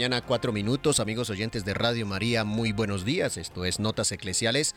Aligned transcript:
Mañana, 0.00 0.22
4 0.22 0.50
minutos. 0.54 0.98
Amigos 0.98 1.28
oyentes 1.28 1.66
de 1.66 1.74
Radio 1.74 2.06
María, 2.06 2.42
muy 2.42 2.72
buenos 2.72 3.04
días. 3.04 3.36
Esto 3.36 3.66
es 3.66 3.80
Notas 3.80 4.10
Eclesiales, 4.12 4.74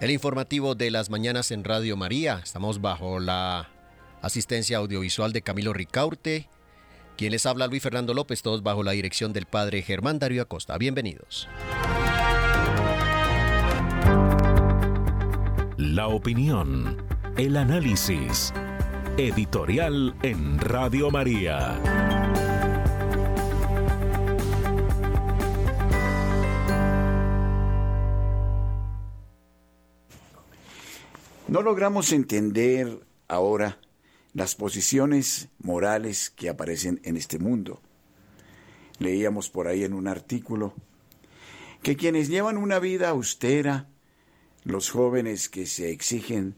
el 0.00 0.10
informativo 0.10 0.74
de 0.74 0.90
las 0.90 1.10
mañanas 1.10 1.50
en 1.50 1.64
Radio 1.64 1.98
María. 1.98 2.40
Estamos 2.42 2.80
bajo 2.80 3.20
la 3.20 3.68
asistencia 4.22 4.78
audiovisual 4.78 5.34
de 5.34 5.42
Camilo 5.42 5.74
Ricaurte. 5.74 6.48
Quien 7.18 7.32
les 7.32 7.44
habla, 7.44 7.66
Luis 7.66 7.82
Fernando 7.82 8.14
López, 8.14 8.40
todos 8.40 8.62
bajo 8.62 8.82
la 8.82 8.92
dirección 8.92 9.34
del 9.34 9.44
padre 9.44 9.82
Germán 9.82 10.18
Darío 10.18 10.40
Acosta. 10.40 10.78
Bienvenidos. 10.78 11.46
La 15.76 16.06
opinión, 16.08 17.06
el 17.36 17.58
análisis. 17.58 18.54
Editorial 19.18 20.16
en 20.22 20.58
Radio 20.58 21.10
María. 21.10 22.23
No 31.46 31.60
logramos 31.60 32.10
entender 32.12 33.06
ahora 33.28 33.78
las 34.32 34.54
posiciones 34.54 35.48
morales 35.58 36.30
que 36.30 36.48
aparecen 36.48 37.00
en 37.04 37.18
este 37.18 37.38
mundo. 37.38 37.82
Leíamos 38.98 39.50
por 39.50 39.68
ahí 39.68 39.84
en 39.84 39.92
un 39.92 40.08
artículo 40.08 40.74
que 41.82 41.96
quienes 41.96 42.28
llevan 42.28 42.56
una 42.56 42.78
vida 42.78 43.10
austera, 43.10 43.88
los 44.64 44.90
jóvenes 44.90 45.50
que 45.50 45.66
se 45.66 45.90
exigen 45.90 46.56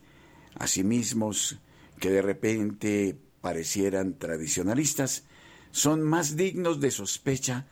a 0.55 0.69
sí 0.69 0.85
mismos, 0.85 1.59
que 1.99 2.11
de 2.11 2.23
repente 2.23 3.19
parecieran 3.41 4.17
tradicionalistas, 4.17 5.25
son 5.73 6.03
más 6.03 6.37
dignos 6.37 6.79
de 6.81 6.93
sospecha 6.93 7.67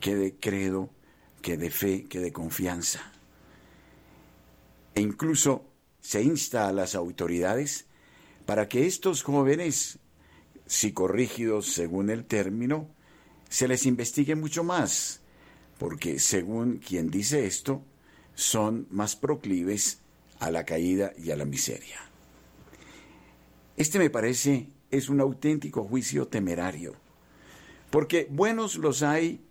que 0.00 0.16
de 0.16 0.34
credo, 0.34 0.90
que 1.42 1.56
de 1.56 1.70
fe, 1.70 2.04
que 2.04 2.18
de 2.18 2.32
confianza. 2.32 3.12
E 4.96 5.00
incluso 5.00 5.75
se 6.06 6.22
insta 6.22 6.68
a 6.68 6.72
las 6.72 6.94
autoridades 6.94 7.86
para 8.44 8.68
que 8.68 8.86
estos 8.86 9.24
jóvenes, 9.24 9.98
psicorrígidos 10.64 11.66
según 11.72 12.10
el 12.10 12.24
término, 12.24 12.88
se 13.48 13.66
les 13.66 13.86
investigue 13.86 14.36
mucho 14.36 14.62
más, 14.62 15.20
porque 15.78 16.20
según 16.20 16.76
quien 16.76 17.10
dice 17.10 17.44
esto, 17.44 17.82
son 18.36 18.86
más 18.88 19.16
proclives 19.16 19.98
a 20.38 20.52
la 20.52 20.64
caída 20.64 21.12
y 21.18 21.32
a 21.32 21.36
la 21.36 21.44
miseria. 21.44 21.98
Este 23.76 23.98
me 23.98 24.08
parece 24.08 24.68
es 24.92 25.08
un 25.08 25.20
auténtico 25.20 25.82
juicio 25.82 26.28
temerario, 26.28 26.94
porque 27.90 28.28
buenos 28.30 28.76
los 28.76 29.02
hay, 29.02 29.44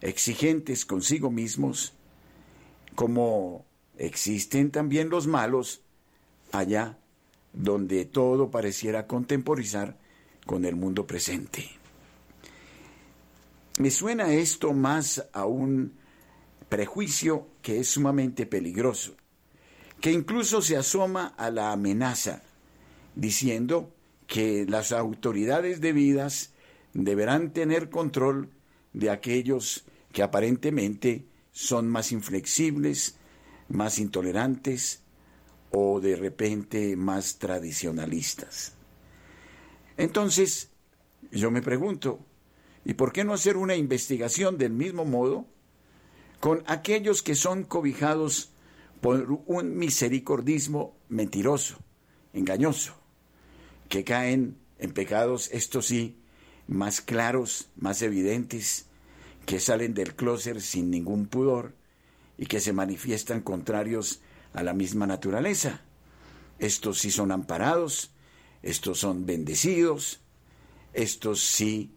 exigentes 0.00 0.86
consigo 0.86 1.30
mismos, 1.30 1.92
como 2.94 3.66
existen 3.98 4.70
también 4.70 5.10
los 5.10 5.26
malos, 5.26 5.82
allá 6.52 6.98
donde 7.52 8.04
todo 8.04 8.50
pareciera 8.50 9.06
contemporizar 9.06 9.96
con 10.46 10.64
el 10.64 10.76
mundo 10.76 11.06
presente. 11.06 11.68
Me 13.78 13.90
suena 13.90 14.32
esto 14.32 14.72
más 14.72 15.26
a 15.32 15.46
un 15.46 15.94
prejuicio 16.68 17.48
que 17.62 17.80
es 17.80 17.88
sumamente 17.88 18.46
peligroso, 18.46 19.16
que 20.00 20.12
incluso 20.12 20.62
se 20.62 20.76
asoma 20.76 21.34
a 21.36 21.50
la 21.50 21.72
amenaza, 21.72 22.42
diciendo 23.14 23.92
que 24.26 24.64
las 24.68 24.92
autoridades 24.92 25.80
debidas 25.80 26.52
deberán 26.94 27.52
tener 27.52 27.90
control 27.90 28.50
de 28.92 29.10
aquellos 29.10 29.84
que 30.12 30.22
aparentemente 30.22 31.26
son 31.52 31.88
más 31.88 32.12
inflexibles, 32.12 33.16
más 33.68 33.98
intolerantes, 33.98 35.02
o 35.70 36.00
de 36.00 36.16
repente 36.16 36.96
más 36.96 37.38
tradicionalistas. 37.38 38.74
Entonces, 39.96 40.70
yo 41.30 41.50
me 41.50 41.62
pregunto, 41.62 42.20
¿y 42.84 42.94
por 42.94 43.12
qué 43.12 43.24
no 43.24 43.34
hacer 43.34 43.56
una 43.56 43.76
investigación 43.76 44.58
del 44.58 44.72
mismo 44.72 45.04
modo 45.04 45.46
con 46.40 46.64
aquellos 46.66 47.22
que 47.22 47.34
son 47.34 47.64
cobijados 47.64 48.50
por 49.00 49.42
un 49.46 49.76
misericordismo 49.76 50.96
mentiroso, 51.08 51.78
engañoso, 52.32 52.94
que 53.88 54.04
caen 54.04 54.56
en 54.78 54.92
pecados, 54.92 55.50
estos 55.52 55.86
sí, 55.86 56.16
más 56.66 57.00
claros, 57.00 57.68
más 57.76 58.02
evidentes, 58.02 58.86
que 59.46 59.60
salen 59.60 59.94
del 59.94 60.14
clóset 60.14 60.60
sin 60.60 60.90
ningún 60.90 61.26
pudor 61.26 61.74
y 62.38 62.46
que 62.46 62.60
se 62.60 62.72
manifiestan 62.72 63.42
contrarios 63.42 64.20
a 64.52 64.62
la 64.62 64.74
misma 64.74 65.06
naturaleza. 65.06 65.82
Estos 66.58 66.98
sí 66.98 67.10
son 67.10 67.32
amparados, 67.32 68.12
estos 68.62 68.98
son 68.98 69.26
bendecidos, 69.26 70.20
estos 70.92 71.40
sí 71.40 71.94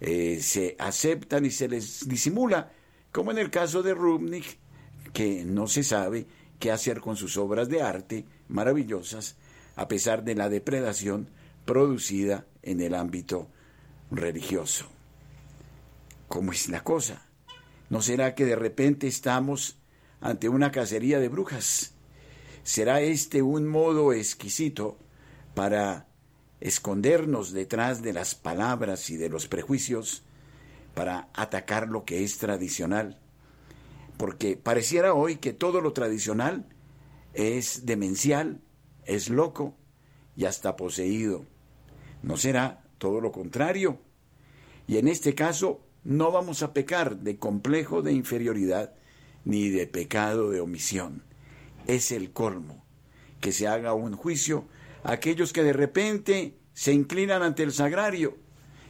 eh, 0.00 0.40
se 0.42 0.76
aceptan 0.78 1.44
y 1.44 1.50
se 1.50 1.68
les 1.68 2.08
disimula, 2.08 2.72
como 3.12 3.30
en 3.30 3.38
el 3.38 3.50
caso 3.50 3.82
de 3.82 3.94
Rubnik, 3.94 4.58
que 5.12 5.44
no 5.44 5.66
se 5.66 5.82
sabe 5.82 6.26
qué 6.58 6.70
hacer 6.70 7.00
con 7.00 7.16
sus 7.16 7.36
obras 7.36 7.68
de 7.68 7.82
arte 7.82 8.24
maravillosas, 8.48 9.36
a 9.74 9.88
pesar 9.88 10.24
de 10.24 10.34
la 10.34 10.48
depredación 10.48 11.28
producida 11.64 12.46
en 12.62 12.80
el 12.80 12.94
ámbito 12.94 13.48
religioso. 14.10 14.86
¿Cómo 16.28 16.52
es 16.52 16.68
la 16.68 16.82
cosa? 16.82 17.26
¿No 17.88 18.02
será 18.02 18.34
que 18.34 18.44
de 18.44 18.56
repente 18.56 19.06
estamos 19.06 19.78
ante 20.20 20.48
una 20.48 20.72
cacería 20.72 21.20
de 21.20 21.28
brujas? 21.28 21.95
¿Será 22.66 23.00
este 23.00 23.42
un 23.42 23.64
modo 23.68 24.12
exquisito 24.12 24.98
para 25.54 26.08
escondernos 26.58 27.52
detrás 27.52 28.02
de 28.02 28.12
las 28.12 28.34
palabras 28.34 29.08
y 29.08 29.16
de 29.16 29.28
los 29.28 29.46
prejuicios, 29.46 30.24
para 30.92 31.28
atacar 31.32 31.86
lo 31.86 32.04
que 32.04 32.24
es 32.24 32.38
tradicional? 32.38 33.20
Porque 34.16 34.56
pareciera 34.56 35.14
hoy 35.14 35.36
que 35.36 35.52
todo 35.52 35.80
lo 35.80 35.92
tradicional 35.92 36.66
es 37.34 37.86
demencial, 37.86 38.60
es 39.04 39.30
loco 39.30 39.76
y 40.34 40.46
hasta 40.46 40.74
poseído. 40.74 41.44
¿No 42.24 42.36
será 42.36 42.82
todo 42.98 43.20
lo 43.20 43.30
contrario? 43.30 44.00
Y 44.88 44.98
en 44.98 45.06
este 45.06 45.36
caso 45.36 45.82
no 46.02 46.32
vamos 46.32 46.64
a 46.64 46.74
pecar 46.74 47.18
de 47.18 47.38
complejo 47.38 48.02
de 48.02 48.12
inferioridad 48.12 48.92
ni 49.44 49.68
de 49.68 49.86
pecado 49.86 50.50
de 50.50 50.60
omisión 50.60 51.25
es 51.86 52.12
el 52.12 52.32
colmo, 52.32 52.84
que 53.40 53.52
se 53.52 53.66
haga 53.66 53.94
un 53.94 54.16
juicio 54.16 54.66
a 55.04 55.12
aquellos 55.12 55.52
que 55.52 55.62
de 55.62 55.72
repente 55.72 56.58
se 56.74 56.92
inclinan 56.92 57.42
ante 57.42 57.62
el 57.62 57.72
sagrario. 57.72 58.36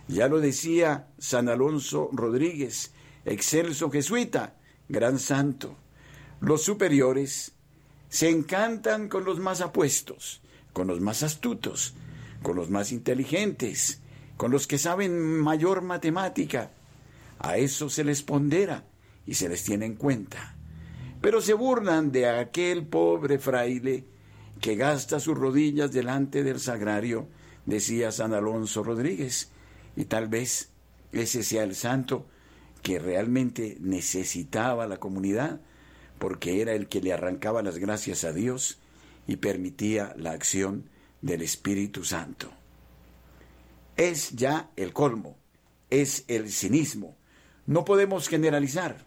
Ya 0.09 0.29
lo 0.29 0.41
decía 0.41 1.09
San 1.19 1.49
Alonso 1.49 2.09
Rodríguez, 2.13 2.93
excelso 3.25 3.91
jesuita, 3.91 4.57
gran 4.89 5.19
santo. 5.19 5.77
Los 6.41 6.63
superiores 6.63 7.53
se 8.09 8.31
encantan 8.31 9.09
con 9.09 9.25
los 9.25 9.41
más 9.41 9.61
apuestos, 9.61 10.41
con 10.73 10.87
los 10.87 11.01
más 11.01 11.23
astutos, 11.23 11.95
con 12.43 12.57
los 12.57 12.71
más 12.71 12.93
inteligentes, 12.93 14.01
con 14.37 14.51
los 14.51 14.67
que 14.67 14.79
saben 14.79 15.41
mayor 15.41 15.83
matemática. 15.83 16.71
A 17.39 17.59
eso 17.59 17.91
se 17.91 18.05
les 18.05 18.23
pondera 18.23 18.85
y 19.27 19.35
se 19.35 19.49
les 19.49 19.65
tiene 19.65 19.87
en 19.87 19.97
cuenta 19.97 20.56
pero 21.21 21.41
se 21.41 21.55
burlan 21.55 22.13
de 22.13 22.29
aquel 22.29 22.87
pobre 22.87 23.39
fraile 23.39 24.05
que 24.61 24.77
gasta 24.77 25.21
sus 25.21 25.37
rodillas 25.37 25.93
delante 25.93 26.43
del 26.43 26.61
sagrario, 26.61 27.29
decía 27.65 28.13
San 28.13 28.33
Alonso 28.33 28.83
Rodríguez, 28.83 29.51
y 29.97 30.05
tal 30.05 30.29
vez 30.29 30.71
ese 31.13 31.43
sea 31.43 31.63
el 31.63 31.75
santo 31.75 32.27
que 32.83 32.99
realmente 32.99 33.77
necesitaba 33.81 34.87
la 34.87 34.99
comunidad, 34.99 35.61
porque 36.19 36.61
era 36.63 36.73
el 36.73 36.89
que 36.89 37.01
le 37.01 37.13
arrancaba 37.13 37.63
las 37.63 37.79
gracias 37.79 38.25
a 38.25 38.33
Dios 38.33 38.79
y 39.27 39.37
permitía 39.37 40.15
la 40.17 40.33
acción 40.33 40.89
del 41.21 41.43
Espíritu 41.43 42.05
Santo. 42.05 42.51
Es 43.97 44.31
ya 44.33 44.71
el 44.77 44.93
colmo, 44.93 45.37
es 45.91 46.25
el 46.29 46.51
cinismo. 46.51 47.17
No 47.67 47.85
podemos 47.85 48.29
generalizar. 48.29 49.06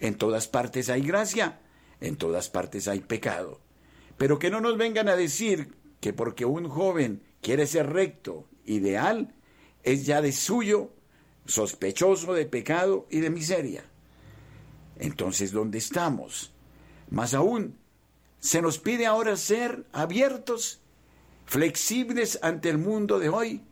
En 0.00 0.16
todas 0.16 0.48
partes 0.48 0.88
hay 0.88 1.02
gracia, 1.02 1.60
en 2.00 2.16
todas 2.16 2.48
partes 2.48 2.88
hay 2.88 3.00
pecado. 3.00 3.60
Pero 4.16 4.38
que 4.38 4.50
no 4.50 4.60
nos 4.60 4.76
vengan 4.76 5.08
a 5.08 5.16
decir 5.16 5.74
que 6.00 6.12
porque 6.12 6.44
un 6.44 6.68
joven 6.68 7.22
quiere 7.42 7.66
ser 7.66 7.90
recto, 7.92 8.48
ideal, 8.64 9.34
es 9.82 10.06
ya 10.06 10.22
de 10.22 10.32
suyo, 10.32 10.90
sospechoso 11.46 12.32
de 12.32 12.46
pecado 12.46 13.06
y 13.10 13.20
de 13.20 13.30
miseria. 13.30 13.84
Entonces, 14.98 15.52
¿dónde 15.52 15.78
estamos? 15.78 16.52
Más 17.10 17.34
aún, 17.34 17.76
se 18.38 18.62
nos 18.62 18.78
pide 18.78 19.06
ahora 19.06 19.36
ser 19.36 19.86
abiertos, 19.92 20.80
flexibles 21.46 22.38
ante 22.42 22.70
el 22.70 22.78
mundo 22.78 23.18
de 23.18 23.28
hoy, 23.28 23.62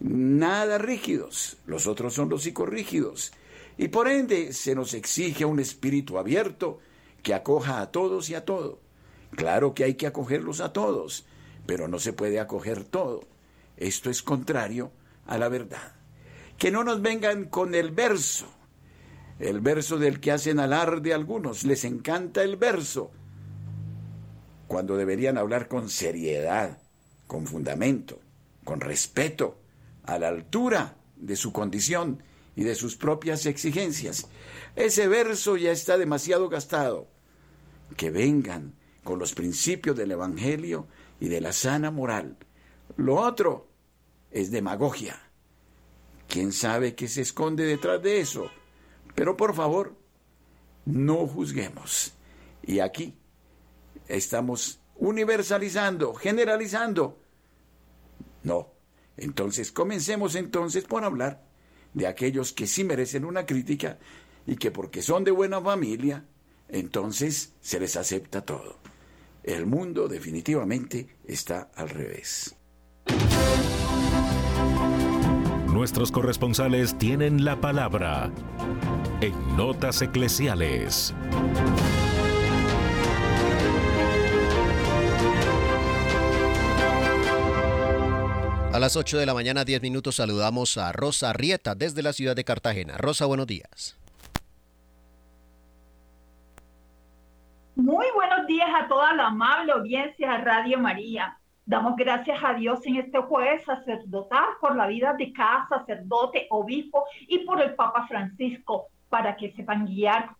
nada 0.00 0.78
rígidos, 0.78 1.56
los 1.66 1.86
otros 1.86 2.14
son 2.14 2.28
los 2.28 2.42
psicorrígidos, 2.42 3.32
y 3.78 3.88
por 3.88 4.08
ende 4.08 4.52
se 4.52 4.74
nos 4.74 4.94
exige 4.94 5.44
un 5.44 5.60
espíritu 5.60 6.18
abierto 6.18 6.80
que 7.22 7.34
acoja 7.34 7.80
a 7.80 7.90
todos 7.90 8.30
y 8.30 8.34
a 8.34 8.44
todo. 8.44 8.80
Claro 9.30 9.74
que 9.74 9.84
hay 9.84 9.94
que 9.94 10.06
acogerlos 10.06 10.60
a 10.60 10.72
todos, 10.72 11.24
pero 11.66 11.88
no 11.88 11.98
se 11.98 12.12
puede 12.12 12.40
acoger 12.40 12.84
todo. 12.84 13.20
Esto 13.76 14.10
es 14.10 14.22
contrario 14.22 14.92
a 15.26 15.38
la 15.38 15.48
verdad. 15.48 15.94
Que 16.58 16.70
no 16.70 16.84
nos 16.84 17.00
vengan 17.00 17.46
con 17.46 17.74
el 17.74 17.90
verso, 17.90 18.46
el 19.38 19.60
verso 19.60 19.98
del 19.98 20.20
que 20.20 20.32
hacen 20.32 20.60
alarde 20.60 21.14
algunos, 21.14 21.64
les 21.64 21.84
encanta 21.84 22.42
el 22.42 22.56
verso, 22.56 23.10
cuando 24.68 24.96
deberían 24.96 25.38
hablar 25.38 25.68
con 25.68 25.88
seriedad, 25.88 26.78
con 27.26 27.46
fundamento, 27.46 28.20
con 28.64 28.80
respeto, 28.80 29.58
a 30.04 30.18
la 30.18 30.28
altura 30.28 30.96
de 31.16 31.36
su 31.36 31.52
condición 31.52 32.22
y 32.54 32.64
de 32.64 32.74
sus 32.74 32.96
propias 32.96 33.46
exigencias. 33.46 34.28
Ese 34.76 35.08
verso 35.08 35.56
ya 35.56 35.72
está 35.72 35.98
demasiado 35.98 36.48
gastado. 36.48 37.08
Que 37.96 38.10
vengan 38.10 38.74
con 39.04 39.18
los 39.18 39.34
principios 39.34 39.96
del 39.96 40.12
Evangelio 40.12 40.86
y 41.20 41.28
de 41.28 41.40
la 41.40 41.52
sana 41.52 41.90
moral. 41.90 42.36
Lo 42.96 43.16
otro 43.16 43.68
es 44.30 44.50
demagogia. 44.50 45.20
¿Quién 46.28 46.52
sabe 46.52 46.94
qué 46.94 47.08
se 47.08 47.22
esconde 47.22 47.64
detrás 47.64 48.02
de 48.02 48.20
eso? 48.20 48.50
Pero 49.14 49.36
por 49.36 49.54
favor, 49.54 49.96
no 50.84 51.26
juzguemos. 51.26 52.12
Y 52.62 52.78
aquí 52.80 53.18
estamos 54.08 54.80
universalizando, 54.96 56.14
generalizando. 56.14 57.18
No. 58.42 58.72
Entonces, 59.16 59.72
comencemos 59.72 60.34
entonces 60.34 60.84
por 60.84 61.04
hablar 61.04 61.44
de 61.94 62.06
aquellos 62.06 62.52
que 62.52 62.66
sí 62.66 62.84
merecen 62.84 63.24
una 63.24 63.46
crítica 63.46 63.98
y 64.46 64.56
que 64.56 64.70
porque 64.70 65.02
son 65.02 65.24
de 65.24 65.30
buena 65.30 65.60
familia, 65.60 66.24
entonces 66.68 67.52
se 67.60 67.80
les 67.80 67.96
acepta 67.96 68.44
todo. 68.44 68.78
El 69.42 69.66
mundo 69.66 70.08
definitivamente 70.08 71.08
está 71.26 71.70
al 71.74 71.88
revés. 71.88 72.56
Nuestros 75.72 76.12
corresponsales 76.12 76.96
tienen 76.98 77.44
la 77.44 77.60
palabra 77.60 78.30
en 79.20 79.56
Notas 79.56 80.02
Eclesiales. 80.02 81.14
Las 88.82 88.96
8 88.96 89.18
de 89.18 89.26
la 89.26 89.32
mañana, 89.32 89.64
10 89.64 89.80
minutos, 89.80 90.16
saludamos 90.16 90.76
a 90.76 90.90
Rosa 90.90 91.32
Rieta 91.32 91.76
desde 91.76 92.02
la 92.02 92.12
ciudad 92.12 92.34
de 92.34 92.42
Cartagena. 92.42 92.96
Rosa, 92.98 93.26
buenos 93.26 93.46
días. 93.46 93.96
Muy 97.76 98.06
buenos 98.12 98.44
días 98.48 98.68
a 98.74 98.88
toda 98.88 99.14
la 99.14 99.28
amable 99.28 99.70
audiencia 99.70 100.32
de 100.32 100.38
Radio 100.38 100.80
María. 100.80 101.38
Damos 101.64 101.94
gracias 101.94 102.42
a 102.42 102.54
Dios 102.54 102.84
en 102.84 102.96
este 102.96 103.18
jueves 103.18 103.62
sacerdotal 103.64 104.46
por 104.60 104.74
la 104.74 104.88
vida 104.88 105.14
de 105.16 105.32
cada 105.32 105.68
sacerdote, 105.68 106.48
obispo 106.50 107.04
y 107.28 107.38
por 107.46 107.62
el 107.62 107.76
Papa 107.76 108.08
Francisco, 108.08 108.88
para 109.08 109.36
que 109.36 109.52
sepan 109.52 109.86
guiar 109.86 110.30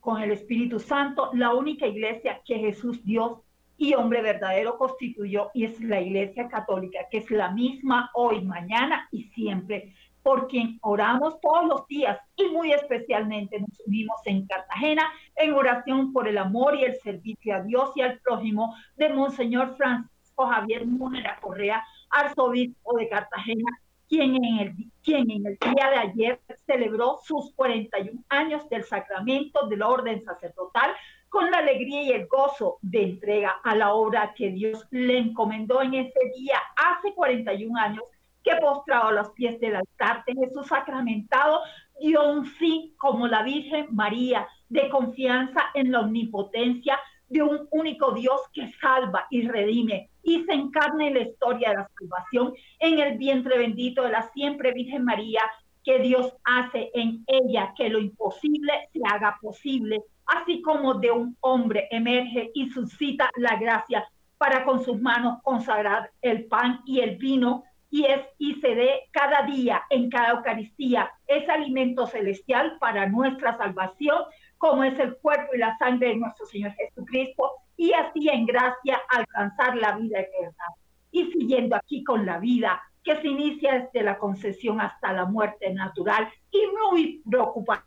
con 0.00 0.20
el 0.20 0.32
Espíritu 0.32 0.80
Santo 0.80 1.30
la 1.32 1.54
única 1.54 1.86
iglesia 1.86 2.42
que 2.44 2.58
Jesús 2.58 3.02
Dios 3.06 3.38
y 3.80 3.94
hombre 3.94 4.20
verdadero 4.20 4.76
constituyó 4.76 5.50
y 5.54 5.64
es 5.64 5.80
la 5.80 6.02
Iglesia 6.02 6.48
Católica, 6.48 6.98
que 7.10 7.16
es 7.16 7.30
la 7.30 7.50
misma 7.50 8.10
hoy, 8.12 8.44
mañana 8.44 9.08
y 9.10 9.22
siempre 9.30 9.94
por 10.22 10.48
quien 10.48 10.78
oramos 10.82 11.40
todos 11.40 11.64
los 11.66 11.86
días 11.86 12.18
y 12.36 12.44
muy 12.48 12.74
especialmente 12.74 13.58
nos 13.58 13.80
unimos 13.86 14.20
en 14.26 14.46
Cartagena 14.46 15.10
en 15.34 15.54
oración 15.54 16.12
por 16.12 16.28
el 16.28 16.36
amor 16.36 16.74
y 16.76 16.84
el 16.84 17.00
servicio 17.00 17.56
a 17.56 17.62
Dios 17.62 17.92
y 17.96 18.02
al 18.02 18.18
prójimo 18.20 18.76
de 18.96 19.08
Monseñor 19.08 19.74
Francisco 19.78 20.46
Javier 20.46 20.84
Múnera 20.84 21.38
Correa, 21.40 21.82
arzobispo 22.10 22.98
de 22.98 23.08
Cartagena, 23.08 23.80
quien 24.10 24.44
en, 24.44 24.58
el, 24.58 24.74
quien 25.02 25.30
en 25.30 25.46
el 25.46 25.58
día 25.58 25.88
de 25.88 25.96
ayer 25.96 26.40
celebró 26.66 27.18
sus 27.24 27.54
41 27.54 28.24
años 28.28 28.68
del 28.68 28.84
sacramento 28.84 29.68
de 29.68 29.78
la 29.78 29.88
orden 29.88 30.22
sacerdotal 30.22 30.90
con 31.30 31.50
la 31.50 31.58
alegría 31.58 32.02
y 32.02 32.10
el 32.10 32.26
gozo 32.26 32.78
de 32.82 33.04
entrega 33.04 33.60
a 33.62 33.74
la 33.74 33.94
obra 33.94 34.34
que 34.36 34.50
Dios 34.50 34.84
le 34.90 35.16
encomendó 35.16 35.80
en 35.80 35.94
ese 35.94 36.20
día 36.36 36.58
hace 36.76 37.14
41 37.14 37.80
años 37.80 38.04
que 38.42 38.56
postrado 38.56 39.08
a 39.08 39.12
los 39.12 39.30
pies 39.30 39.60
del 39.60 39.76
altar 39.76 40.24
de 40.26 40.34
Jesús 40.34 40.66
sacramentado, 40.66 41.60
dio 42.00 42.28
un 42.30 42.46
sí 42.46 42.94
como 42.98 43.28
la 43.28 43.42
Virgen 43.42 43.86
María, 43.90 44.48
de 44.68 44.88
confianza 44.88 45.66
en 45.74 45.92
la 45.92 46.00
omnipotencia 46.00 46.98
de 47.28 47.42
un 47.42 47.68
único 47.70 48.12
Dios 48.12 48.40
que 48.52 48.72
salva 48.80 49.26
y 49.30 49.46
redime 49.46 50.10
y 50.22 50.42
se 50.44 50.52
encarna 50.52 51.06
en 51.06 51.14
la 51.14 51.20
historia 51.20 51.70
de 51.70 51.76
la 51.76 51.90
salvación 51.98 52.54
en 52.80 52.98
el 52.98 53.18
vientre 53.18 53.56
bendito 53.56 54.02
de 54.02 54.10
la 54.10 54.30
siempre 54.32 54.72
Virgen 54.72 55.04
María, 55.04 55.42
que 55.84 56.00
Dios 56.00 56.34
hace 56.44 56.90
en 56.94 57.24
ella 57.26 57.72
que 57.76 57.88
lo 57.88 58.00
imposible 58.00 58.72
se 58.92 59.00
haga 59.04 59.38
posible, 59.40 60.02
así 60.30 60.62
como 60.62 60.94
de 60.94 61.10
un 61.10 61.36
hombre 61.40 61.88
emerge 61.90 62.50
y 62.54 62.70
suscita 62.70 63.30
la 63.36 63.56
gracia 63.56 64.06
para 64.38 64.64
con 64.64 64.82
sus 64.82 65.00
manos 65.00 65.42
consagrar 65.42 66.10
el 66.22 66.46
pan 66.46 66.80
y 66.86 67.00
el 67.00 67.16
vino 67.16 67.64
y 67.90 68.04
es 68.04 68.20
y 68.38 68.54
se 68.60 68.74
dé 68.74 69.08
cada 69.10 69.42
día 69.42 69.82
en 69.90 70.08
cada 70.08 70.30
Eucaristía 70.30 71.10
ese 71.26 71.50
alimento 71.50 72.06
celestial 72.06 72.78
para 72.78 73.06
nuestra 73.08 73.58
salvación, 73.58 74.22
como 74.58 74.84
es 74.84 74.98
el 74.98 75.16
cuerpo 75.16 75.54
y 75.54 75.58
la 75.58 75.76
sangre 75.78 76.08
de 76.08 76.16
nuestro 76.16 76.46
Señor 76.46 76.72
Jesucristo, 76.72 77.50
y 77.76 77.92
así 77.92 78.28
en 78.28 78.46
gracia 78.46 79.00
alcanzar 79.08 79.76
la 79.76 79.96
vida 79.96 80.20
eterna. 80.20 80.64
Y 81.10 81.32
siguiendo 81.32 81.74
aquí 81.74 82.04
con 82.04 82.24
la 82.24 82.38
vida, 82.38 82.80
que 83.02 83.16
se 83.16 83.26
inicia 83.26 83.80
desde 83.80 84.04
la 84.04 84.18
concesión 84.18 84.80
hasta 84.80 85.12
la 85.12 85.24
muerte 85.24 85.72
natural, 85.72 86.28
y 86.50 86.62
muy 86.80 87.22
preocupados 87.28 87.84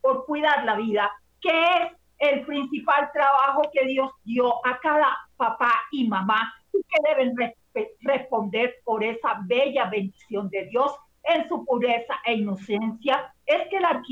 por 0.00 0.26
cuidar 0.26 0.64
la 0.64 0.76
vida, 0.76 1.10
que 1.40 1.50
es 1.50 1.92
el 2.18 2.44
principal 2.44 3.10
trabajo 3.12 3.62
que 3.72 3.86
Dios 3.86 4.10
dio 4.24 4.64
a 4.66 4.78
cada 4.80 5.16
papá 5.36 5.72
y 5.90 6.06
mamá 6.06 6.52
y 6.72 6.78
que 6.82 7.08
deben 7.08 7.34
responder 8.00 8.76
por 8.84 9.02
esa 9.02 9.40
bella 9.44 9.86
bendición 9.86 10.48
de 10.50 10.66
Dios 10.66 10.94
en 11.24 11.48
su 11.48 11.64
pureza 11.64 12.14
e 12.24 12.34
inocencia, 12.34 13.32
es 13.46 13.68
que 13.68 13.80
la 13.80 14.02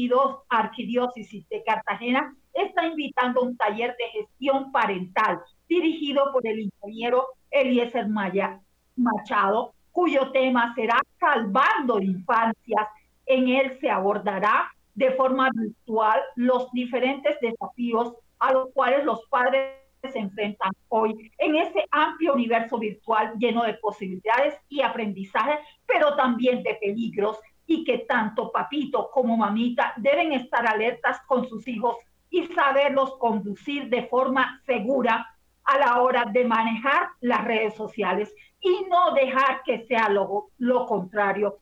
arquidiócesis 0.49 1.49
de 1.49 1.63
Cartagena 1.65 2.35
está 2.53 2.87
invitando 2.87 3.43
un 3.43 3.57
taller 3.57 3.95
de 3.97 4.21
gestión 4.21 4.73
parental 4.73 5.41
dirigido 5.69 6.33
por 6.33 6.47
el 6.47 6.61
ingeniero 6.61 7.27
Eliezer 7.51 8.09
Maya 8.09 8.61
Machado, 8.97 9.75
cuyo 9.93 10.31
tema 10.33 10.75
será 10.75 11.01
Salvando 11.19 12.01
Infancias. 12.01 12.89
En 13.27 13.49
él 13.49 13.79
se 13.81 13.91
abordará 13.91 14.71
de 14.99 15.13
forma 15.13 15.49
virtual 15.55 16.21
los 16.35 16.73
diferentes 16.73 17.39
desafíos 17.41 18.15
a 18.41 18.53
los 18.53 18.73
cuales 18.73 19.05
los 19.05 19.25
padres 19.29 19.77
se 20.03 20.19
enfrentan 20.19 20.73
hoy 20.89 21.31
en 21.39 21.55
ese 21.55 21.85
amplio 21.93 22.35
universo 22.35 22.79
virtual 22.79 23.33
lleno 23.39 23.63
de 23.63 23.75
posibilidades 23.75 24.55
y 24.69 24.83
aprendizaje, 24.83 25.61
pero 25.87 26.17
también 26.17 26.65
de 26.65 26.75
peligros 26.75 27.39
y 27.65 27.85
que 27.85 27.99
tanto 27.99 28.51
papito 28.51 29.09
como 29.13 29.37
mamita 29.37 29.93
deben 29.97 30.33
estar 30.33 30.67
alertas 30.67 31.21
con 31.29 31.49
sus 31.49 31.69
hijos 31.69 31.97
y 32.31 32.47
saberlos 32.49 33.17
conducir 33.19 33.89
de 33.89 34.03
forma 34.07 34.61
segura 34.67 35.27
a 35.63 35.79
la 35.79 36.01
hora 36.03 36.25
de 36.25 36.45
manejar 36.45 37.11
las 37.21 37.45
redes 37.45 37.75
sociales 37.75 38.35
y 38.61 38.85
no 38.91 39.13
dejar 39.13 39.63
que 39.65 39.87
sea 39.87 40.09
lo, 40.09 40.49
lo 40.59 40.87
contrario, 40.87 41.59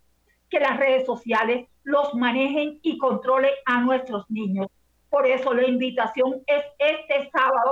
que 0.49 0.61
las 0.61 0.79
redes 0.79 1.05
sociales 1.05 1.69
los 1.87 2.15
manejen 2.15 2.81
y 2.83 2.99
controlen 2.99 3.53
a 3.65 3.81
nuestros 3.81 4.29
niños. 4.29 4.67
Por 5.09 5.25
eso 5.25 5.55
la 5.55 5.69
invitación 5.69 6.43
es 6.49 6.65
este 6.81 7.31
sábado 7.31 7.71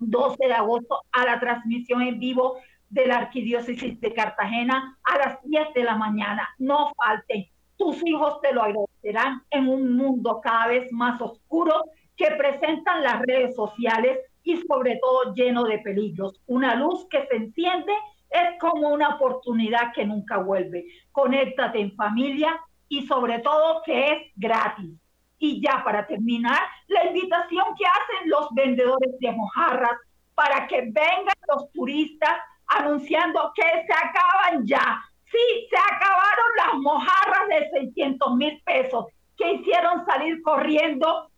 12 0.00 0.36
de 0.44 0.52
agosto 0.52 1.02
a 1.12 1.24
la 1.24 1.38
transmisión 1.38 2.02
en 2.02 2.18
vivo 2.18 2.58
de 2.90 3.06
la 3.06 3.18
Arquidiócesis 3.18 4.00
de 4.00 4.12
Cartagena 4.12 4.98
a 5.04 5.18
las 5.18 5.42
10 5.44 5.72
de 5.72 5.84
la 5.84 5.94
mañana. 5.94 6.48
No 6.58 6.92
falten. 6.96 7.46
Tus 7.76 8.04
hijos 8.04 8.40
te 8.40 8.52
lo 8.52 8.62
agradecerán 8.62 9.44
en 9.50 9.68
un 9.68 9.96
mundo 9.96 10.40
cada 10.42 10.66
vez 10.66 10.90
más 10.90 11.20
oscuro 11.20 11.84
que 12.16 12.32
presentan 12.32 13.04
las 13.04 13.22
redes 13.22 13.54
sociales 13.54 14.18
y 14.42 14.56
sobre 14.62 14.98
todo 15.00 15.32
lleno 15.34 15.62
de 15.62 15.78
peligros. 15.78 16.40
Una 16.46 16.74
luz 16.74 17.06
que 17.08 17.24
se 17.26 17.36
enciende 17.36 17.92
es 18.30 18.58
como 18.58 18.88
una 18.88 19.10
oportunidad 19.10 19.92
que 19.94 20.04
nunca 20.04 20.38
vuelve. 20.38 20.86
Conéctate 21.12 21.78
en 21.78 21.94
familia 21.94 22.60
y 22.88 23.06
sobre 23.06 23.38
todo 23.40 23.82
que 23.84 24.12
es 24.12 24.32
gratis. 24.36 24.90
Y 25.38 25.60
ya 25.60 25.82
para 25.84 26.06
terminar, 26.06 26.60
la 26.88 27.06
invitación 27.06 27.64
que 27.76 27.86
hacen 27.86 28.28
los 28.28 28.48
vendedores 28.52 29.14
de 29.20 29.32
mojarras 29.32 29.98
para 30.34 30.66
que 30.66 30.82
vengan 30.82 31.34
los 31.48 31.70
turistas 31.72 32.36
anunciando 32.66 33.52
que 33.54 33.62
se 33.62 33.92
acaban 33.92 34.66
ya. 34.66 35.02
Sí, 35.30 35.68
se 35.70 35.76
acabaron 35.76 36.46
las 36.56 36.74
mojarras 36.76 37.48
de 37.48 37.70
600 37.70 38.36
mil 38.36 38.62
pesos 38.64 39.06
que 39.36 39.52
hicieron 39.52 40.04
salir 40.06 40.42
corriendo 40.42 41.30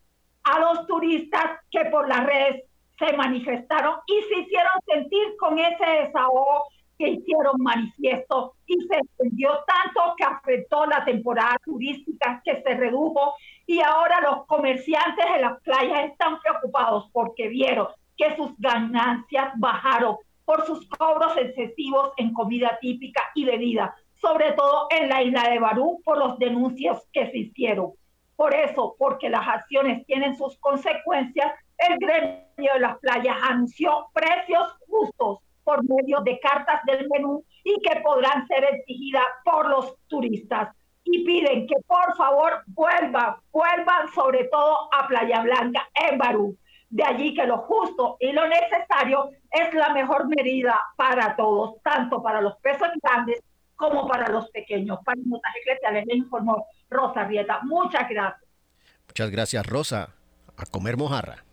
a 0.44 0.58
los 0.58 0.86
turistas 0.86 1.60
que 1.70 1.84
por 1.86 2.08
las 2.08 2.24
redes 2.24 2.64
se 2.98 3.16
manifestaron 3.16 3.96
y 4.06 4.22
se 4.22 4.40
hicieron 4.40 4.72
sentir 4.86 5.36
con 5.38 5.58
ese 5.58 5.86
desahogo 6.02 6.64
que 7.00 7.08
hicieron 7.08 7.54
manifiesto 7.60 8.56
y 8.66 8.74
se 8.86 8.98
extendió 8.98 9.52
tanto 9.66 10.14
que 10.18 10.24
afectó 10.24 10.84
la 10.84 11.02
temporada 11.02 11.56
turística 11.64 12.42
que 12.44 12.60
se 12.60 12.74
redujo 12.74 13.32
y 13.66 13.80
ahora 13.80 14.20
los 14.20 14.44
comerciantes 14.44 15.24
de 15.32 15.40
las 15.40 15.58
playas 15.62 16.10
están 16.10 16.38
preocupados 16.40 17.08
porque 17.10 17.48
vieron 17.48 17.86
que 18.18 18.36
sus 18.36 18.50
ganancias 18.58 19.50
bajaron 19.56 20.16
por 20.44 20.66
sus 20.66 20.86
cobros 20.90 21.34
excesivos 21.38 22.12
en 22.18 22.34
comida 22.34 22.76
típica 22.82 23.22
y 23.34 23.46
bebida, 23.46 23.96
sobre 24.20 24.52
todo 24.52 24.88
en 24.90 25.08
la 25.08 25.22
isla 25.22 25.48
de 25.48 25.58
Barú 25.58 26.02
por 26.04 26.18
los 26.18 26.38
denuncias 26.38 27.08
que 27.14 27.30
se 27.30 27.38
hicieron. 27.38 27.92
Por 28.36 28.54
eso, 28.54 28.94
porque 28.98 29.30
las 29.30 29.48
acciones 29.48 30.04
tienen 30.04 30.36
sus 30.36 30.58
consecuencias, 30.58 31.50
el 31.78 31.96
gremio 31.96 32.74
de 32.74 32.80
las 32.80 32.98
playas 32.98 33.38
anunció 33.42 34.08
precios 34.12 34.76
justos 34.86 35.38
por 35.70 35.84
medio 35.84 36.20
de 36.22 36.40
cartas 36.40 36.80
del 36.84 37.08
menú 37.08 37.44
y 37.62 37.80
que 37.80 38.00
podrán 38.00 38.44
ser 38.48 38.64
exigidas 38.64 39.24
por 39.44 39.68
los 39.68 39.94
turistas. 40.08 40.74
Y 41.04 41.24
piden 41.24 41.68
que 41.68 41.76
por 41.86 42.16
favor 42.16 42.64
vuelvan, 42.66 43.36
vuelvan 43.52 44.08
sobre 44.12 44.44
todo 44.48 44.92
a 44.92 45.06
Playa 45.06 45.42
Blanca 45.42 45.88
en 45.94 46.18
Barú. 46.18 46.56
De 46.88 47.04
allí 47.04 47.34
que 47.34 47.46
lo 47.46 47.58
justo 47.58 48.16
y 48.18 48.32
lo 48.32 48.48
necesario 48.48 49.30
es 49.48 49.72
la 49.74 49.90
mejor 49.90 50.26
medida 50.26 50.76
para 50.96 51.36
todos, 51.36 51.80
tanto 51.84 52.20
para 52.20 52.40
los 52.40 52.56
pesos 52.56 52.88
grandes 53.00 53.40
como 53.76 54.08
para 54.08 54.28
los 54.28 54.50
pequeños. 54.50 54.98
Para 55.04 55.20
Notas 55.24 55.54
Eclesiales 55.62 56.04
le 56.06 56.16
informó 56.16 56.66
Rosa 56.88 57.24
Rieta. 57.24 57.60
Muchas 57.62 58.08
gracias. 58.08 58.50
Muchas 59.06 59.30
gracias, 59.30 59.66
Rosa. 59.66 60.16
A 60.56 60.66
comer 60.66 60.96
mojarra. 60.96 61.44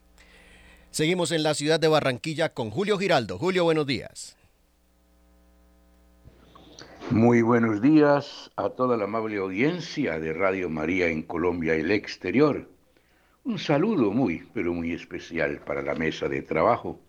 Seguimos 0.92 1.32
en 1.32 1.44
la 1.44 1.54
ciudad 1.54 1.80
de 1.80 1.88
Barranquilla 1.88 2.50
con 2.54 2.72
Julio 2.72 2.98
Giraldo. 2.98 3.38
Julio, 3.38 3.64
buenos 3.64 3.86
días. 3.86 4.36
Muy 7.12 7.42
buenos 7.42 7.82
días 7.82 8.52
a 8.56 8.70
toda 8.70 8.98
la 8.98 9.06
amable 9.06 9.38
audiencia 9.38 10.20
de 10.20 10.34
Radio 10.34 10.70
María 10.70 11.08
en 11.08 11.24
Colombia 11.24 11.78
y 11.78 11.82
el 11.82 11.92
exterior. 11.92 12.70
Un 13.44 13.60
saludo 13.60 14.12
muy, 14.12 14.48
pero 14.54 14.74
muy 14.74 14.92
especial 14.92 15.60
para 15.60 15.82
la 15.82 15.96
mesa 15.96 16.28
de 16.28 16.42
trabajo. 16.42 17.00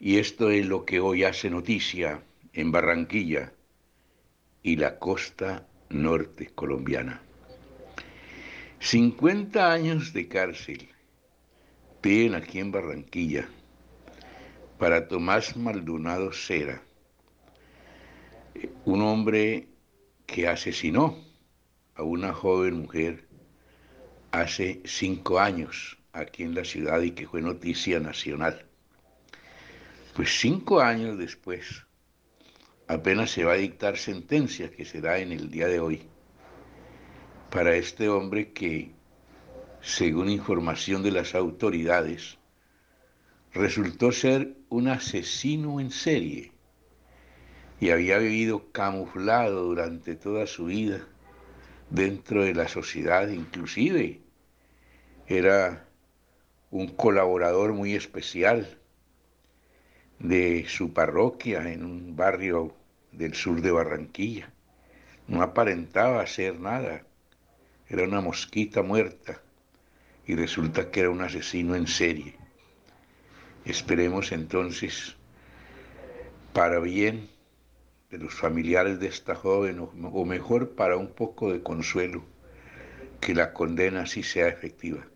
Y 0.00 0.18
esto 0.18 0.50
es 0.50 0.66
lo 0.66 0.84
que 0.84 0.98
hoy 0.98 1.24
hace 1.24 1.48
noticia 1.48 2.22
en 2.52 2.72
Barranquilla 2.72 3.52
y 4.62 4.76
la 4.76 4.98
costa 4.98 5.66
norte 5.90 6.50
colombiana. 6.54 7.22
50 8.80 9.72
años 9.72 10.12
de 10.12 10.26
cárcel 10.26 10.93
piden 12.04 12.34
aquí 12.34 12.58
en 12.60 12.70
Barranquilla 12.70 13.48
para 14.78 15.08
Tomás 15.08 15.56
Maldonado 15.56 16.34
Cera, 16.34 16.82
un 18.84 19.00
hombre 19.00 19.68
que 20.26 20.46
asesinó 20.46 21.16
a 21.94 22.02
una 22.02 22.34
joven 22.34 22.82
mujer 22.82 23.26
hace 24.32 24.82
cinco 24.84 25.40
años 25.40 25.96
aquí 26.12 26.42
en 26.42 26.54
la 26.54 26.66
ciudad 26.66 27.00
y 27.00 27.12
que 27.12 27.26
fue 27.26 27.40
noticia 27.40 27.98
nacional. 28.00 28.66
Pues 30.14 30.38
cinco 30.38 30.82
años 30.82 31.16
después, 31.16 31.86
apenas 32.86 33.30
se 33.30 33.44
va 33.44 33.52
a 33.52 33.56
dictar 33.56 33.96
sentencia 33.96 34.70
que 34.70 34.84
será 34.84 35.20
en 35.20 35.32
el 35.32 35.50
día 35.50 35.68
de 35.68 35.80
hoy 35.80 36.02
para 37.50 37.74
este 37.76 38.10
hombre 38.10 38.52
que, 38.52 38.93
según 39.84 40.30
información 40.30 41.02
de 41.02 41.10
las 41.10 41.34
autoridades, 41.34 42.38
resultó 43.52 44.12
ser 44.12 44.56
un 44.70 44.88
asesino 44.88 45.78
en 45.78 45.90
serie 45.90 46.52
y 47.80 47.90
había 47.90 48.16
vivido 48.16 48.72
camuflado 48.72 49.62
durante 49.64 50.16
toda 50.16 50.46
su 50.46 50.66
vida 50.66 51.06
dentro 51.90 52.44
de 52.44 52.54
la 52.54 52.66
sociedad, 52.66 53.28
inclusive 53.28 54.22
era 55.26 55.86
un 56.70 56.88
colaborador 56.88 57.74
muy 57.74 57.94
especial 57.94 58.78
de 60.18 60.64
su 60.66 60.94
parroquia 60.94 61.70
en 61.70 61.84
un 61.84 62.16
barrio 62.16 62.74
del 63.12 63.34
sur 63.34 63.60
de 63.60 63.70
Barranquilla. 63.70 64.50
No 65.28 65.42
aparentaba 65.42 66.22
hacer 66.22 66.58
nada, 66.58 67.04
era 67.86 68.04
una 68.04 68.22
mosquita 68.22 68.82
muerta 68.82 69.43
y 70.26 70.34
resulta 70.34 70.90
que 70.90 71.00
era 71.00 71.10
un 71.10 71.22
asesino 71.22 71.74
en 71.74 71.86
serie. 71.86 72.36
Esperemos 73.64 74.32
entonces, 74.32 75.16
para 76.52 76.78
bien 76.80 77.28
de 78.10 78.18
los 78.18 78.34
familiares 78.34 79.00
de 79.00 79.08
esta 79.08 79.34
joven, 79.34 79.80
o 79.80 80.24
mejor 80.24 80.70
para 80.74 80.96
un 80.96 81.08
poco 81.08 81.52
de 81.52 81.62
consuelo, 81.62 82.24
que 83.20 83.34
la 83.34 83.52
condena 83.52 84.06
sí 84.06 84.22
sea 84.22 84.48
efectiva. 84.48 85.06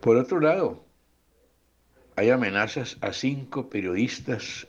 Por 0.00 0.16
otro 0.16 0.38
lado, 0.40 0.84
hay 2.14 2.30
amenazas 2.30 2.96
a 3.00 3.12
cinco 3.12 3.68
periodistas 3.68 4.68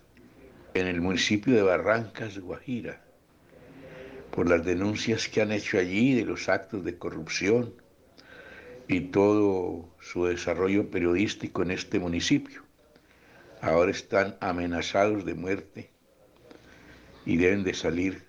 en 0.74 0.88
el 0.88 1.02
municipio 1.02 1.54
de 1.54 1.62
Barrancas, 1.62 2.40
Guajira, 2.40 3.02
por 4.32 4.50
las 4.50 4.66
denuncias 4.66 5.28
que 5.28 5.42
han 5.42 5.52
hecho 5.52 5.78
allí 5.78 6.14
de 6.14 6.26
los 6.26 6.50
actos 6.50 6.84
de 6.84 6.98
corrupción 6.98 7.74
y 8.88 9.02
todo 9.02 9.90
su 10.00 10.26
desarrollo 10.26 10.90
periodístico 10.90 11.62
en 11.62 11.72
este 11.72 12.00
municipio. 12.00 12.64
Ahora 13.62 13.92
están 13.92 14.38
amenazados 14.40 15.26
de 15.26 15.34
muerte 15.34 15.90
y 17.26 17.38
deben 17.38 17.64
de 17.64 17.74
salir 17.74 18.24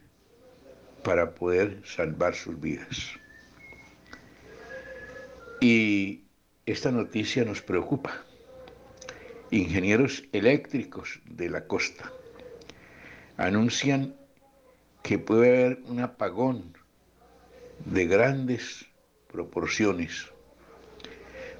para 1.04 1.34
poder 1.34 1.82
salvar 1.84 2.34
sus 2.34 2.60
vidas. 2.60 3.12
Y 5.60 6.24
esta 6.66 6.90
noticia 6.90 7.44
nos 7.44 7.62
preocupa. 7.62 8.24
Ingenieros 9.50 10.24
eléctricos 10.32 11.20
de 11.24 11.48
la 11.50 11.66
costa 11.66 12.12
anuncian 13.36 14.14
que 15.02 15.18
puede 15.18 15.48
haber 15.48 15.82
un 15.86 16.00
apagón 16.00 16.76
de 17.86 18.06
grandes 18.06 18.86
proporciones 19.28 20.26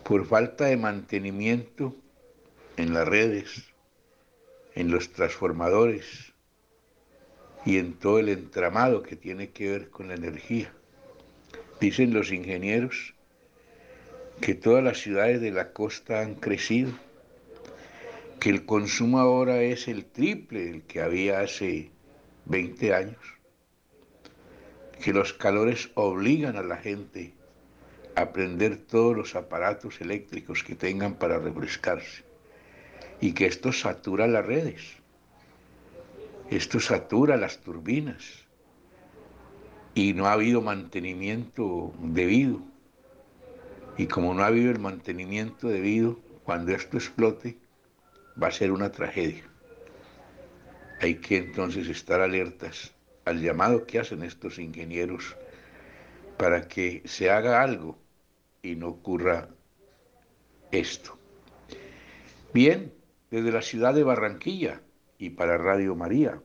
por 0.08 0.24
falta 0.24 0.64
de 0.64 0.78
mantenimiento 0.78 1.94
en 2.78 2.94
las 2.94 3.06
redes, 3.06 3.64
en 4.74 4.90
los 4.90 5.12
transformadores 5.12 6.32
y 7.66 7.76
en 7.76 7.92
todo 7.92 8.18
el 8.18 8.30
entramado 8.30 9.02
que 9.02 9.16
tiene 9.16 9.50
que 9.50 9.68
ver 9.68 9.90
con 9.90 10.08
la 10.08 10.14
energía. 10.14 10.72
Dicen 11.78 12.14
los 12.14 12.32
ingenieros 12.32 13.14
que 14.40 14.54
todas 14.54 14.82
las 14.82 14.96
ciudades 14.96 15.42
de 15.42 15.50
la 15.50 15.74
costa 15.74 16.22
han 16.22 16.36
crecido, 16.36 16.92
que 18.40 18.48
el 18.48 18.64
consumo 18.64 19.18
ahora 19.18 19.60
es 19.60 19.88
el 19.88 20.06
triple 20.06 20.64
del 20.64 20.82
que 20.84 21.02
había 21.02 21.40
hace 21.40 21.90
20 22.46 22.94
años, 22.94 23.36
que 25.04 25.12
los 25.12 25.34
calores 25.34 25.90
obligan 25.96 26.56
a 26.56 26.62
la 26.62 26.78
gente 26.78 27.34
a 28.18 28.32
prender 28.32 28.78
todos 28.78 29.16
los 29.16 29.37
aparatos 29.37 30.00
eléctricos 30.00 30.64
que 30.64 30.75
tengan 30.75 31.14
para 31.14 31.38
refrescarse. 31.38 32.25
Y 33.20 33.32
que 33.32 33.46
esto 33.46 33.72
satura 33.72 34.26
las 34.26 34.44
redes, 34.44 34.82
esto 36.50 36.80
satura 36.80 37.37
las 37.37 37.58
turbinas. 37.58 38.25
Y 39.94 40.14
no 40.14 40.26
ha 40.26 40.32
habido 40.32 40.60
mantenimiento 40.60 41.92
debido. 42.00 42.60
Y 43.96 44.06
como 44.06 44.34
no 44.34 44.42
ha 44.42 44.46
habido 44.46 44.72
el 44.72 44.80
mantenimiento 44.80 45.68
debido, 45.68 46.18
cuando 46.42 46.72
esto 46.72 46.96
explote, 46.96 47.56
va 48.40 48.48
a 48.48 48.52
ser 48.52 48.72
una 48.72 48.90
tragedia. 48.90 49.44
Hay 51.00 51.16
que 51.16 51.37
entonces 51.37 51.88
estar 51.88 52.20
alertas 52.20 52.92
al 53.25 53.40
llamado 53.40 53.87
que 53.87 54.00
hacen 54.00 54.25
estos 54.25 54.58
ingenieros 54.58 55.37
para 56.37 56.66
que 56.66 57.02
se 57.04 57.30
haga 57.30 57.62
algo 57.62 57.98
y 58.68 58.76
no 58.76 58.88
ocurra 58.88 59.48
esto. 60.70 61.18
Bien, 62.52 62.92
desde 63.30 63.50
la 63.50 63.62
ciudad 63.62 63.94
de 63.94 64.04
Barranquilla 64.04 64.82
y 65.18 65.30
para 65.30 65.56
Radio 65.58 65.94
María, 65.94 66.40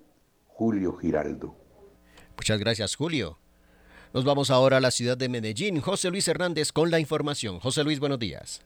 Julio 0.47 0.97
Giraldo. 0.97 1.55
Muchas 2.37 2.59
gracias, 2.59 2.95
Julio. 2.95 3.37
Nos 4.13 4.25
vamos 4.25 4.51
ahora 4.51 4.77
a 4.77 4.81
la 4.81 4.91
ciudad 4.91 5.17
de 5.17 5.27
Medellín. 5.27 5.81
José 5.81 6.09
Luis 6.09 6.27
Hernández 6.27 6.71
con 6.71 6.91
la 6.91 6.99
información. 6.99 7.59
José 7.59 7.83
Luis, 7.83 7.99
buenos 7.99 8.19
días. 8.19 8.61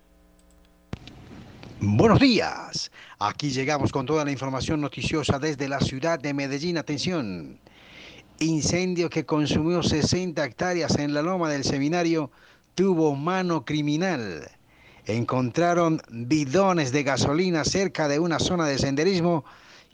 Buenos 1.79 2.19
días. 2.19 2.91
Aquí 3.19 3.51
llegamos 3.51 3.91
con 3.91 4.05
toda 4.05 4.25
la 4.25 4.31
información 4.31 4.81
noticiosa 4.81 5.39
desde 5.39 5.69
la 5.69 5.79
ciudad 5.79 6.19
de 6.19 6.33
Medellín. 6.33 6.77
Atención. 6.77 7.59
Incendio 8.39 9.09
que 9.09 9.25
consumió 9.25 9.81
60 9.81 10.43
hectáreas 10.43 10.97
en 10.99 11.13
la 11.13 11.21
loma 11.21 11.49
del 11.49 11.63
seminario 11.63 12.31
tuvo 12.77 13.15
mano 13.15 13.65
criminal. 13.65 14.51
Encontraron 15.07 15.99
bidones 16.09 16.91
de 16.91 17.01
gasolina 17.01 17.65
cerca 17.65 18.07
de 18.07 18.19
una 18.19 18.37
zona 18.37 18.67
de 18.67 18.77
senderismo 18.77 19.45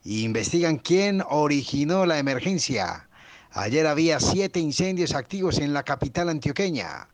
e 0.04 0.20
investigan 0.28 0.80
quién 0.80 1.24
originó 1.30 2.06
la 2.06 2.20
emergencia. 2.20 3.08
Ayer 3.54 3.88
había 3.88 4.20
siete 4.20 4.60
incendios 4.60 5.16
activos 5.16 5.60
en 5.60 5.72
la 5.72 5.84
capital 5.84 6.28
antioqueña. 6.28 7.08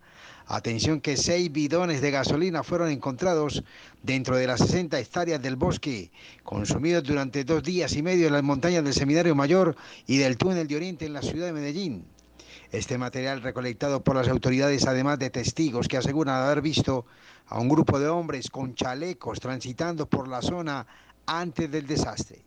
Atención 0.47 1.01
que 1.01 1.15
seis 1.15 1.51
bidones 1.51 2.01
de 2.01 2.09
gasolina 2.09 2.63
fueron 2.63 2.89
encontrados 2.89 3.63
dentro 4.01 4.37
de 4.37 4.47
las 4.47 4.61
60 4.61 4.99
hectáreas 4.99 5.39
del 5.39 5.55
bosque, 5.55 6.09
consumidos 6.41 7.03
durante 7.03 7.43
dos 7.43 7.61
días 7.61 7.93
y 7.93 8.01
medio 8.01 8.25
en 8.25 8.33
las 8.33 8.41
montañas 8.41 8.83
del 8.83 8.95
Seminario 8.95 9.35
Mayor 9.35 9.75
y 10.07 10.17
del 10.17 10.35
Túnel 10.35 10.67
de 10.67 10.77
Oriente 10.77 11.05
en 11.05 11.13
la 11.13 11.21
ciudad 11.21 11.45
de 11.45 11.53
Medellín. 11.53 12.05
Este 12.71 12.97
material 12.97 13.41
recolectado 13.41 14.03
por 14.03 14.15
las 14.15 14.27
autoridades, 14.27 14.85
además 14.85 15.17
de 15.19 15.29
testigos 15.29 15.87
que 15.87 15.97
aseguran 15.97 16.35
haber 16.35 16.61
visto 16.61 17.05
a 17.47 17.59
un 17.59 17.67
grupo 17.67 17.99
de 17.99 18.07
hombres 18.07 18.49
con 18.49 18.75
chalecos 18.75 19.39
transitando 19.39 20.07
por 20.07 20.27
la 20.27 20.41
zona 20.41 20.85
antes 21.25 21.71
del 21.71 21.87
desastre 21.87 22.43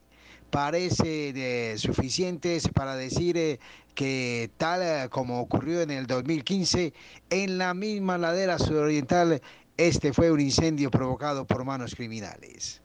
parece 0.52 1.32
de 1.32 1.76
suficientes 1.78 2.68
para 2.68 2.94
decir 2.94 3.38
eh, 3.38 3.58
que 3.94 4.50
tal 4.58 4.82
eh, 4.82 5.08
como 5.08 5.40
ocurrió 5.40 5.80
en 5.80 5.90
el 5.90 6.06
2015, 6.06 6.92
en 7.30 7.56
la 7.56 7.72
misma 7.72 8.18
ladera 8.18 8.58
suroriental, 8.58 9.40
este 9.78 10.12
fue 10.12 10.30
un 10.30 10.40
incendio 10.40 10.90
provocado 10.90 11.46
por 11.46 11.64
manos 11.64 11.94
criminales. 11.94 12.81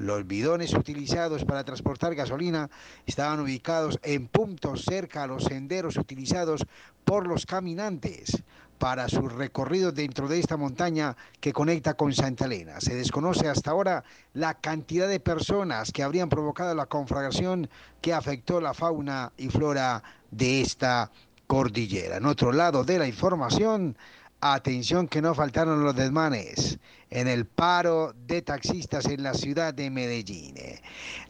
Los 0.00 0.26
bidones 0.26 0.72
utilizados 0.72 1.44
para 1.44 1.62
transportar 1.62 2.14
gasolina 2.14 2.70
estaban 3.04 3.38
ubicados 3.38 4.00
en 4.02 4.28
puntos 4.28 4.86
cerca 4.86 5.24
a 5.24 5.26
los 5.26 5.44
senderos 5.44 5.98
utilizados 5.98 6.64
por 7.04 7.26
los 7.26 7.44
caminantes 7.44 8.42
para 8.78 9.10
su 9.10 9.28
recorrido 9.28 9.92
dentro 9.92 10.26
de 10.26 10.38
esta 10.38 10.56
montaña 10.56 11.18
que 11.38 11.52
conecta 11.52 11.92
con 11.92 12.14
Santa 12.14 12.46
Elena. 12.46 12.80
Se 12.80 12.94
desconoce 12.94 13.46
hasta 13.46 13.72
ahora 13.72 14.02
la 14.32 14.54
cantidad 14.54 15.06
de 15.06 15.20
personas 15.20 15.92
que 15.92 16.02
habrían 16.02 16.30
provocado 16.30 16.74
la 16.74 16.86
conflagración 16.86 17.68
que 18.00 18.14
afectó 18.14 18.58
la 18.58 18.72
fauna 18.72 19.32
y 19.36 19.48
flora 19.48 20.02
de 20.30 20.62
esta 20.62 21.10
cordillera. 21.46 22.16
En 22.16 22.24
otro 22.24 22.52
lado 22.52 22.84
de 22.84 22.98
la 22.98 23.06
información, 23.06 23.98
atención 24.40 25.08
que 25.08 25.22
no 25.22 25.34
faltaron 25.34 25.84
los 25.84 25.94
desmanes 25.94 26.78
en 27.10 27.28
el 27.28 27.46
paro 27.46 28.14
de 28.26 28.42
taxistas 28.42 29.06
en 29.06 29.22
la 29.22 29.34
ciudad 29.34 29.74
de 29.74 29.90
Medellín. 29.90 30.54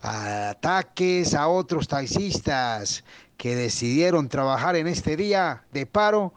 Ataques 0.03 1.35
a 1.35 1.49
otros 1.49 1.89
taxistas 1.89 3.05
que 3.37 3.57
decidieron 3.57 4.29
trabajar 4.29 4.77
en 4.77 4.87
este 4.87 5.17
día 5.17 5.65
de 5.73 5.87
paro 5.87 6.35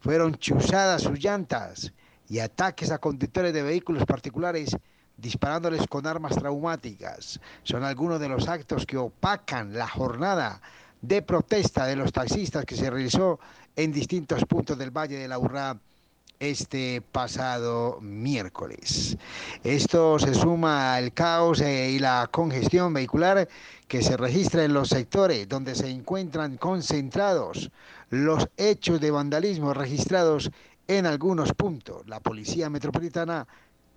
fueron 0.00 0.36
chuzadas 0.36 1.02
sus 1.02 1.18
llantas 1.18 1.92
y 2.28 2.38
ataques 2.38 2.90
a 2.90 2.98
conductores 2.98 3.52
de 3.52 3.62
vehículos 3.62 4.04
particulares 4.06 4.76
disparándoles 5.16 5.86
con 5.86 6.06
armas 6.06 6.36
traumáticas. 6.36 7.40
Son 7.62 7.84
algunos 7.84 8.20
de 8.20 8.28
los 8.28 8.48
actos 8.48 8.86
que 8.86 8.96
opacan 8.96 9.74
la 9.74 9.88
jornada 9.88 10.60
de 11.00 11.22
protesta 11.22 11.86
de 11.86 11.96
los 11.96 12.12
taxistas 12.12 12.64
que 12.64 12.76
se 12.76 12.88
realizó 12.90 13.38
en 13.76 13.92
distintos 13.92 14.44
puntos 14.44 14.78
del 14.78 14.90
Valle 14.90 15.18
de 15.18 15.28
la 15.28 15.38
Urrá 15.38 15.78
este 16.44 17.00
pasado 17.00 17.98
miércoles. 18.00 19.16
Esto 19.62 20.18
se 20.18 20.34
suma 20.34 20.94
al 20.94 21.12
caos 21.12 21.60
eh, 21.60 21.90
y 21.90 21.98
la 21.98 22.28
congestión 22.30 22.92
vehicular 22.94 23.48
que 23.88 24.02
se 24.02 24.16
registra 24.16 24.64
en 24.64 24.74
los 24.74 24.88
sectores 24.88 25.48
donde 25.48 25.74
se 25.74 25.90
encuentran 25.90 26.56
concentrados 26.56 27.70
los 28.10 28.48
hechos 28.56 29.00
de 29.00 29.10
vandalismo 29.10 29.74
registrados 29.74 30.50
en 30.86 31.06
algunos 31.06 31.52
puntos. 31.52 32.06
La 32.06 32.20
Policía 32.20 32.70
Metropolitana 32.70 33.46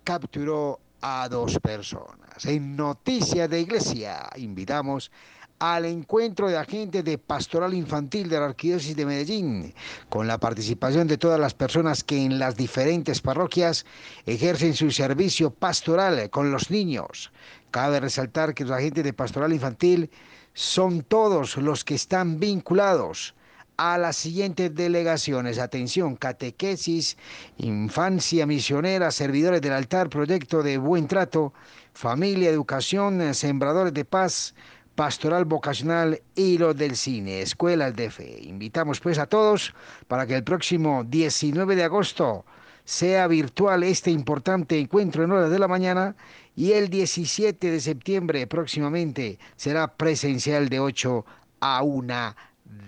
capturó 0.04 0.80
a 1.00 1.28
dos 1.28 1.58
personas. 1.60 2.44
En 2.44 2.76
Noticias 2.76 3.48
de 3.48 3.60
Iglesia 3.60 4.28
invitamos 4.36 5.10
al 5.58 5.84
encuentro 5.84 6.48
de 6.48 6.56
agentes 6.56 7.04
de 7.04 7.18
pastoral 7.18 7.74
infantil 7.74 8.28
de 8.28 8.38
la 8.38 8.46
Arquidiócesis 8.46 8.96
de 8.96 9.06
Medellín, 9.06 9.74
con 10.08 10.26
la 10.26 10.38
participación 10.38 11.08
de 11.08 11.18
todas 11.18 11.40
las 11.40 11.54
personas 11.54 12.04
que 12.04 12.24
en 12.24 12.38
las 12.38 12.56
diferentes 12.56 13.20
parroquias 13.20 13.84
ejercen 14.26 14.74
su 14.74 14.90
servicio 14.90 15.50
pastoral 15.50 16.30
con 16.30 16.52
los 16.52 16.70
niños. 16.70 17.32
Cabe 17.70 18.00
resaltar 18.00 18.54
que 18.54 18.64
los 18.64 18.72
agentes 18.72 19.04
de 19.04 19.12
pastoral 19.12 19.52
infantil 19.52 20.10
son 20.54 21.02
todos 21.02 21.56
los 21.56 21.84
que 21.84 21.94
están 21.94 22.40
vinculados 22.40 23.34
a 23.78 23.96
las 23.96 24.16
siguientes 24.16 24.74
delegaciones. 24.74 25.58
Atención, 25.58 26.16
catequesis, 26.16 27.16
infancia 27.58 28.44
misionera, 28.44 29.10
servidores 29.12 29.60
del 29.60 29.72
altar, 29.72 30.08
proyecto 30.08 30.62
de 30.62 30.78
buen 30.78 31.06
trato, 31.06 31.52
familia, 31.94 32.50
educación, 32.50 33.34
sembradores 33.34 33.94
de 33.94 34.04
paz, 34.04 34.54
pastoral 34.98 35.44
vocacional 35.44 36.20
y 36.34 36.58
los 36.58 36.76
del 36.76 36.96
cine, 36.96 37.40
escuelas 37.40 37.94
de 37.94 38.10
fe. 38.10 38.40
Invitamos 38.42 38.98
pues 38.98 39.20
a 39.20 39.26
todos 39.26 39.72
para 40.08 40.26
que 40.26 40.34
el 40.34 40.42
próximo 40.42 41.04
19 41.04 41.76
de 41.76 41.84
agosto 41.84 42.44
sea 42.84 43.28
virtual 43.28 43.84
este 43.84 44.10
importante 44.10 44.76
encuentro 44.76 45.22
en 45.22 45.30
horas 45.30 45.52
de 45.52 45.58
la 45.60 45.68
mañana 45.68 46.16
y 46.56 46.72
el 46.72 46.88
17 46.88 47.70
de 47.70 47.80
septiembre 47.80 48.48
próximamente 48.48 49.38
será 49.54 49.86
presencial 49.86 50.68
de 50.68 50.80
8 50.80 51.24
a 51.60 51.82
1 51.84 52.34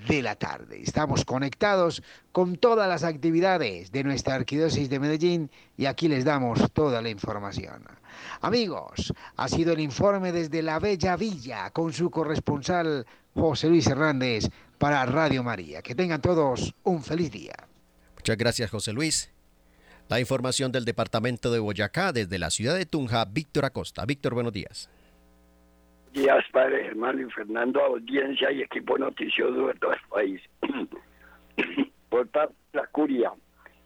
de 0.09 0.23
la 0.23 0.35
tarde. 0.35 0.81
Estamos 0.83 1.25
conectados 1.25 2.03
con 2.33 2.57
todas 2.57 2.89
las 2.89 3.05
actividades 3.05 3.93
de 3.93 4.05
nuestra 4.05 4.35
arquidiócesis 4.35 4.91
de 4.91 4.99
Medellín 4.99 5.51
y 5.77 5.87
aquí 5.87 6.09
les 6.09 6.25
damos 6.25 6.71
toda 6.73 7.03
la 7.03 7.11
información. 7.11 7.85
Amigos, 8.41 9.13
ha 9.37 9.49
sido 9.49 9.73
el 9.73 9.81
informe 9.81 10.33
desde 10.33 10.63
la 10.63 10.79
Bella 10.79 11.17
Villa 11.17 11.71
con 11.71 11.93
su 11.93 12.11
corresponsal 12.11 13.07
José 13.35 13.69
Luis 13.69 13.87
Hernández 13.87 14.49
para 14.79 15.05
Radio 15.07 15.43
María. 15.43 15.83
Que 15.83 15.95
tengan 15.95 16.21
todos 16.21 16.75
un 16.83 17.03
feliz 17.03 17.31
día. 17.31 17.55
Muchas 18.17 18.37
gracias, 18.37 18.71
José 18.71 18.93
Luis. 18.93 19.31
La 20.09 20.19
información 20.19 20.73
del 20.73 20.85
departamento 20.85 21.53
de 21.53 21.61
Boyacá 21.61 22.13
desde 22.13 22.39
la 22.39 22.51
ciudad 22.51 22.75
de 22.75 22.85
Tunja, 22.85 23.25
Víctor 23.27 23.65
Acosta. 23.65 24.05
Víctor, 24.05 24.35
buenos 24.35 24.53
días 24.53 24.91
días, 26.13 26.45
padre 26.53 26.87
hermano 26.87 27.23
y 27.23 27.31
Fernando, 27.31 27.81
audiencia 27.81 28.51
y 28.51 28.63
equipo 28.63 28.99
noticioso 28.99 29.69
de 29.69 29.75
todo 29.75 29.93
el 29.93 30.01
país. 30.09 30.43
Por 32.09 32.29
parte 32.29 32.55
de 32.73 32.81
la 32.81 32.87
curia 32.89 33.33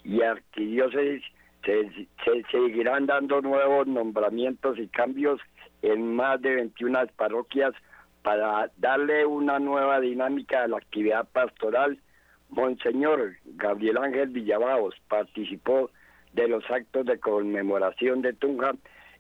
y 0.03 0.23
arquidiócesis 0.23 1.23
se, 1.65 1.91
se, 2.25 2.43
seguirán 2.51 3.07
dando 3.07 3.41
nuevos 3.41 3.87
nombramientos 3.87 4.79
y 4.79 4.89
cambios 4.89 5.41
en 5.83 6.15
más 6.15 6.41
de 6.41 6.55
21 6.57 7.07
parroquias 7.17 7.75
para 8.23 8.71
darle 8.79 9.27
una 9.27 9.59
nueva 9.59 10.01
dinámica 10.01 10.65
a 10.65 10.69
la 10.69 10.79
actividad 10.79 11.29
pastoral. 11.31 11.99
Monseñor 12.49 13.35
Gabriel 13.45 13.99
Ángel 13.99 14.29
Villabaos 14.29 14.95
participó 15.09 15.91
de 16.33 16.49
los 16.49 16.69
actos 16.71 17.07
de 17.07 17.19
conmemoración 17.19 18.23
de 18.23 18.33
Tunja 18.33 18.73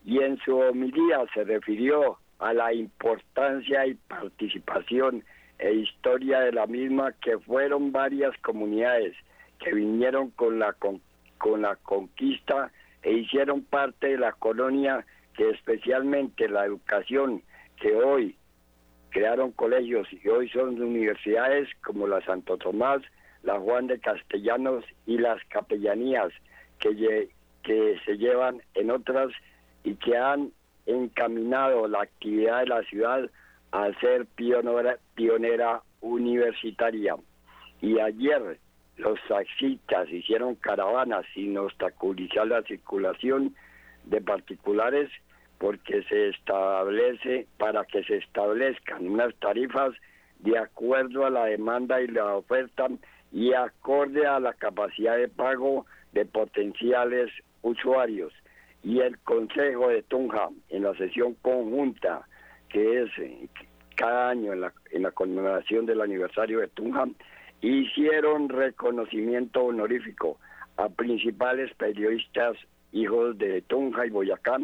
y 0.05 0.21
en 0.21 0.39
su 0.39 0.57
homilía 0.57 1.25
se 1.33 1.45
refirió 1.45 2.19
a 2.39 2.53
la 2.53 2.73
importancia 2.73 3.87
y 3.87 3.95
participación 3.95 5.25
e 5.59 5.73
historia 5.73 6.41
de 6.41 6.53
la 6.53 6.67
misma 6.67 7.13
que 7.13 7.39
fueron 7.39 7.93
varias 7.93 8.37
comunidades 8.39 9.15
que 9.59 9.73
vinieron 9.73 10.31
con 10.31 10.59
la 10.59 10.73
con, 10.73 11.63
la 11.63 11.77
conquista 11.77 12.73
e 13.03 13.13
hicieron 13.13 13.63
parte 13.63 14.09
de 14.09 14.19
la 14.19 14.33
colonia 14.33 15.05
que 15.35 15.51
especialmente 15.51 16.49
la 16.49 16.65
educación 16.65 17.43
que 17.81 17.95
hoy 17.95 18.37
crearon 19.11 19.53
colegios 19.53 20.09
y 20.13 20.29
hoy 20.29 20.49
son 20.49 20.81
universidades 20.83 21.69
como 21.85 22.07
la 22.07 22.21
Santo 22.25 22.57
Tomás, 22.57 23.03
la 23.43 23.59
Juan 23.61 23.87
de 23.87 24.01
Castellanos 24.01 24.85
y 25.07 25.19
las 25.19 25.43
capellanías 25.49 26.33
que, 26.79 27.29
que 27.63 28.01
se 28.05 28.17
llevan 28.17 28.63
en 28.75 28.91
otras 28.91 29.31
y 29.85 29.95
que 29.97 30.17
han 30.17 30.51
encaminado 30.87 31.89
la 31.89 32.03
actividad 32.03 32.61
de 32.61 32.67
la 32.67 32.83
ciudad 32.83 33.31
al 33.71 33.99
ser 34.01 34.27
pionera, 34.27 34.99
pionera 35.15 35.83
universitaria. 36.01 37.17
Y 37.81 37.99
ayer 37.99 38.59
los 38.97 39.19
taxistas 39.29 40.09
hicieron 40.11 40.55
caravanas 40.55 41.25
sin 41.35 41.59
obstaculizar 41.59 42.47
la 42.47 42.63
circulación 42.63 43.55
de 44.05 44.21
particulares 44.21 45.11
porque 45.59 46.03
se 46.05 46.29
establece, 46.29 47.47
para 47.59 47.85
que 47.85 48.05
se 48.05 48.17
establezcan 48.17 49.09
unas 49.09 49.35
tarifas 49.37 49.95
de 50.41 50.59
acuerdo 50.59 51.25
a 51.25 51.31
la 51.31 51.47
demanda 51.47 52.01
y 52.01 52.09
la 52.09 52.37
oferta 52.37 52.89
y 53.33 53.53
acorde 53.55 54.27
a 54.27 54.39
la 54.41 54.53
capacidad 54.53 55.17
de 55.17 55.29
pago 55.29 55.87
de 56.13 56.27
potenciales 56.27 57.31
usuarios. 57.63 58.33
Y 58.85 59.01
el 59.01 59.19
Consejo 59.21 59.89
de 59.89 60.03
Tunja, 60.03 60.49
en 60.69 60.83
la 60.83 60.95
sesión 60.95 61.35
conjunta, 61.41 62.27
que 62.69 63.03
es 63.03 63.11
eh, 63.19 63.49
cada 63.97 64.29
año 64.31 64.53
en 64.53 64.61
la, 64.61 64.73
en 64.91 65.03
la 65.03 65.11
conmemoración 65.11 65.87
del 65.87 66.03
aniversario 66.03 66.61
de 66.61 66.69
Tunja, 66.69 67.07
hicieron 67.63 68.51
reconocimiento 68.51 69.65
honorífico 69.65 70.39
a 70.77 70.89
principales 70.91 71.73
periodistas 71.75 72.57
hijos 72.93 73.39
de 73.39 73.63
Tunja 73.63 74.07
y 74.07 74.11
Boyacá 74.11 74.59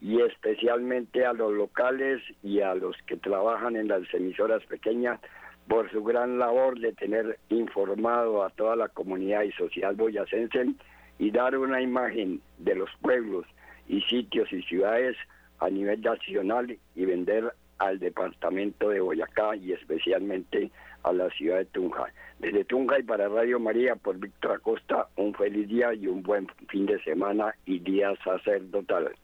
y 0.00 0.20
especialmente 0.20 1.24
a 1.24 1.32
los 1.32 1.52
locales 1.52 2.22
y 2.42 2.60
a 2.60 2.74
los 2.74 2.96
que 3.06 3.16
trabajan 3.16 3.76
en 3.76 3.88
las 3.88 4.02
emisoras 4.14 4.64
pequeñas 4.64 5.20
por 5.68 5.90
su 5.90 6.02
gran 6.04 6.38
labor 6.38 6.78
de 6.78 6.92
tener 6.92 7.38
informado 7.48 8.44
a 8.44 8.50
toda 8.50 8.76
la 8.76 8.88
comunidad 8.88 9.42
y 9.42 9.52
social 9.52 9.96
boyacense 9.96 10.74
y 11.18 11.30
dar 11.30 11.56
una 11.56 11.80
imagen 11.80 12.40
de 12.58 12.74
los 12.74 12.90
pueblos 13.00 13.46
y 13.88 14.00
sitios 14.02 14.52
y 14.52 14.62
ciudades 14.62 15.16
a 15.58 15.70
nivel 15.70 16.00
nacional 16.00 16.76
y 16.94 17.04
vender 17.04 17.52
al 17.78 17.98
departamento 17.98 18.88
de 18.88 19.00
Boyacá 19.00 19.56
y 19.56 19.72
especialmente 19.72 20.70
a 21.02 21.12
la 21.12 21.30
ciudad 21.30 21.58
de 21.58 21.66
Tunja. 21.66 22.06
Desde 22.38 22.64
Tunja 22.64 22.98
y 22.98 23.02
para 23.02 23.28
Radio 23.28 23.58
María 23.58 23.96
por 23.96 24.18
Víctor 24.18 24.52
Acosta, 24.52 25.08
un 25.16 25.34
feliz 25.34 25.68
día 25.68 25.94
y 25.94 26.06
un 26.06 26.22
buen 26.22 26.46
fin 26.68 26.86
de 26.86 27.02
semana 27.02 27.54
y 27.64 27.78
día 27.78 28.12
sacerdotal. 28.24 29.14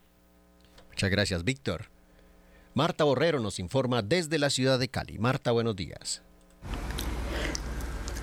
Muchas 0.88 1.10
gracias, 1.10 1.44
Víctor. 1.44 1.82
Marta 2.74 3.04
Borrero 3.04 3.40
nos 3.40 3.58
informa 3.58 4.02
desde 4.02 4.38
la 4.38 4.48
ciudad 4.48 4.78
de 4.78 4.88
Cali. 4.88 5.18
Marta, 5.18 5.50
buenos 5.50 5.76
días. 5.76 6.22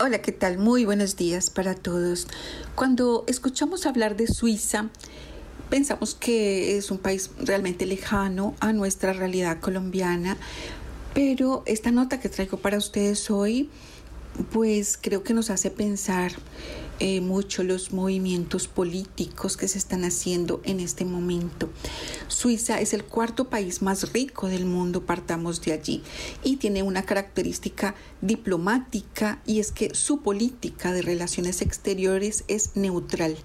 Hola, 0.01 0.21
¿qué 0.21 0.31
tal? 0.31 0.57
Muy 0.57 0.85
buenos 0.85 1.17
días 1.17 1.49
para 1.49 1.75
todos. 1.75 2.27
Cuando 2.73 3.25
escuchamos 3.27 3.85
hablar 3.85 4.15
de 4.15 4.27
Suiza, 4.27 4.89
pensamos 5.69 6.15
que 6.15 6.77
es 6.77 6.91
un 6.91 6.97
país 6.97 7.31
realmente 7.39 7.85
lejano 7.85 8.55
a 8.59 8.73
nuestra 8.73 9.13
realidad 9.13 9.59
colombiana, 9.59 10.37
pero 11.13 11.63
esta 11.65 11.91
nota 11.91 12.19
que 12.19 12.29
traigo 12.29 12.57
para 12.57 12.77
ustedes 12.77 13.29
hoy, 13.29 13.69
pues 14.51 14.97
creo 14.99 15.23
que 15.23 15.33
nos 15.33 15.49
hace 15.49 15.69
pensar 15.71 16.31
eh, 16.99 17.21
mucho 17.21 17.63
los 17.63 17.93
movimientos 17.93 18.67
políticos 18.67 19.55
que 19.55 19.67
se 19.67 19.77
están 19.77 20.03
haciendo 20.03 20.61
en 20.65 20.79
este 20.81 21.05
momento. 21.05 21.69
Suiza 22.27 22.81
es 22.81 22.93
el 22.93 23.05
cuarto 23.05 23.49
país 23.49 23.81
más 23.81 24.11
rico 24.11 24.47
del 24.47 24.65
mundo, 24.65 25.05
partamos 25.05 25.61
de 25.61 25.71
allí, 25.71 26.03
y 26.43 26.57
tiene 26.57 26.83
una 26.83 27.03
característica 27.03 27.95
diplomática 28.21 29.41
y 29.45 29.59
es 29.59 29.71
que 29.71 29.95
su 29.95 30.21
política 30.21 30.91
de 30.91 31.01
relaciones 31.01 31.61
exteriores 31.61 32.43
es 32.47 32.75
neutral 32.75 33.37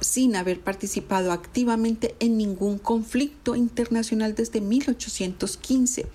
sin 0.00 0.36
haber 0.36 0.60
participado 0.60 1.32
activamente 1.32 2.14
en 2.20 2.36
ningún 2.36 2.78
conflicto 2.78 3.56
internacional 3.56 4.34
desde 4.34 4.60
1815. 4.60 6.06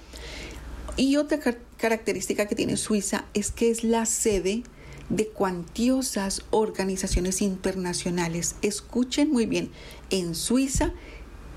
Y 0.97 1.17
otra 1.17 1.39
característica 1.77 2.47
que 2.47 2.55
tiene 2.55 2.77
Suiza 2.77 3.25
es 3.33 3.51
que 3.51 3.69
es 3.69 3.83
la 3.83 4.05
sede 4.05 4.63
de 5.09 5.27
cuantiosas 5.27 6.43
organizaciones 6.49 7.41
internacionales. 7.41 8.55
Escuchen 8.61 9.31
muy 9.31 9.45
bien, 9.45 9.69
en 10.09 10.35
Suiza 10.35 10.93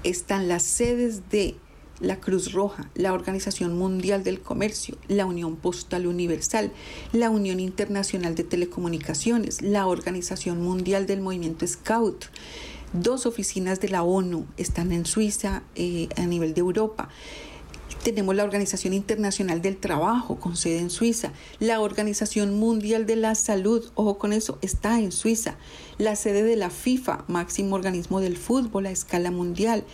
están 0.04 0.48
las 0.48 0.62
sedes 0.62 1.30
de 1.30 1.56
la 2.00 2.20
Cruz 2.20 2.52
Roja, 2.52 2.90
la 2.94 3.12
Organización 3.12 3.76
Mundial 3.76 4.24
del 4.24 4.40
Comercio, 4.40 4.96
la 5.08 5.26
Unión 5.26 5.56
Postal 5.56 6.06
Universal, 6.06 6.72
la 7.12 7.30
Unión 7.30 7.60
Internacional 7.60 8.34
de 8.34 8.44
Telecomunicaciones, 8.44 9.62
la 9.62 9.86
Organización 9.86 10.62
Mundial 10.62 11.06
del 11.06 11.20
Movimiento 11.20 11.66
Scout. 11.66 12.26
Dos 12.92 13.26
oficinas 13.26 13.80
de 13.80 13.88
la 13.88 14.02
ONU 14.02 14.46
están 14.56 14.92
en 14.92 15.04
Suiza 15.04 15.62
eh, 15.74 16.08
a 16.16 16.22
nivel 16.22 16.54
de 16.54 16.60
Europa. 16.60 17.08
Tenemos 18.02 18.34
la 18.36 18.44
Organización 18.44 18.94
Internacional 18.94 19.60
del 19.60 19.76
Trabajo 19.76 20.36
con 20.36 20.56
sede 20.56 20.78
en 20.78 20.88
Suiza, 20.88 21.32
la 21.58 21.80
Organización 21.80 22.58
Mundial 22.58 23.06
de 23.06 23.16
la 23.16 23.34
Salud, 23.34 23.90
ojo 23.94 24.18
con 24.18 24.32
eso, 24.32 24.58
está 24.62 25.00
en 25.00 25.10
Suiza, 25.10 25.56
la 25.98 26.14
sede 26.14 26.44
de 26.44 26.56
la 26.56 26.70
FIFA, 26.70 27.24
máximo 27.26 27.74
organismo 27.74 28.20
del 28.20 28.36
fútbol 28.36 28.86
a 28.86 28.90
escala 28.90 29.30
mundial, 29.30 29.84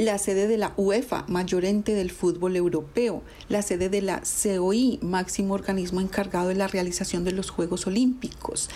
la 0.00 0.16
sede 0.16 0.48
de 0.48 0.56
la 0.56 0.72
UEFA, 0.78 1.26
mayor 1.28 1.66
ente 1.66 1.92
del 1.92 2.10
fútbol 2.10 2.56
europeo, 2.56 3.22
la 3.50 3.60
sede 3.60 3.90
de 3.90 4.00
la 4.00 4.22
COI, 4.22 4.98
máximo 5.02 5.52
organismo 5.52 6.00
encargado 6.00 6.48
de 6.48 6.54
la 6.54 6.68
realización 6.68 7.22
de 7.22 7.32
los 7.32 7.50
Juegos 7.50 7.86
Olímpicos, 7.86 8.70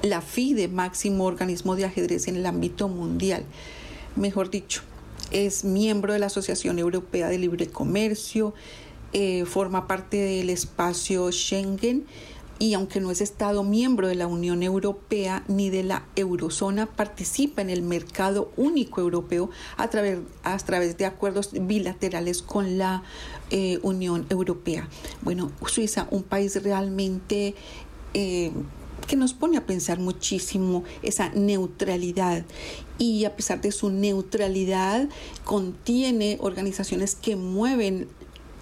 la 0.00 0.22
FIDE, 0.22 0.68
máximo 0.68 1.24
organismo 1.26 1.76
de 1.76 1.84
ajedrez 1.84 2.26
en 2.26 2.36
el 2.36 2.46
ámbito 2.46 2.88
mundial. 2.88 3.44
Mejor 4.16 4.48
dicho, 4.48 4.80
es 5.30 5.62
miembro 5.62 6.14
de 6.14 6.18
la 6.18 6.26
Asociación 6.26 6.78
Europea 6.78 7.28
de 7.28 7.36
Libre 7.36 7.66
Comercio, 7.66 8.54
eh, 9.12 9.44
forma 9.44 9.86
parte 9.86 10.16
del 10.16 10.48
espacio 10.48 11.30
Schengen 11.32 12.06
y 12.62 12.74
aunque 12.74 13.00
no 13.00 13.10
es 13.10 13.20
Estado 13.20 13.64
miembro 13.64 14.06
de 14.06 14.14
la 14.14 14.28
Unión 14.28 14.62
Europea 14.62 15.42
ni 15.48 15.68
de 15.68 15.82
la 15.82 16.06
Eurozona, 16.14 16.86
participa 16.86 17.60
en 17.60 17.70
el 17.70 17.82
mercado 17.82 18.52
único 18.56 19.00
europeo 19.00 19.50
a 19.76 19.90
través, 19.90 20.20
a 20.44 20.56
través 20.58 20.96
de 20.96 21.04
acuerdos 21.04 21.50
bilaterales 21.52 22.40
con 22.40 22.78
la 22.78 23.02
eh, 23.50 23.80
Unión 23.82 24.26
Europea. 24.30 24.88
Bueno, 25.22 25.50
Suiza, 25.66 26.06
un 26.12 26.22
país 26.22 26.62
realmente... 26.62 27.56
Eh, 28.14 28.52
que 29.08 29.16
nos 29.16 29.34
pone 29.34 29.56
a 29.56 29.66
pensar 29.66 29.98
muchísimo 29.98 30.84
esa 31.02 31.30
neutralidad 31.30 32.44
y 32.98 33.24
a 33.24 33.34
pesar 33.34 33.60
de 33.60 33.72
su 33.72 33.90
neutralidad 33.90 35.08
contiene 35.42 36.38
organizaciones 36.40 37.16
que 37.16 37.34
mueven 37.34 38.06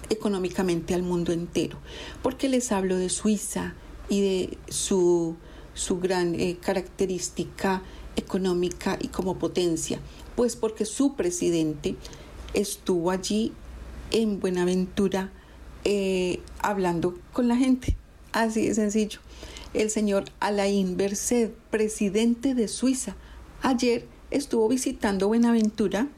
económicamente 0.09 0.95
al 0.95 1.03
mundo 1.03 1.33
entero. 1.33 1.77
porque 2.23 2.49
les 2.49 2.73
hablo 2.73 2.97
de 2.97 3.11
Suiza 3.11 3.75
y 4.11 4.21
de 4.21 4.59
su, 4.69 5.37
su 5.73 5.99
gran 5.99 6.39
eh, 6.39 6.59
característica 6.61 7.83
económica 8.17 8.99
y 9.01 9.09
como 9.09 9.39
potencia? 9.39 10.01
Pues 10.37 10.57
porque 10.57 10.85
su 10.85 11.15
presidente 11.15 11.97
estuvo 12.53 13.11
allí 13.11 13.53
en 14.11 14.41
Buenaventura 14.41 15.33
eh, 15.85 16.41
hablando 16.59 17.19
con 17.33 17.49
la 17.49 17.57
gente. 17.57 17.97
Así 18.33 18.69
de 18.69 18.75
sencillo 18.75 19.21
el 19.75 19.91
señor 19.91 20.25
Alain 20.41 20.97
Berset, 20.97 21.53
presidente 21.71 22.55
de 22.55 22.69
Suiza. 22.69 23.17
Ayer 23.63 24.07
estuvo 24.31 24.69
visitando 24.69 25.29
Buenaventura 25.29 26.09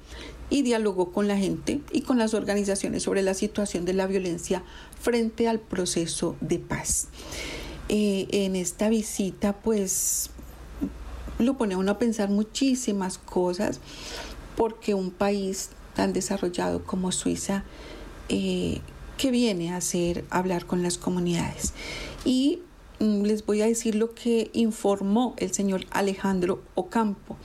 y 0.48 0.62
dialogó 0.62 1.12
con 1.12 1.28
la 1.28 1.36
gente 1.36 1.80
y 1.92 2.02
con 2.02 2.18
las 2.18 2.34
organizaciones 2.34 3.02
sobre 3.02 3.22
la 3.22 3.34
situación 3.34 3.84
de 3.84 3.94
la 3.94 4.06
violencia 4.06 4.62
frente 5.00 5.48
al 5.48 5.60
proceso 5.60 6.36
de 6.40 6.58
paz. 6.58 7.08
Eh, 7.88 8.26
en 8.30 8.56
esta 8.56 8.88
visita, 8.88 9.54
pues, 9.54 10.30
lo 11.38 11.56
pone 11.56 11.74
a 11.74 11.78
uno 11.78 11.92
a 11.92 11.98
pensar 11.98 12.30
muchísimas 12.30 13.18
cosas, 13.18 13.80
porque 14.56 14.94
un 14.94 15.10
país 15.10 15.70
tan 15.94 16.12
desarrollado 16.12 16.84
como 16.84 17.12
Suiza, 17.12 17.64
eh, 18.28 18.80
que 19.16 19.30
viene 19.30 19.72
a 19.72 19.76
hacer 19.76 20.24
hablar 20.30 20.66
con 20.66 20.82
las 20.82 20.98
comunidades. 20.98 21.74
Y 22.24 22.60
Mm, 23.02 23.24
les 23.24 23.44
voy 23.44 23.60
a 23.62 23.66
decir 23.66 23.96
lo 23.96 24.14
que 24.14 24.48
informó 24.52 25.34
el 25.38 25.52
señor 25.52 25.86
Alejandro 25.90 26.62
Ocampo, 26.76 27.36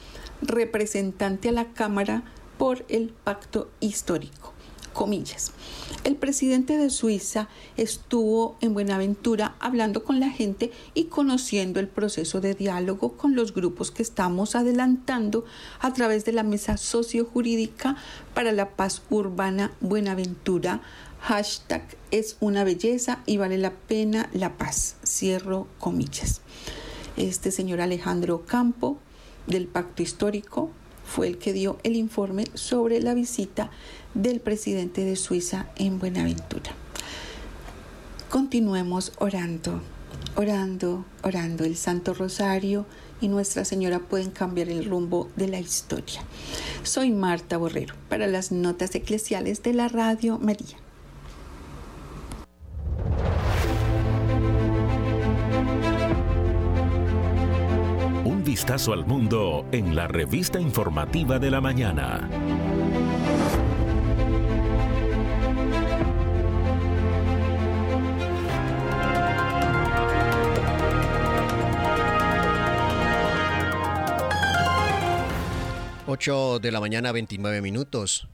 representante 0.43 1.49
a 1.49 1.51
la 1.51 1.73
Cámara 1.73 2.21
por 2.59 2.85
el 2.89 3.09
Pacto 3.09 3.67
Histórico. 3.79 4.53
Comillas. 4.97 5.51
El 6.03 6.15
presidente 6.15 6.77
de 6.77 6.89
Suiza 6.89 7.47
estuvo 7.77 8.57
en 8.59 8.73
Buenaventura 8.73 9.55
hablando 9.59 10.03
con 10.03 10.19
la 10.19 10.31
gente 10.31 10.71
y 10.95 11.05
conociendo 11.05 11.79
el 11.79 11.87
proceso 11.87 12.41
de 12.41 12.55
diálogo 12.55 13.13
con 13.13 13.35
los 13.35 13.53
grupos 13.53 13.91
que 13.91 14.01
estamos 14.01 14.55
adelantando 14.55 15.45
a 15.79 15.93
través 15.93 16.25
de 16.25 16.33
la 16.33 16.41
Mesa 16.41 16.77
Sociojurídica 16.77 17.95
para 18.33 18.51
la 18.51 18.71
Paz 18.71 19.03
Urbana 19.11 19.71
Buenaventura 19.81 20.81
Hashtag 21.21 21.83
es 22.11 22.37
una 22.39 22.63
belleza 22.63 23.19
y 23.25 23.37
vale 23.37 23.57
la 23.57 23.71
pena 23.71 24.29
la 24.33 24.57
paz. 24.57 24.95
Cierro 25.05 25.67
comillas. 25.77 26.41
Este 27.17 27.51
señor 27.51 27.81
Alejandro 27.81 28.45
Campo 28.45 28.97
del 29.45 29.67
Pacto 29.67 30.03
Histórico 30.03 30.71
fue 31.07 31.27
el 31.27 31.37
que 31.37 31.53
dio 31.53 31.77
el 31.83 31.95
informe 31.95 32.45
sobre 32.53 33.01
la 33.01 33.13
visita 33.13 33.71
del 34.13 34.39
presidente 34.39 35.05
de 35.05 35.15
Suiza 35.15 35.67
en 35.77 35.99
Buenaventura. 35.99 36.71
continuemos 38.29 39.13
orando, 39.19 39.81
orando, 40.35 41.05
orando. 41.23 41.63
El 41.63 41.77
Santo 41.77 42.13
Rosario 42.13 42.85
y 43.21 43.29
Nuestra 43.29 43.65
Señora 43.65 43.99
pueden 43.99 44.31
cambiar 44.31 44.69
el 44.69 44.85
rumbo 44.85 45.29
de 45.35 45.47
la 45.47 45.59
historia. 45.59 46.21
Soy 46.83 47.11
Marta 47.11 47.57
Borrero 47.57 47.95
para 48.09 48.27
las 48.27 48.51
notas 48.51 48.93
eclesiales 48.93 49.63
de 49.63 49.73
la 49.73 49.87
Radio 49.87 50.37
María. 50.39 50.77
Vistazo 58.57 58.91
al 58.91 59.05
mundo 59.05 59.67
en 59.71 59.95
la 59.95 60.07
revista 60.07 60.59
informativa 60.59 61.37
de 61.37 61.51
la 61.51 61.61
mañana. 61.61 62.27
8 76.07 76.57
de 76.57 76.71
la 76.71 76.79
mañana 76.79 77.11
29 77.11 77.61
minutos. 77.61 78.27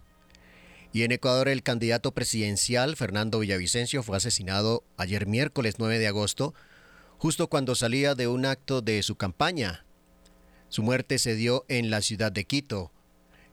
Y 0.94 1.04
en 1.04 1.12
Ecuador 1.12 1.50
el 1.50 1.64
candidato 1.64 2.14
presidencial 2.14 2.96
Fernando 2.96 3.40
Villavicencio 3.40 4.04
fue 4.04 4.16
asesinado 4.16 4.86
ayer 4.96 5.28
miércoles 5.28 5.76
9 5.80 6.00
de 6.00 6.08
agosto, 6.08 6.54
justo 7.18 7.50
cuando 7.50 7.76
salía 7.76 8.16
de 8.16 8.30
un 8.30 8.46
acto 8.46 8.82
de 8.82 9.04
su 9.04 9.18
campaña. 9.18 9.83
Su 10.74 10.82
muerte 10.82 11.20
se 11.20 11.36
dio 11.36 11.66
en 11.68 11.92
la 11.92 12.02
ciudad 12.02 12.32
de 12.32 12.46
Quito. 12.46 12.92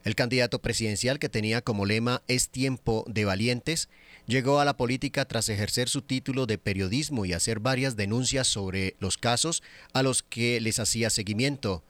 El 0.04 0.14
candidato 0.14 0.62
presidencial 0.62 1.18
que 1.18 1.28
tenía 1.28 1.60
como 1.60 1.84
lema 1.84 2.22
Es 2.28 2.48
tiempo 2.48 3.04
de 3.08 3.26
valientes 3.26 3.90
llegó 4.24 4.58
a 4.58 4.64
la 4.64 4.78
política 4.78 5.26
tras 5.26 5.50
ejercer 5.50 5.90
su 5.90 6.00
título 6.00 6.46
de 6.46 6.56
periodismo 6.56 7.26
y 7.26 7.34
hacer 7.34 7.60
varias 7.60 7.94
denuncias 7.94 8.46
sobre 8.46 8.96
los 9.00 9.18
casos 9.18 9.62
a 9.92 10.02
los 10.02 10.22
que 10.22 10.62
les 10.62 10.78
hacía 10.78 11.10
seguimiento. 11.10 11.84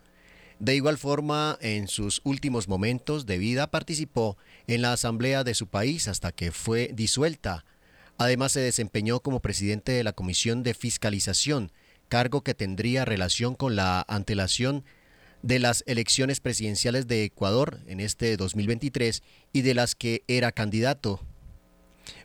De 0.59 0.75
igual 0.75 0.97
forma, 0.97 1.57
en 1.61 1.87
sus 1.87 2.19
últimos 2.25 2.67
momentos 2.67 3.25
de 3.25 3.37
vida 3.37 3.71
participó 3.71 4.35
en 4.67 4.81
la 4.81 4.91
asamblea 4.91 5.45
de 5.45 5.53
su 5.53 5.67
país 5.67 6.09
hasta 6.09 6.33
que 6.33 6.51
fue 6.51 6.91
disuelta. 6.93 7.63
Además 8.17 8.51
se 8.51 8.59
desempeñó 8.59 9.21
como 9.21 9.39
presidente 9.39 9.93
de 9.93 10.03
la 10.03 10.11
Comisión 10.11 10.61
de 10.61 10.73
Fiscalización, 10.73 11.71
cargo 12.09 12.41
que 12.43 12.53
tendría 12.53 13.05
relación 13.05 13.55
con 13.55 13.77
la 13.77 14.03
antelación 14.09 14.83
de 15.41 15.59
las 15.59 15.83
elecciones 15.87 16.39
presidenciales 16.39 17.07
de 17.07 17.23
Ecuador 17.23 17.79
en 17.87 17.99
este 17.99 18.37
2023 18.37 19.23
y 19.53 19.61
de 19.61 19.73
las 19.73 19.95
que 19.95 20.23
era 20.27 20.51
candidato. 20.51 21.19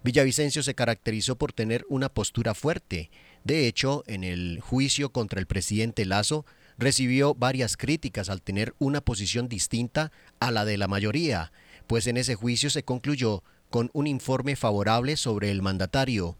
Villavicencio 0.02 0.62
se 0.62 0.74
caracterizó 0.74 1.36
por 1.36 1.52
tener 1.52 1.84
una 1.88 2.08
postura 2.08 2.54
fuerte. 2.54 3.10
De 3.44 3.66
hecho, 3.66 4.04
en 4.06 4.24
el 4.24 4.60
juicio 4.60 5.10
contra 5.10 5.40
el 5.40 5.46
presidente 5.46 6.04
Lazo, 6.04 6.44
recibió 6.78 7.34
varias 7.34 7.76
críticas 7.76 8.28
al 8.28 8.42
tener 8.42 8.74
una 8.78 9.00
posición 9.00 9.48
distinta 9.48 10.12
a 10.40 10.50
la 10.50 10.64
de 10.64 10.76
la 10.76 10.88
mayoría, 10.88 11.52
pues 11.86 12.06
en 12.06 12.16
ese 12.16 12.34
juicio 12.34 12.70
se 12.70 12.82
concluyó 12.82 13.42
con 13.70 13.90
un 13.92 14.06
informe 14.06 14.56
favorable 14.56 15.16
sobre 15.16 15.50
el 15.50 15.62
mandatario. 15.62 16.36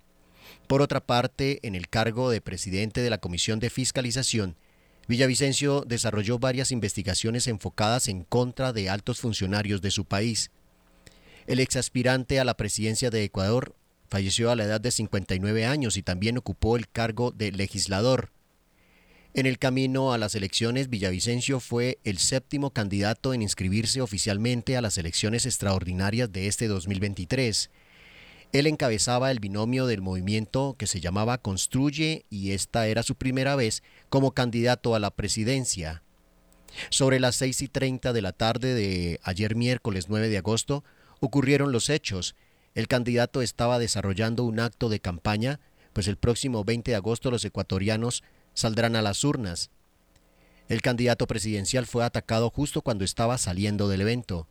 Por 0.67 0.83
otra 0.83 1.01
parte, 1.01 1.61
en 1.63 1.75
el 1.75 1.89
cargo 1.89 2.31
de 2.31 2.41
presidente 2.41 3.01
de 3.01 3.11
la 3.11 3.19
Comisión 3.19 3.61
de 3.61 3.71
Fiscalización, 3.71 4.57
Villavicencio 5.09 5.85
desarrolló 5.87 6.39
varias 6.39 6.73
investigaciones 6.73 7.47
enfocadas 7.47 8.09
en 8.09 8.25
contra 8.25 8.73
de 8.73 8.91
altos 8.91 9.21
funcionarios 9.21 9.81
de 9.81 9.93
su 9.93 10.05
país. 10.05 10.51
El 11.47 11.61
exaspirante 11.61 12.41
a 12.41 12.45
la 12.45 12.57
presidencia 12.57 13.11
de 13.11 13.23
Ecuador 13.23 13.77
falleció 14.09 14.51
a 14.51 14.57
la 14.57 14.65
edad 14.65 14.81
de 14.81 14.91
59 14.91 15.65
años 15.65 15.97
y 15.97 16.03
también 16.03 16.39
ocupó 16.39 16.77
el 16.77 16.89
cargo 16.89 17.31
de 17.31 17.53
legislador. 17.53 18.31
En 19.33 19.47
el 19.47 19.59
camino 19.59 20.13
a 20.13 20.19
las 20.19 20.35
elecciones, 20.35 20.89
Villavicencio 20.89 21.61
fue 21.61 21.99
el 22.05 22.19
séptimo 22.19 22.71
candidato 22.71 23.35
en 23.35 23.43
inscribirse 23.43 24.01
oficialmente 24.01 24.77
a 24.77 24.81
las 24.81 24.97
elecciones 24.99 25.45
extraordinarias 25.45 26.33
de 26.33 26.49
este 26.49 26.69
2023. 26.69 27.71
Él 28.53 28.67
encabezaba 28.67 29.31
el 29.31 29.41
binomio 29.41 29.87
del 29.87 30.03
movimiento 30.03 30.77
que 30.79 30.87
se 30.87 31.01
llamaba 31.01 31.39
Construye 31.39 32.25
y 32.31 32.53
esta 32.53 32.87
era 32.87 33.03
su 33.03 33.15
primera 33.15 33.57
vez 33.57 33.83
como 34.09 34.33
candidato 34.33 34.95
a 34.95 34.99
la 34.99 35.11
presidencia. 35.11 36.03
Sobre 36.91 37.21
las 37.21 37.37
6 37.37 37.63
y 37.63 37.69
30 37.69 38.13
de 38.13 38.23
la 38.23 38.33
tarde 38.33 38.75
de 38.75 39.21
ayer 39.23 39.57
miércoles 39.57 40.07
9 40.09 40.29
de 40.29 40.39
agosto 40.39 40.85
ocurrieron 41.21 41.73
los 41.73 41.91
hechos. 41.91 42.35
El 42.75 42.89
candidato 42.89 43.43
estaba 43.43 43.79
desarrollando 43.79 44.45
un 44.45 44.61
acto 44.61 44.89
de 44.89 45.01
campaña, 45.01 45.61
pues 45.93 46.09
el 46.09 46.17
próximo 46.17 46.65
20 46.65 46.91
de 46.91 46.97
agosto 46.97 47.31
los 47.31 47.45
ecuatorianos 47.45 48.23
saldrán 48.55 48.97
a 48.97 49.03
las 49.03 49.25
urnas. 49.25 49.71
El 50.69 50.83
candidato 50.83 51.27
presidencial 51.27 51.87
fue 51.87 52.05
atacado 52.05 52.51
justo 52.51 52.83
cuando 52.83 53.05
estaba 53.05 53.39
saliendo 53.39 53.89
del 53.89 54.01
evento. 54.03 54.49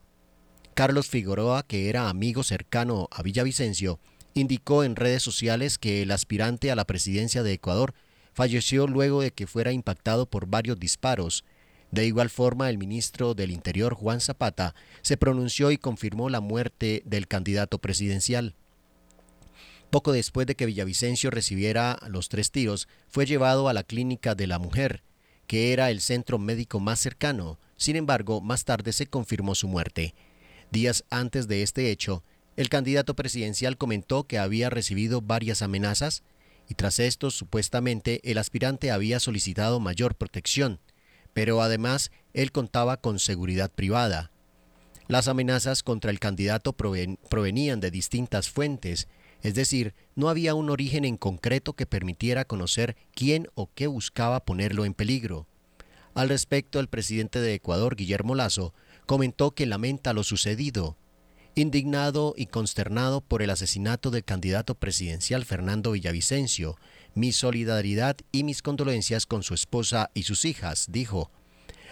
Carlos 0.76 1.08
Figueroa, 1.08 1.64
que 1.64 1.88
era 1.88 2.10
amigo 2.10 2.44
cercano 2.44 3.08
a 3.10 3.24
Villavicencio, 3.24 3.98
indicó 4.34 4.84
en 4.84 4.98
redes 4.98 5.24
sociales 5.24 5.78
que 5.78 6.02
el 6.02 6.12
aspirante 6.12 6.70
a 6.70 6.76
la 6.76 6.84
presidencia 6.84 7.44
de 7.44 7.54
Ecuador 7.54 7.94
falleció 8.34 8.86
luego 8.86 9.22
de 9.22 9.32
que 9.32 9.48
fuera 9.48 9.72
impactado 9.72 10.26
por 10.26 10.48
varios 10.48 10.78
disparos. 10.78 11.46
De 11.92 12.06
igual 12.06 12.30
forma, 12.30 12.70
el 12.70 12.78
ministro 12.78 13.36
del 13.36 13.52
Interior, 13.52 13.94
Juan 13.94 14.20
Zapata, 14.20 14.76
se 15.02 15.16
pronunció 15.16 15.72
y 15.72 15.78
confirmó 15.78 16.30
la 16.30 16.42
muerte 16.42 17.04
del 17.06 17.30
candidato 17.30 17.80
presidencial. 17.80 18.54
Poco 19.92 20.12
después 20.12 20.46
de 20.46 20.56
que 20.56 20.66
Villavicencio 20.66 21.32
recibiera 21.32 21.98
los 22.10 22.28
tres 22.28 22.52
tiros, 22.52 22.90
fue 23.08 23.26
llevado 23.26 23.70
a 23.70 23.74
la 23.74 23.84
clínica 23.84 24.36
de 24.36 24.48
la 24.48 24.60
mujer, 24.60 25.04
que 25.48 25.72
era 25.72 25.90
el 25.90 26.02
centro 26.02 26.38
médico 26.38 26.82
más 26.82 27.00
cercano. 27.00 27.60
Sin 27.78 27.96
embargo, 27.96 28.42
más 28.42 28.66
tarde 28.66 28.92
se 28.92 29.08
confirmó 29.08 29.56
su 29.56 29.70
muerte. 29.70 30.14
Días 30.72 31.04
antes 31.10 31.48
de 31.48 31.64
este 31.64 31.92
hecho, 31.92 32.24
el 32.56 32.70
candidato 32.70 33.16
presidencial 33.16 33.78
comentó 33.78 34.26
que 34.26 34.40
había 34.40 34.70
recibido 34.70 35.22
varias 35.22 35.62
amenazas 35.62 36.24
y 36.70 36.76
tras 36.76 37.00
esto 37.00 37.32
supuestamente 37.32 38.22
el 38.30 38.38
aspirante 38.38 38.92
había 38.92 39.20
solicitado 39.20 39.80
mayor 39.80 40.16
protección, 40.16 40.80
pero 41.34 41.62
además 41.62 42.12
él 42.34 42.52
contaba 42.52 42.98
con 42.98 43.20
seguridad 43.20 43.72
privada. 43.72 44.32
Las 45.08 45.28
amenazas 45.28 45.84
contra 45.84 46.12
el 46.12 46.20
candidato 46.20 46.74
provenían 46.74 47.80
de 47.80 47.92
distintas 47.92 48.50
fuentes 48.50 49.08
es 49.46 49.54
decir, 49.54 49.94
no 50.16 50.30
había 50.30 50.56
un 50.56 50.72
origen 50.72 51.06
en 51.06 51.18
concreto 51.18 51.74
que 51.74 51.86
permitiera 51.86 52.46
conocer 52.46 52.96
quién 53.14 53.48
o 53.54 53.70
qué 53.76 53.86
buscaba 53.86 54.44
ponerlo 54.44 54.86
en 54.86 54.96
peligro. 54.96 55.46
Al 56.16 56.30
respecto, 56.30 56.80
el 56.80 56.88
presidente 56.88 57.40
de 57.40 57.54
Ecuador, 57.54 57.96
Guillermo 57.96 58.34
Lazo, 58.34 58.74
comentó 59.06 59.52
que 59.52 59.66
lamenta 59.66 60.14
lo 60.14 60.24
sucedido. 60.24 60.98
Indignado 61.56 62.34
y 62.36 62.48
consternado 62.48 63.22
por 63.22 63.42
el 63.42 63.50
asesinato 63.50 64.12
del 64.12 64.26
candidato 64.26 64.76
presidencial 64.76 65.46
Fernando 65.46 65.92
Villavicencio, 65.92 66.76
mi 67.14 67.32
solidaridad 67.32 68.18
y 68.32 68.44
mis 68.44 68.62
condolencias 68.62 69.26
con 69.26 69.42
su 69.42 69.54
esposa 69.54 70.12
y 70.14 70.24
sus 70.24 70.44
hijas, 70.44 70.88
dijo. 70.90 71.32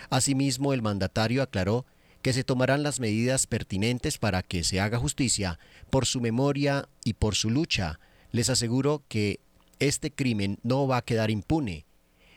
Asimismo, 0.09 0.73
el 0.73 0.81
mandatario 0.81 1.41
aclaró 1.41 1.85
que 2.21 2.33
se 2.33 2.43
tomarán 2.43 2.83
las 2.83 2.99
medidas 2.99 3.47
pertinentes 3.47 4.17
para 4.17 4.43
que 4.43 4.63
se 4.63 4.79
haga 4.79 4.97
justicia 4.97 5.59
por 5.89 6.05
su 6.05 6.19
memoria 6.21 6.89
y 7.03 7.13
por 7.13 7.35
su 7.35 7.49
lucha. 7.49 7.99
Les 8.31 8.49
aseguro 8.49 9.03
que 9.07 9.39
este 9.79 10.11
crimen 10.11 10.59
no 10.63 10.87
va 10.87 10.97
a 10.97 11.01
quedar 11.03 11.31
impune. 11.31 11.85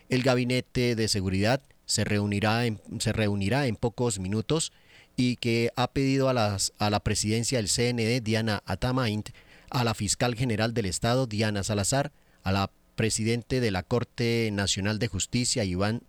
El 0.09 0.23
gabinete 0.23 0.95
de 0.95 1.09
seguridad 1.09 1.63
se 1.87 2.05
reunirá 2.05 2.67
en, 2.67 2.81
se 2.99 3.13
reunirá 3.13 3.67
en 3.67 3.77
pocos 3.77 4.19
minutos 4.19 4.73
y 5.17 5.37
que 5.37 5.71
ha 5.77 5.89
pedido 5.89 6.29
a, 6.29 6.35
las, 6.35 6.73
a 6.79 6.91
la 6.91 7.01
presidencia 7.01 7.59
del 7.59 7.69
CND, 7.69 8.23
Diana 8.23 8.63
Atamaint, 8.67 9.31
a 9.71 9.83
la 9.83 9.95
fiscal 9.95 10.35
general 10.35 10.75
del 10.75 10.87
Estado, 10.87 11.27
Diana 11.27 11.65
Salazar, 11.65 12.13
a 12.43 12.53
la 12.53 12.71
presidente 12.97 13.61
de 13.61 13.71
la 13.71 13.83
Corte 13.83 14.51
Nacional 14.53 14.99
de 14.99 15.09
Justicia, 15.09 15.65
Iván 15.65 16.03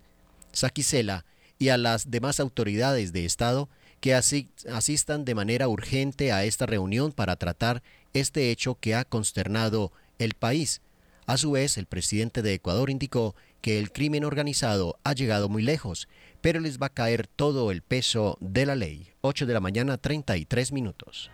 Saquicela, 0.51 1.25
y 1.59 1.69
a 1.69 1.77
las 1.77 2.11
demás 2.11 2.39
autoridades 2.39 3.13
de 3.13 3.25
Estado 3.25 3.69
que 3.99 4.13
asistan 4.13 5.25
de 5.25 5.35
manera 5.35 5.67
urgente 5.67 6.31
a 6.31 6.43
esta 6.43 6.65
reunión 6.65 7.11
para 7.11 7.35
tratar 7.35 7.81
este 8.13 8.51
hecho 8.51 8.75
que 8.75 8.93
ha 8.95 9.05
consternado 9.05 9.91
el 10.19 10.33
país. 10.33 10.81
A 11.25 11.37
su 11.37 11.51
vez, 11.51 11.77
el 11.77 11.87
presidente 11.87 12.41
de 12.41 12.53
Ecuador 12.53 12.89
indicó 12.89 13.35
que 13.61 13.79
el 13.79 13.91
crimen 13.91 14.23
organizado 14.23 14.99
ha 15.03 15.13
llegado 15.13 15.49
muy 15.49 15.63
lejos, 15.63 16.07
pero 16.41 16.59
les 16.59 16.79
va 16.79 16.87
a 16.87 16.93
caer 16.93 17.27
todo 17.27 17.71
el 17.71 17.81
peso 17.81 18.37
de 18.39 18.65
la 18.65 18.75
ley. 18.75 19.09
8 19.21 19.45
de 19.45 19.53
la 19.53 19.59
mañana, 19.59 19.97
33 19.97 20.71
minutos. 20.71 21.29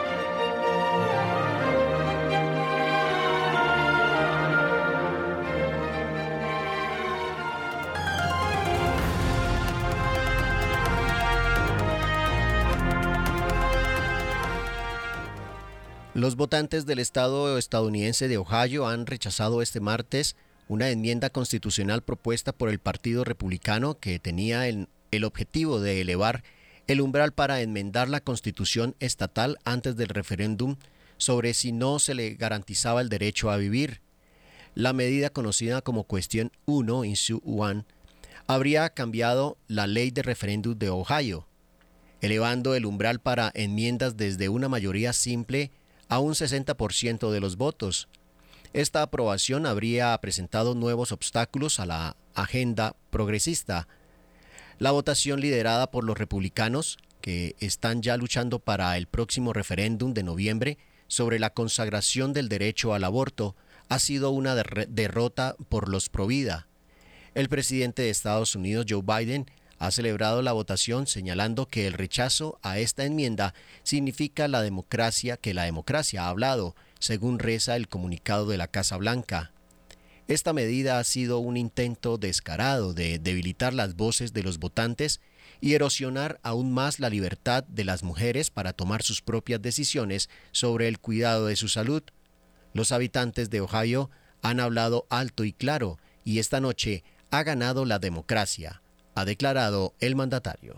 Los 16.19 16.35
votantes 16.35 16.85
del 16.85 16.99
estado 16.99 17.57
estadounidense 17.57 18.27
de 18.27 18.37
Ohio 18.37 18.89
han 18.89 19.05
rechazado 19.05 19.61
este 19.61 19.79
martes 19.79 20.35
una 20.67 20.89
enmienda 20.89 21.29
constitucional 21.29 22.01
propuesta 22.01 22.51
por 22.51 22.67
el 22.67 22.77
Partido 22.77 23.23
Republicano 23.23 23.97
que 23.97 24.19
tenía 24.19 24.67
el, 24.67 24.89
el 25.11 25.23
objetivo 25.23 25.79
de 25.79 26.01
elevar 26.01 26.43
el 26.87 26.99
umbral 26.99 27.31
para 27.31 27.61
enmendar 27.61 28.09
la 28.09 28.19
constitución 28.19 28.97
estatal 28.99 29.59
antes 29.63 29.95
del 29.95 30.09
referéndum 30.09 30.75
sobre 31.15 31.53
si 31.53 31.71
no 31.71 31.99
se 31.99 32.15
le 32.15 32.33
garantizaba 32.33 32.99
el 32.99 33.07
derecho 33.07 33.49
a 33.49 33.55
vivir. 33.55 34.01
La 34.75 34.91
medida 34.91 35.29
conocida 35.29 35.81
como 35.81 36.03
Cuestión 36.03 36.51
1, 36.65 37.05
Issue 37.05 37.39
1, 37.45 37.85
habría 38.45 38.89
cambiado 38.89 39.57
la 39.69 39.87
ley 39.87 40.11
de 40.11 40.23
referéndum 40.23 40.77
de 40.77 40.89
Ohio, 40.89 41.47
elevando 42.19 42.75
el 42.75 42.85
umbral 42.85 43.21
para 43.21 43.53
enmiendas 43.55 44.17
desde 44.17 44.49
una 44.49 44.67
mayoría 44.67 45.13
simple 45.13 45.71
a 46.09 46.19
un 46.19 46.33
60% 46.33 47.31
de 47.31 47.39
los 47.39 47.55
votos. 47.55 48.09
Esta 48.73 49.01
aprobación 49.01 49.65
habría 49.65 50.17
presentado 50.17 50.75
nuevos 50.75 51.11
obstáculos 51.11 51.79
a 51.79 51.85
la 51.85 52.17
agenda 52.35 52.95
progresista. 53.09 53.87
La 54.77 54.91
votación 54.91 55.39
liderada 55.39 55.91
por 55.91 56.03
los 56.03 56.17
republicanos, 56.17 56.97
que 57.21 57.55
están 57.59 58.01
ya 58.01 58.17
luchando 58.17 58.59
para 58.59 58.97
el 58.97 59.07
próximo 59.07 59.53
referéndum 59.53 60.13
de 60.13 60.23
noviembre 60.23 60.77
sobre 61.07 61.39
la 61.39 61.51
consagración 61.51 62.33
del 62.33 62.49
derecho 62.49 62.93
al 62.93 63.03
aborto, 63.03 63.55
ha 63.87 63.99
sido 63.99 64.29
una 64.31 64.55
derrota 64.55 65.55
por 65.67 65.89
los 65.89 66.09
Provida. 66.09 66.67
El 67.33 67.49
presidente 67.49 68.03
de 68.03 68.09
Estados 68.09 68.55
Unidos, 68.55 68.85
Joe 68.87 69.01
Biden, 69.03 69.47
ha 69.79 69.91
celebrado 69.91 70.41
la 70.41 70.51
votación 70.51 71.07
señalando 71.07 71.65
que 71.65 71.87
el 71.87 71.93
rechazo 71.93 72.59
a 72.61 72.79
esta 72.79 73.05
enmienda 73.05 73.53
significa 73.83 74.49
la 74.49 74.61
democracia 74.61 75.37
que 75.37 75.53
la 75.53 75.63
democracia 75.63 76.25
ha 76.25 76.29
hablado, 76.29 76.75
según 76.99 77.39
reza 77.39 77.77
el 77.77 77.87
comunicado 77.87 78.45
de 78.47 78.57
la 78.57 78.67
Casa 78.67 78.97
Blanca. 78.97 79.53
Esta 80.27 80.51
medida 80.51 80.99
ha 80.99 81.03
sido 81.05 81.39
un 81.39 81.55
intento 81.55 82.17
descarado 82.17 82.93
de 82.93 83.19
debilitar 83.19 83.73
las 83.73 83.95
voces 83.95 84.33
de 84.33 84.43
los 84.43 84.59
votantes 84.59 85.21
y 85.61 85.73
erosionar 85.73 86.39
aún 86.43 86.73
más 86.73 86.99
la 86.99 87.09
libertad 87.09 87.63
de 87.63 87.85
las 87.85 88.03
mujeres 88.03 88.51
para 88.51 88.73
tomar 88.73 89.01
sus 89.01 89.21
propias 89.21 89.61
decisiones 89.61 90.29
sobre 90.51 90.89
el 90.89 90.99
cuidado 90.99 91.47
de 91.47 91.55
su 91.55 91.69
salud. 91.69 92.03
Los 92.73 92.91
habitantes 92.91 93.49
de 93.49 93.61
Ohio 93.61 94.11
han 94.41 94.59
hablado 94.59 95.07
alto 95.09 95.45
y 95.45 95.53
claro 95.53 95.97
y 96.25 96.39
esta 96.39 96.59
noche 96.59 97.03
ha 97.31 97.43
ganado 97.43 97.85
la 97.85 97.97
democracia 97.97 98.81
ha 99.19 99.25
declarado 99.25 99.93
el 99.99 100.15
mandatario. 100.15 100.75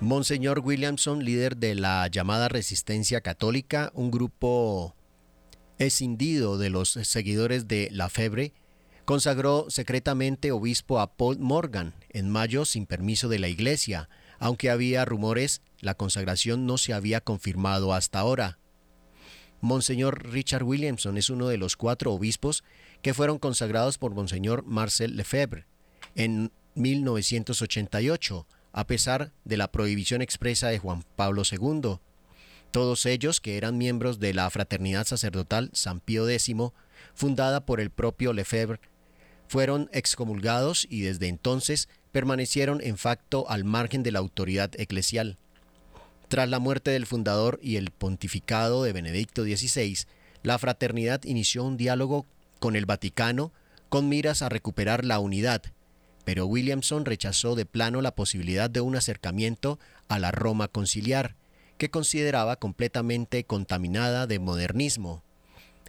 Monseñor 0.00 0.60
Williamson, 0.60 1.24
líder 1.24 1.56
de 1.56 1.74
la 1.74 2.06
llamada 2.08 2.48
Resistencia 2.48 3.22
Católica, 3.22 3.90
un 3.94 4.10
grupo 4.10 4.94
escindido 5.78 6.58
de 6.58 6.70
los 6.70 6.90
seguidores 6.90 7.66
de 7.66 7.88
la 7.90 8.08
febre, 8.08 8.52
consagró 9.04 9.66
secretamente 9.68 10.52
obispo 10.52 11.00
a 11.00 11.16
Paul 11.16 11.38
Morgan 11.38 11.94
en 12.10 12.28
mayo 12.28 12.64
sin 12.64 12.86
permiso 12.86 13.28
de 13.28 13.38
la 13.38 13.48
Iglesia, 13.48 14.08
aunque 14.38 14.70
había 14.70 15.04
rumores, 15.04 15.62
la 15.80 15.94
consagración 15.94 16.66
no 16.66 16.78
se 16.78 16.92
había 16.92 17.20
confirmado 17.20 17.92
hasta 17.92 18.18
ahora. 18.18 18.58
Monseñor 19.60 20.30
Richard 20.30 20.62
Williamson 20.62 21.16
es 21.16 21.30
uno 21.30 21.48
de 21.48 21.56
los 21.56 21.76
cuatro 21.76 22.12
obispos 22.12 22.62
que 23.02 23.14
fueron 23.14 23.38
consagrados 23.38 23.98
por 23.98 24.14
Monseñor 24.14 24.64
Marcel 24.64 25.16
Lefebvre 25.16 25.66
en 26.14 26.52
1988, 26.74 28.46
a 28.72 28.86
pesar 28.86 29.32
de 29.44 29.56
la 29.56 29.72
prohibición 29.72 30.22
expresa 30.22 30.68
de 30.68 30.78
Juan 30.78 31.04
Pablo 31.16 31.42
II. 31.50 31.98
Todos 32.70 33.06
ellos, 33.06 33.40
que 33.40 33.56
eran 33.56 33.78
miembros 33.78 34.18
de 34.20 34.34
la 34.34 34.50
Fraternidad 34.50 35.06
Sacerdotal 35.06 35.70
San 35.72 36.00
Pío 36.00 36.28
X, 36.28 36.54
fundada 37.14 37.64
por 37.64 37.80
el 37.80 37.90
propio 37.90 38.32
Lefebvre, 38.32 38.80
fueron 39.48 39.88
excomulgados 39.92 40.86
y 40.88 41.02
desde 41.02 41.28
entonces 41.28 41.88
permanecieron 42.12 42.80
en 42.82 42.96
facto 42.96 43.48
al 43.48 43.64
margen 43.64 44.02
de 44.02 44.12
la 44.12 44.18
autoridad 44.18 44.70
eclesial. 44.78 45.38
Tras 46.28 46.48
la 46.48 46.58
muerte 46.58 46.90
del 46.90 47.06
fundador 47.06 47.58
y 47.62 47.76
el 47.76 47.90
pontificado 47.90 48.82
de 48.82 48.92
Benedicto 48.92 49.44
XVI, 49.44 49.98
la 50.42 50.58
fraternidad 50.58 51.22
inició 51.24 51.64
un 51.64 51.76
diálogo 51.76 52.26
con 52.58 52.74
el 52.74 52.86
Vaticano 52.86 53.52
con 53.88 54.08
miras 54.08 54.42
a 54.42 54.48
recuperar 54.48 55.04
la 55.04 55.20
unidad, 55.20 55.62
pero 56.24 56.46
Williamson 56.46 57.04
rechazó 57.04 57.54
de 57.54 57.66
plano 57.66 58.02
la 58.02 58.14
posibilidad 58.14 58.68
de 58.68 58.80
un 58.80 58.96
acercamiento 58.96 59.78
a 60.08 60.18
la 60.18 60.32
Roma 60.32 60.66
conciliar, 60.66 61.36
que 61.78 61.90
consideraba 61.90 62.56
completamente 62.56 63.44
contaminada 63.44 64.26
de 64.26 64.40
modernismo. 64.40 65.22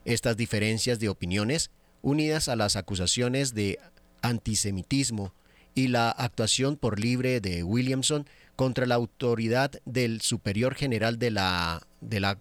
Estas 0.05 0.37
diferencias 0.37 0.99
de 0.99 1.09
opiniones, 1.09 1.71
unidas 2.01 2.47
a 2.47 2.55
las 2.55 2.75
acusaciones 2.75 3.53
de 3.53 3.79
antisemitismo 4.21 5.33
y 5.75 5.89
la 5.89 6.09
actuación 6.09 6.75
por 6.75 6.99
libre 6.99 7.39
de 7.39 7.63
Williamson 7.63 8.25
contra 8.55 8.85
la 8.85 8.95
autoridad 8.95 9.71
del 9.85 10.21
superior 10.21 10.73
general 10.73 11.19
de 11.19 11.31
la, 11.31 11.85
de 12.01 12.19
la 12.19 12.39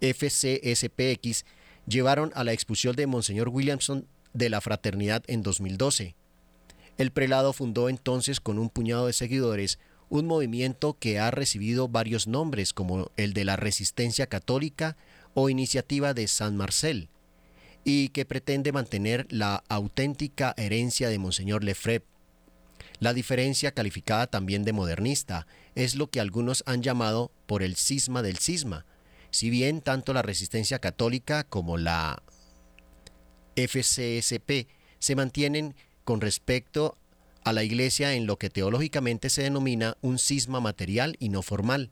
FCSPX 0.00 1.44
llevaron 1.86 2.32
a 2.34 2.44
la 2.44 2.52
expulsión 2.52 2.94
de 2.96 3.06
Monseñor 3.06 3.48
Williamson 3.48 4.06
de 4.34 4.50
la 4.50 4.60
fraternidad 4.60 5.22
en 5.26 5.42
2012. 5.42 6.14
El 6.98 7.10
prelado 7.10 7.52
fundó 7.52 7.88
entonces 7.88 8.40
con 8.40 8.58
un 8.58 8.68
puñado 8.68 9.06
de 9.06 9.12
seguidores 9.12 9.78
un 10.10 10.26
movimiento 10.26 10.96
que 10.98 11.18
ha 11.18 11.30
recibido 11.30 11.88
varios 11.88 12.26
nombres 12.26 12.72
como 12.72 13.10
el 13.16 13.32
de 13.32 13.44
la 13.44 13.56
Resistencia 13.56 14.26
Católica 14.26 14.96
o 15.32 15.48
Iniciativa 15.48 16.14
de 16.14 16.28
San 16.28 16.56
Marcel, 16.56 17.08
y 17.84 18.08
que 18.08 18.24
pretende 18.24 18.72
mantener 18.72 19.26
la 19.30 19.62
auténtica 19.68 20.54
herencia 20.56 21.08
de 21.08 21.18
Monseñor 21.18 21.62
Lefebvre. 21.62 22.06
La 22.98 23.12
diferencia 23.12 23.72
calificada 23.72 24.26
también 24.26 24.64
de 24.64 24.72
modernista 24.72 25.46
es 25.74 25.94
lo 25.94 26.08
que 26.08 26.20
algunos 26.20 26.62
han 26.66 26.82
llamado 26.82 27.30
por 27.46 27.62
el 27.62 27.76
cisma 27.76 28.22
del 28.22 28.38
cisma, 28.38 28.86
si 29.30 29.50
bien 29.50 29.80
tanto 29.80 30.12
la 30.12 30.22
resistencia 30.22 30.78
católica 30.78 31.44
como 31.44 31.76
la 31.76 32.22
FCSP 33.56 34.68
se 34.98 35.16
mantienen 35.16 35.74
con 36.04 36.20
respecto 36.20 36.96
a 37.44 37.52
la 37.52 37.62
Iglesia 37.62 38.14
en 38.14 38.26
lo 38.26 38.38
que 38.38 38.48
teológicamente 38.48 39.28
se 39.28 39.42
denomina 39.42 39.96
un 40.00 40.18
cisma 40.18 40.60
material 40.60 41.16
y 41.18 41.28
no 41.28 41.42
formal, 41.42 41.90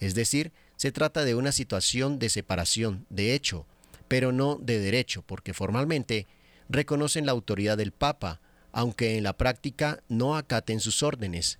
es 0.00 0.14
decir, 0.14 0.52
se 0.76 0.92
trata 0.92 1.24
de 1.24 1.34
una 1.34 1.52
situación 1.52 2.18
de 2.18 2.30
separación, 2.30 3.06
de 3.10 3.34
hecho, 3.34 3.66
pero 4.14 4.30
no 4.30 4.60
de 4.62 4.78
derecho, 4.78 5.22
porque 5.26 5.54
formalmente 5.54 6.28
reconocen 6.68 7.26
la 7.26 7.32
autoridad 7.32 7.76
del 7.76 7.90
Papa, 7.90 8.40
aunque 8.70 9.18
en 9.18 9.24
la 9.24 9.36
práctica 9.36 10.04
no 10.08 10.36
acaten 10.36 10.78
sus 10.78 11.02
órdenes. 11.02 11.58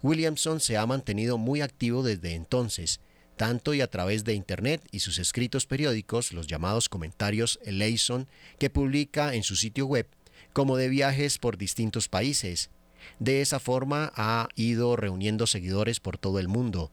Williamson 0.00 0.60
se 0.60 0.76
ha 0.76 0.86
mantenido 0.86 1.36
muy 1.36 1.62
activo 1.62 2.04
desde 2.04 2.34
entonces, 2.34 3.00
tanto 3.36 3.74
y 3.74 3.80
a 3.80 3.88
través 3.88 4.22
de 4.22 4.34
Internet 4.34 4.86
y 4.92 5.00
sus 5.00 5.18
escritos 5.18 5.66
periódicos, 5.66 6.32
los 6.32 6.46
llamados 6.46 6.88
comentarios 6.88 7.58
Eleison, 7.64 8.28
que 8.60 8.70
publica 8.70 9.34
en 9.34 9.42
su 9.42 9.56
sitio 9.56 9.86
web, 9.86 10.06
como 10.52 10.76
de 10.76 10.88
viajes 10.88 11.38
por 11.38 11.58
distintos 11.58 12.06
países. 12.08 12.70
De 13.18 13.40
esa 13.40 13.58
forma 13.58 14.12
ha 14.14 14.46
ido 14.54 14.94
reuniendo 14.94 15.48
seguidores 15.48 15.98
por 15.98 16.18
todo 16.18 16.38
el 16.38 16.46
mundo, 16.46 16.92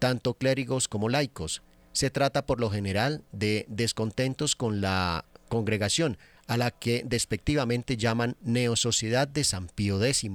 tanto 0.00 0.34
clérigos 0.34 0.88
como 0.88 1.08
laicos, 1.08 1.62
se 1.98 2.10
trata 2.10 2.46
por 2.46 2.60
lo 2.60 2.70
general 2.70 3.24
de 3.32 3.66
descontentos 3.68 4.54
con 4.54 4.80
la 4.80 5.24
congregación, 5.48 6.16
a 6.46 6.56
la 6.56 6.70
que 6.70 7.02
despectivamente 7.04 7.96
llaman 7.96 8.36
Neosociedad 8.40 9.26
de 9.26 9.42
San 9.42 9.66
Pío 9.66 10.00
X. 10.04 10.30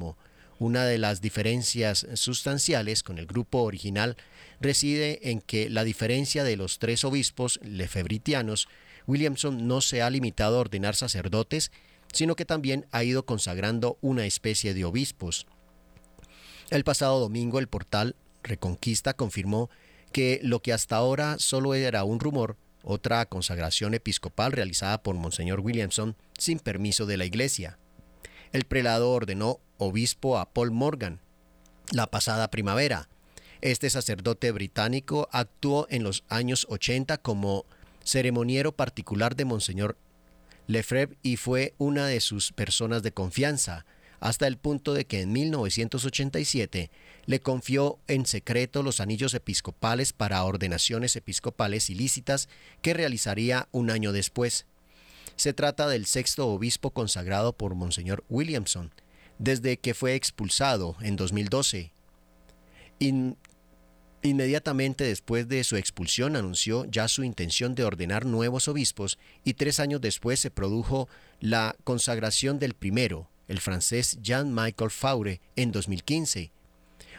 Una 0.60 0.84
de 0.84 0.98
las 0.98 1.22
diferencias 1.22 2.06
sustanciales 2.16 3.02
con 3.02 3.18
el 3.18 3.28
grupo 3.28 3.60
original 3.60 4.18
reside 4.60 5.30
en 5.32 5.40
que 5.40 5.70
la 5.70 5.86
diferencia 5.86 6.44
de 6.44 6.58
los 6.58 6.80
tres 6.80 7.06
obispos 7.06 7.62
lefebritianos, 7.64 8.68
Williamson 9.08 9.66
no 9.66 9.80
se 9.80 10.02
ha 10.02 10.10
limitado 10.10 10.58
a 10.58 10.60
ordenar 10.60 10.98
sacerdotes, 10.98 11.72
sino 12.12 12.36
que 12.36 12.44
también 12.44 12.88
ha 12.92 13.06
ido 13.06 13.26
consagrando 13.26 13.98
una 14.02 14.26
especie 14.26 14.74
de 14.74 14.84
obispos. 14.84 15.48
El 16.72 16.84
pasado 16.84 17.22
domingo 17.22 17.58
el 17.58 17.70
portal 17.70 18.18
Reconquista 18.44 19.14
confirmó 19.14 19.70
que 20.14 20.40
lo 20.44 20.62
que 20.62 20.72
hasta 20.72 20.96
ahora 20.96 21.38
solo 21.40 21.74
era 21.74 22.06
un 22.06 22.22
rumor, 22.22 22.56
otra 22.84 23.26
consagración 23.26 23.94
episcopal 23.94 24.54
realizada 24.54 25.04
por 25.04 25.16
Monseñor 25.16 25.60
Williamson 25.60 26.16
sin 26.38 26.60
permiso 26.60 27.06
de 27.06 27.18
la 27.18 27.26
Iglesia. 27.26 27.80
El 28.54 28.64
prelado 28.64 29.12
ordenó 29.12 29.60
obispo 29.78 30.38
a 30.38 30.54
Paul 30.54 30.72
Morgan 30.72 31.20
la 31.92 32.08
pasada 32.08 32.50
primavera. 32.50 33.10
Este 33.62 33.90
sacerdote 33.90 34.52
británico 34.52 35.28
actuó 35.32 35.88
en 35.90 36.04
los 36.04 36.24
años 36.30 36.68
80 36.70 37.18
como 37.18 37.66
ceremoniero 38.04 38.74
particular 38.74 39.36
de 39.36 39.46
Monseñor 39.46 39.98
Lefebvre 40.68 41.18
y 41.24 41.38
fue 41.38 41.74
una 41.78 42.08
de 42.08 42.22
sus 42.22 42.52
personas 42.52 43.04
de 43.04 43.12
confianza, 43.12 43.86
hasta 44.20 44.48
el 44.48 44.58
punto 44.58 44.94
de 44.94 45.06
que 45.06 45.22
en 45.22 45.34
1987 45.34 46.92
le 47.26 47.40
confió 47.40 48.00
en 48.08 48.26
secreto 48.26 48.84
los 48.84 49.00
anillos 49.00 49.34
episcopales 49.34 50.14
para 50.14 50.44
ordenaciones 50.44 51.16
episcopales 51.16 51.90
ilícitas 51.90 52.50
que 52.82 52.94
realizaría 52.94 53.68
un 53.72 53.90
año 53.90 54.12
después. 54.12 54.66
Se 55.36 55.54
trata 55.54 55.88
del 55.88 56.06
sexto 56.06 56.48
obispo 56.48 56.92
consagrado 56.92 57.54
por 57.54 57.76
Monseñor 57.76 58.24
Williamson, 58.30 58.92
desde 59.40 59.78
que 59.78 59.94
fue 59.94 60.16
expulsado 60.16 60.96
en 61.02 61.16
2012. 61.16 61.92
inmediatamente 64.22 65.04
después 65.04 65.50
de 65.50 65.66
su 65.66 65.76
expulsión 65.76 66.38
anunció 66.38 66.86
ya 66.86 67.10
su 67.10 67.24
intención 67.24 67.76
de 67.76 67.84
ordenar 67.84 68.26
nuevos 68.26 68.70
obispos 68.70 69.18
y 69.44 69.56
tres 69.56 69.82
años 69.82 70.00
después 70.00 70.40
se 70.40 70.52
produjo 70.52 71.10
la 71.42 71.76
consagración 71.84 72.58
del 72.58 72.74
primero, 72.74 73.30
el 73.50 73.60
francés 73.60 74.18
Jean-Michel 74.22 74.92
Faure, 74.92 75.42
en 75.58 75.74
2015. 75.74 76.52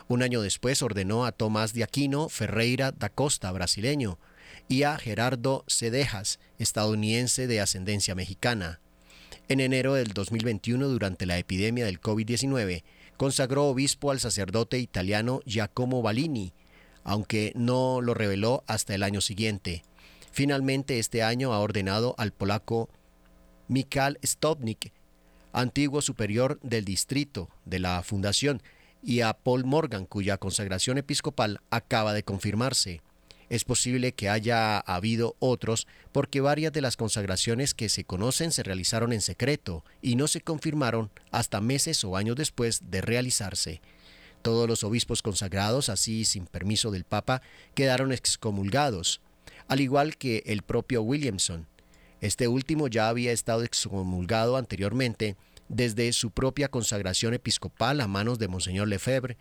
Un 0.08 0.22
año 0.22 0.42
después 0.42 0.82
ordenó 0.82 1.24
a 1.24 1.32
Tomás 1.32 1.72
de 1.72 1.82
Aquino 1.82 2.28
Ferreira 2.28 2.92
da 2.92 3.08
Costa, 3.08 3.50
brasileño, 3.52 4.18
y 4.68 4.82
a 4.82 4.98
Gerardo 4.98 5.64
Cedejas, 5.66 6.40
estadounidense 6.58 7.46
de 7.46 7.60
ascendencia 7.60 8.14
mexicana. 8.14 8.80
En 9.48 9.60
enero 9.60 9.94
del 9.94 10.08
2021, 10.08 10.88
durante 10.88 11.26
la 11.26 11.38
epidemia 11.38 11.86
del 11.86 12.00
COVID-19, 12.00 12.82
consagró 13.16 13.66
obispo 13.66 14.10
al 14.10 14.20
sacerdote 14.20 14.78
italiano 14.78 15.40
Giacomo 15.46 16.02
Ballini, 16.02 16.52
aunque 17.02 17.52
no 17.54 18.00
lo 18.00 18.14
reveló 18.14 18.64
hasta 18.66 18.94
el 18.94 19.02
año 19.02 19.20
siguiente. 19.20 19.82
Finalmente, 20.32 20.98
este 20.98 21.22
año 21.22 21.52
ha 21.52 21.60
ordenado 21.60 22.14
al 22.18 22.32
polaco 22.32 22.88
Mikal 23.68 24.18
Stopnik, 24.24 24.92
antiguo 25.52 26.02
superior 26.02 26.58
del 26.62 26.84
distrito 26.84 27.48
de 27.64 27.78
la 27.78 28.02
fundación, 28.02 28.62
y 29.04 29.20
a 29.20 29.34
Paul 29.34 29.64
Morgan, 29.64 30.06
cuya 30.06 30.38
consagración 30.38 30.96
episcopal 30.96 31.60
acaba 31.70 32.14
de 32.14 32.22
confirmarse. 32.22 33.02
Es 33.50 33.64
posible 33.64 34.12
que 34.12 34.30
haya 34.30 34.78
habido 34.78 35.36
otros 35.38 35.86
porque 36.12 36.40
varias 36.40 36.72
de 36.72 36.80
las 36.80 36.96
consagraciones 36.96 37.74
que 37.74 37.90
se 37.90 38.04
conocen 38.04 38.50
se 38.50 38.62
realizaron 38.62 39.12
en 39.12 39.20
secreto 39.20 39.84
y 40.00 40.16
no 40.16 40.26
se 40.26 40.40
confirmaron 40.40 41.10
hasta 41.30 41.60
meses 41.60 42.02
o 42.04 42.16
años 42.16 42.36
después 42.36 42.90
de 42.90 43.02
realizarse. 43.02 43.82
Todos 44.40 44.66
los 44.68 44.82
obispos 44.84 45.20
consagrados, 45.20 45.90
así 45.90 46.24
sin 46.24 46.46
permiso 46.46 46.90
del 46.90 47.04
Papa, 47.04 47.42
quedaron 47.74 48.12
excomulgados, 48.12 49.20
al 49.68 49.80
igual 49.80 50.16
que 50.16 50.42
el 50.46 50.62
propio 50.62 51.02
Williamson. 51.02 51.66
Este 52.22 52.48
último 52.48 52.88
ya 52.88 53.10
había 53.10 53.32
estado 53.32 53.64
excomulgado 53.64 54.56
anteriormente 54.56 55.36
desde 55.68 56.12
su 56.12 56.30
propia 56.30 56.68
consagración 56.68 57.34
episcopal 57.34 58.00
a 58.00 58.08
manos 58.08 58.38
de 58.38 58.48
Monseñor 58.48 58.88
Lefebvre, 58.88 59.36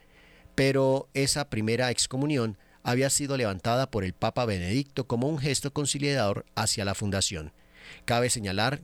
pero 0.56 1.10
esa 1.14 1.50
primera 1.50 1.92
excomunión 1.92 2.58
había 2.84 3.10
sido 3.10 3.38
levantada 3.38 3.90
por 3.90 4.04
el 4.04 4.14
Papa 4.14 4.46
Benedicto 4.46 5.08
como 5.08 5.28
un 5.28 5.40
gesto 5.40 5.72
conciliador 5.72 6.46
hacia 6.56 6.86
la 6.86 6.96
fundación. 6.96 7.54
Cabe 8.06 8.30
señalar 8.30 8.82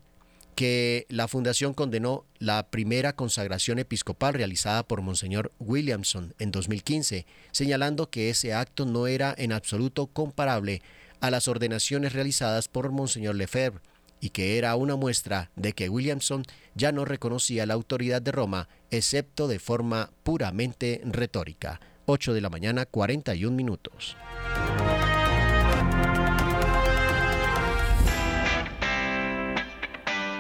que 0.56 1.06
la 1.10 1.28
fundación 1.28 1.74
condenó 1.74 2.26
la 2.38 2.70
primera 2.70 3.14
consagración 3.14 3.80
episcopal 3.80 4.34
realizada 4.34 4.86
por 4.86 5.02
Monseñor 5.02 5.54
Williamson 5.60 6.34
en 6.38 6.52
2015, 6.52 7.26
señalando 7.52 8.10
que 8.10 8.30
ese 8.30 8.54
acto 8.54 8.86
no 8.86 9.08
era 9.08 9.34
en 9.38 9.54
absoluto 9.54 10.08
comparable 10.08 10.82
a 11.22 11.32
las 11.32 11.48
ordenaciones 11.48 12.14
realizadas 12.14 12.68
por 12.68 12.92
Monseñor 12.92 13.36
Lefebvre 13.36 13.82
y 14.20 14.30
que 14.30 14.58
era 14.58 14.76
una 14.76 14.96
muestra 14.96 15.52
de 15.56 15.74
que 15.74 15.90
Williamson 15.90 16.44
ya 16.76 16.92
no 16.92 17.06
reconocía 17.06 17.66
la 17.66 17.74
autoridad 17.74 18.22
de 18.22 18.32
Roma, 18.32 18.70
excepto 18.92 19.48
de 19.48 19.60
forma 19.60 20.12
puramente 20.24 21.02
retórica. 21.06 21.80
8 22.06 22.34
de 22.34 22.42
la 22.42 22.50
mañana 22.50 22.86
41 22.86 23.56
minutos. 23.56 24.18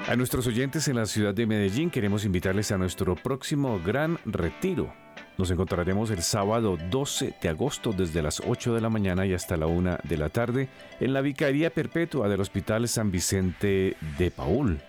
A 0.10 0.16
nuestros 0.16 0.48
oyentes 0.48 0.88
en 0.88 0.96
la 0.96 1.06
ciudad 1.06 1.36
de 1.36 1.46
Medellín 1.46 1.92
queremos 1.92 2.26
invitarles 2.26 2.72
a 2.72 2.80
nuestro 2.80 3.16
próximo 3.16 3.80
gran 3.86 4.18
retiro. 4.26 4.92
Nos 5.40 5.52
encontraremos 5.52 6.12
el 6.12 6.22
sábado 6.22 6.78
12 6.92 7.36
de 7.42 7.48
agosto 7.48 7.94
desde 7.94 8.22
las 8.22 8.42
8 8.46 8.76
de 8.76 8.82
la 8.82 8.90
mañana 8.90 9.26
y 9.26 9.34
hasta 9.34 9.56
la 9.56 9.68
1 9.68 10.00
de 10.04 10.18
la 10.18 10.28
tarde 10.28 10.68
en 11.00 11.14
la 11.14 11.22
Vicaría 11.22 11.70
Perpetua 11.70 12.28
del 12.28 12.42
Hospital 12.42 12.90
San 12.90 13.10
Vicente 13.10 13.96
de 14.18 14.32
Paul, 14.32 14.82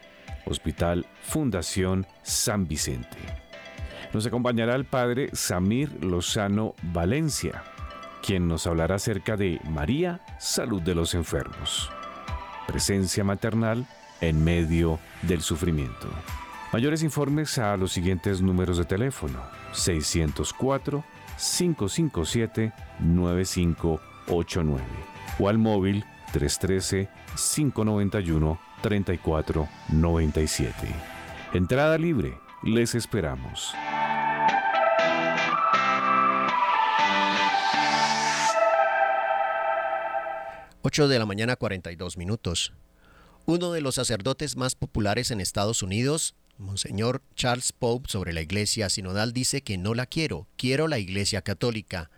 Hospital 0.46 1.07
Fundación 1.22 2.05
San 2.22 2.66
Vicente. 2.66 3.16
Nos 4.12 4.26
acompañará 4.26 4.74
el 4.74 4.86
padre 4.86 5.30
Samir 5.34 6.05
Lozano 6.05 6.74
Valencia, 6.82 7.62
quien 8.20 8.48
nos 8.48 8.66
hablará 8.66 8.96
acerca 8.96 9.36
de 9.36 9.61
María, 9.70 10.20
salud 10.40 10.82
de 10.82 10.96
los 10.96 11.14
enfermos. 11.14 11.92
Presencia 12.66 13.22
maternal 13.22 13.86
en 14.20 14.42
medio 14.42 14.98
del 15.22 15.42
sufrimiento. 15.42 16.09
Mayores 16.73 17.03
informes 17.03 17.59
a 17.59 17.77
los 17.77 17.93
siguientes 17.93 18.41
números 18.41 18.79
de 18.79 18.85
teléfono 18.85 19.43
604 19.73 21.05
557 21.37 22.73
9589 23.01 24.85
o 25.39 25.49
al 25.49 25.59
móvil 25.59 26.05
313 26.33 27.09
591 27.35 28.61
3497. 28.83 30.75
Entrada 31.53 31.99
libre, 31.99 32.39
les 32.62 32.95
esperamos. 32.95 33.75
8 40.83 41.09
de 41.09 41.18
la 41.18 41.27
mañana 41.27 41.57
42 41.57 42.16
minutos. 42.16 42.73
Uno 43.45 43.73
de 43.73 43.81
los 43.81 43.97
sacerdotes 43.97 44.57
más 44.57 44.75
populares 44.75 45.31
en 45.31 45.41
Estados 45.41 45.83
Unidos, 45.83 46.35
Monseñor 46.61 47.23
Charles 47.35 47.73
Pope, 47.73 48.09
sobre 48.09 48.33
la 48.33 48.43
Iglesia 48.43 48.89
Sinodal, 48.89 49.33
dice 49.33 49.63
que 49.63 49.79
no 49.79 49.95
la 49.95 50.07
quiero, 50.07 50.47
quiero 50.57 50.89
la 50.89 50.99
Iglesia 50.99 51.43
Católica. 51.43 52.11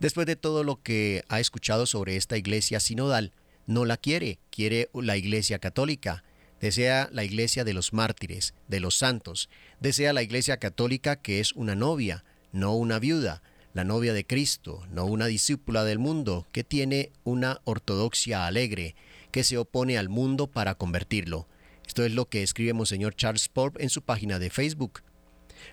Después 0.00 0.26
de 0.26 0.36
todo 0.36 0.64
lo 0.64 0.82
que 0.82 1.24
ha 1.28 1.40
escuchado 1.40 1.86
sobre 1.86 2.16
esta 2.16 2.36
Iglesia 2.36 2.80
Sinodal, 2.80 3.32
no 3.66 3.84
la 3.84 3.96
quiere, 3.96 4.38
quiere 4.50 4.88
la 4.94 5.16
Iglesia 5.16 5.58
Católica. 5.58 6.24
Desea 6.60 7.08
la 7.12 7.24
Iglesia 7.24 7.64
de 7.64 7.74
los 7.74 7.92
mártires, 7.92 8.54
de 8.68 8.80
los 8.80 8.96
santos. 8.96 9.50
Desea 9.80 10.12
la 10.12 10.22
Iglesia 10.22 10.58
Católica 10.58 11.16
que 11.16 11.40
es 11.40 11.52
una 11.52 11.74
novia, 11.74 12.24
no 12.52 12.74
una 12.74 12.98
viuda 12.98 13.42
la 13.74 13.82
novia 13.82 14.12
de 14.12 14.24
Cristo, 14.24 14.86
no 14.88 15.04
una 15.04 15.26
discípula 15.26 15.82
del 15.82 15.98
mundo 15.98 16.46
que 16.52 16.62
tiene 16.62 17.10
una 17.24 17.60
ortodoxia 17.64 18.46
alegre, 18.46 18.94
que 19.32 19.42
se 19.42 19.58
opone 19.58 19.98
al 19.98 20.08
mundo 20.08 20.46
para 20.46 20.76
convertirlo. 20.76 21.48
Esto 21.86 22.04
es 22.04 22.12
lo 22.12 22.28
que 22.28 22.42
escribe 22.42 22.72
Monseñor 22.72 23.14
Charles 23.14 23.48
Pope 23.48 23.82
en 23.82 23.90
su 23.90 24.02
página 24.02 24.38
de 24.38 24.50
Facebook. 24.50 25.02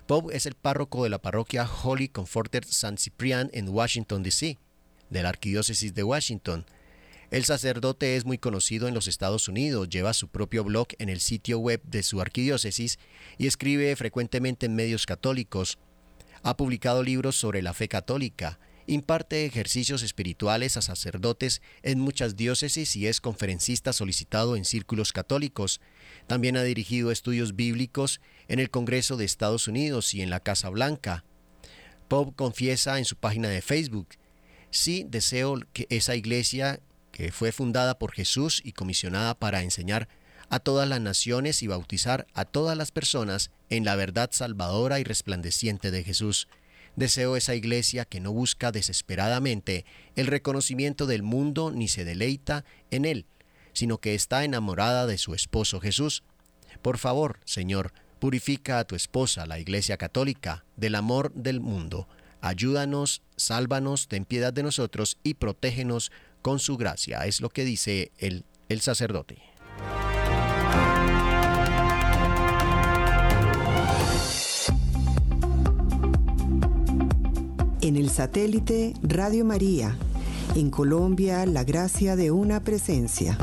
Pope 0.07 0.35
es 0.35 0.45
el 0.45 0.55
párroco 0.55 1.03
de 1.03 1.09
la 1.09 1.21
parroquia 1.21 1.69
Holy 1.83 2.09
Comforter 2.09 2.65
San 2.65 2.97
Ciprián 2.97 3.49
en 3.53 3.69
Washington, 3.69 4.23
D.C., 4.23 4.57
de 5.09 5.23
la 5.23 5.29
Arquidiócesis 5.29 5.93
de 5.93 6.03
Washington. 6.03 6.65
El 7.31 7.45
sacerdote 7.45 8.17
es 8.17 8.25
muy 8.25 8.37
conocido 8.37 8.87
en 8.87 8.93
los 8.93 9.07
Estados 9.07 9.47
Unidos, 9.47 9.89
lleva 9.89 10.13
su 10.13 10.27
propio 10.27 10.63
blog 10.65 10.87
en 10.99 11.07
el 11.09 11.21
sitio 11.21 11.59
web 11.59 11.81
de 11.83 12.03
su 12.03 12.19
arquidiócesis 12.19 12.99
y 13.37 13.47
escribe 13.47 13.95
frecuentemente 13.95 14.65
en 14.65 14.75
medios 14.75 15.05
católicos, 15.05 15.79
ha 16.43 16.57
publicado 16.57 17.03
libros 17.03 17.37
sobre 17.37 17.61
la 17.61 17.73
fe 17.73 17.87
católica, 17.87 18.59
imparte 18.87 19.45
ejercicios 19.45 20.03
espirituales 20.03 20.77
a 20.77 20.81
sacerdotes 20.81 21.61
en 21.83 21.99
muchas 21.99 22.35
diócesis 22.35 22.95
y 22.95 23.07
es 23.07 23.21
conferencista 23.21 23.93
solicitado 23.93 24.55
en 24.55 24.65
círculos 24.65 25.13
católicos. 25.13 25.81
También 26.27 26.57
ha 26.57 26.63
dirigido 26.63 27.11
estudios 27.11 27.55
bíblicos 27.55 28.21
en 28.47 28.59
el 28.59 28.69
Congreso 28.69 29.17
de 29.17 29.25
Estados 29.25 29.67
Unidos 29.67 30.13
y 30.13 30.21
en 30.21 30.29
la 30.29 30.39
Casa 30.39 30.69
Blanca. 30.69 31.23
Pope 32.07 32.35
confiesa 32.35 32.97
en 32.97 33.05
su 33.05 33.15
página 33.15 33.47
de 33.47 33.61
Facebook, 33.61 34.09
sí 34.69 35.05
deseo 35.07 35.59
que 35.73 35.87
esa 35.89 36.15
iglesia 36.15 36.79
que 37.11 37.31
fue 37.31 37.51
fundada 37.51 37.99
por 37.99 38.13
Jesús 38.13 38.61
y 38.63 38.71
comisionada 38.71 39.35
para 39.35 39.61
enseñar 39.63 40.07
a 40.49 40.59
todas 40.59 40.87
las 40.87 40.99
naciones 40.99 41.63
y 41.63 41.67
bautizar 41.67 42.27
a 42.33 42.45
todas 42.45 42.77
las 42.77 42.91
personas 42.91 43.51
en 43.69 43.85
la 43.85 43.95
verdad 43.95 44.29
salvadora 44.33 44.99
y 44.99 45.03
resplandeciente 45.03 45.91
de 45.91 46.03
Jesús. 46.03 46.47
Deseo 46.95 47.37
esa 47.37 47.55
iglesia 47.55 48.05
que 48.05 48.19
no 48.19 48.33
busca 48.33 48.71
desesperadamente 48.71 49.85
el 50.15 50.27
reconocimiento 50.27 51.05
del 51.05 51.23
mundo 51.23 51.71
ni 51.71 51.87
se 51.87 52.03
deleita 52.03 52.65
en 52.89 53.05
él, 53.05 53.25
sino 53.73 53.97
que 53.97 54.13
está 54.13 54.43
enamorada 54.43 55.07
de 55.07 55.17
su 55.17 55.33
esposo 55.33 55.79
Jesús. 55.79 56.23
Por 56.81 56.97
favor, 56.97 57.39
Señor, 57.45 57.93
purifica 58.19 58.79
a 58.79 58.83
tu 58.83 58.95
esposa, 58.95 59.45
la 59.45 59.59
Iglesia 59.59 59.97
Católica, 59.97 60.65
del 60.75 60.95
amor 60.95 61.33
del 61.33 61.59
mundo. 61.59 62.07
Ayúdanos, 62.41 63.21
sálvanos, 63.35 64.07
ten 64.07 64.25
piedad 64.25 64.51
de 64.51 64.63
nosotros 64.63 65.17
y 65.23 65.35
protégenos 65.35 66.11
con 66.41 66.59
su 66.59 66.77
gracia. 66.77 67.25
Es 67.25 67.39
lo 67.39 67.49
que 67.49 67.63
dice 67.63 68.11
el, 68.17 68.45
el 68.69 68.81
sacerdote. 68.81 69.41
En 77.91 77.97
el 77.97 78.09
satélite 78.09 78.93
Radio 79.03 79.43
María. 79.43 79.97
En 80.55 80.69
Colombia, 80.69 81.45
la 81.45 81.65
gracia 81.65 82.15
de 82.15 82.31
una 82.31 82.63
presencia. 82.63 83.37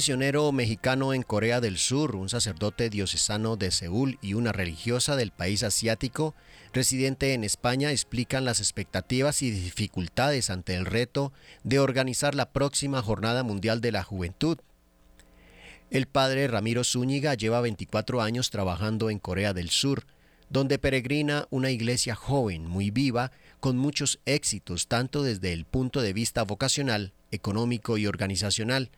Misionero 0.00 0.50
mexicano 0.50 1.12
en 1.12 1.22
Corea 1.22 1.60
del 1.60 1.76
Sur, 1.76 2.16
un 2.16 2.30
sacerdote 2.30 2.88
diocesano 2.88 3.56
de 3.56 3.70
Seúl 3.70 4.18
y 4.22 4.32
una 4.32 4.50
religiosa 4.50 5.14
del 5.14 5.30
país 5.30 5.62
asiático 5.62 6.34
residente 6.72 7.34
en 7.34 7.44
España 7.44 7.90
explican 7.90 8.46
las 8.46 8.60
expectativas 8.60 9.42
y 9.42 9.50
dificultades 9.50 10.48
ante 10.48 10.74
el 10.74 10.86
reto 10.86 11.34
de 11.64 11.80
organizar 11.80 12.34
la 12.34 12.50
próxima 12.50 13.02
Jornada 13.02 13.42
Mundial 13.42 13.82
de 13.82 13.92
la 13.92 14.02
Juventud. 14.02 14.56
El 15.90 16.06
padre 16.06 16.48
Ramiro 16.48 16.82
Zúñiga 16.82 17.34
lleva 17.34 17.60
24 17.60 18.22
años 18.22 18.48
trabajando 18.48 19.10
en 19.10 19.18
Corea 19.18 19.52
del 19.52 19.68
Sur, 19.68 20.06
donde 20.48 20.78
peregrina 20.78 21.46
una 21.50 21.72
iglesia 21.72 22.14
joven, 22.14 22.66
muy 22.66 22.90
viva, 22.90 23.32
con 23.60 23.76
muchos 23.76 24.18
éxitos 24.24 24.88
tanto 24.88 25.22
desde 25.22 25.52
el 25.52 25.66
punto 25.66 26.00
de 26.00 26.14
vista 26.14 26.42
vocacional, 26.42 27.12
económico 27.30 27.98
y 27.98 28.06
organizacional, 28.06 28.90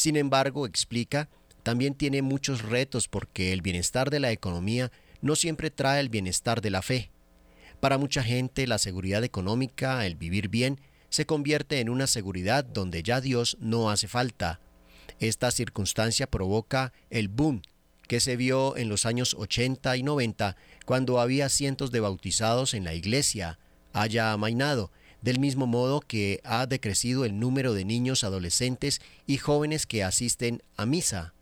sin 0.00 0.16
embargo, 0.16 0.66
explica, 0.66 1.28
también 1.62 1.94
tiene 1.94 2.22
muchos 2.22 2.62
retos 2.62 3.06
porque 3.06 3.52
el 3.52 3.62
bienestar 3.62 4.10
de 4.10 4.18
la 4.18 4.32
economía 4.32 4.90
no 5.20 5.36
siempre 5.36 5.70
trae 5.70 6.00
el 6.00 6.08
bienestar 6.08 6.62
de 6.62 6.70
la 6.70 6.82
fe. 6.82 7.10
Para 7.80 7.98
mucha 7.98 8.22
gente 8.22 8.66
la 8.66 8.78
seguridad 8.78 9.24
económica, 9.24 10.04
el 10.06 10.16
vivir 10.16 10.48
bien, 10.48 10.80
se 11.10 11.26
convierte 11.26 11.80
en 11.80 11.88
una 11.90 12.06
seguridad 12.06 12.64
donde 12.64 13.02
ya 13.02 13.20
Dios 13.20 13.56
no 13.60 13.90
hace 13.90 14.08
falta. 14.08 14.60
Esta 15.18 15.50
circunstancia 15.50 16.26
provoca 16.26 16.92
el 17.10 17.28
boom 17.28 17.62
que 18.08 18.20
se 18.20 18.36
vio 18.36 18.76
en 18.76 18.88
los 18.88 19.06
años 19.06 19.34
80 19.38 19.96
y 19.96 20.02
90 20.02 20.56
cuando 20.84 21.20
había 21.20 21.48
cientos 21.48 21.90
de 21.90 22.00
bautizados 22.00 22.74
en 22.74 22.84
la 22.84 22.94
iglesia, 22.94 23.58
haya 23.92 24.32
amainado, 24.32 24.90
del 25.22 25.38
mismo 25.38 25.66
modo 25.66 26.00
que 26.00 26.40
ha 26.44 26.66
decrecido 26.66 27.24
el 27.24 27.38
número 27.38 27.74
de 27.74 27.84
niños, 27.84 28.24
adolescentes 28.24 29.00
y 29.26 29.36
jóvenes 29.36 29.86
que 29.86 30.02
asisten 30.02 30.62
a 30.76 30.86
misa. 30.86 31.34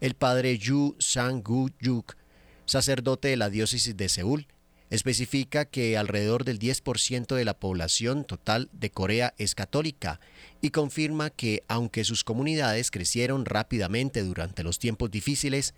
El 0.00 0.14
padre 0.14 0.58
Yu 0.58 0.96
Sang-gu-yuk, 0.98 2.16
sacerdote 2.64 3.28
de 3.28 3.36
la 3.36 3.50
diócesis 3.50 3.96
de 3.96 4.08
Seúl, 4.08 4.46
especifica 4.90 5.66
que 5.66 5.96
alrededor 5.96 6.44
del 6.44 6.58
10% 6.58 7.34
de 7.36 7.44
la 7.44 7.58
población 7.58 8.24
total 8.24 8.68
de 8.72 8.90
Corea 8.90 9.34
es 9.38 9.54
católica 9.54 10.20
y 10.60 10.70
confirma 10.70 11.30
que 11.30 11.62
aunque 11.68 12.04
sus 12.04 12.24
comunidades 12.24 12.90
crecieron 12.90 13.44
rápidamente 13.44 14.22
durante 14.22 14.64
los 14.64 14.78
tiempos 14.78 15.10
difíciles, 15.10 15.74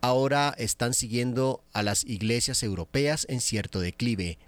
ahora 0.00 0.54
están 0.56 0.94
siguiendo 0.94 1.62
a 1.72 1.82
las 1.82 2.04
iglesias 2.04 2.62
europeas 2.62 3.26
en 3.28 3.40
cierto 3.40 3.78
declive. 3.80 4.38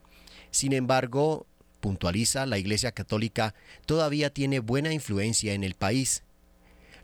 Sin 0.51 0.72
embargo, 0.72 1.46
puntualiza, 1.80 2.46
la 2.46 2.58
Iglesia 2.58 2.92
Católica 2.92 3.54
todavía 3.86 4.30
tiene 4.30 4.60
buena 4.60 4.92
influencia 4.92 5.54
en 5.54 5.64
el 5.64 5.74
país. 5.74 6.22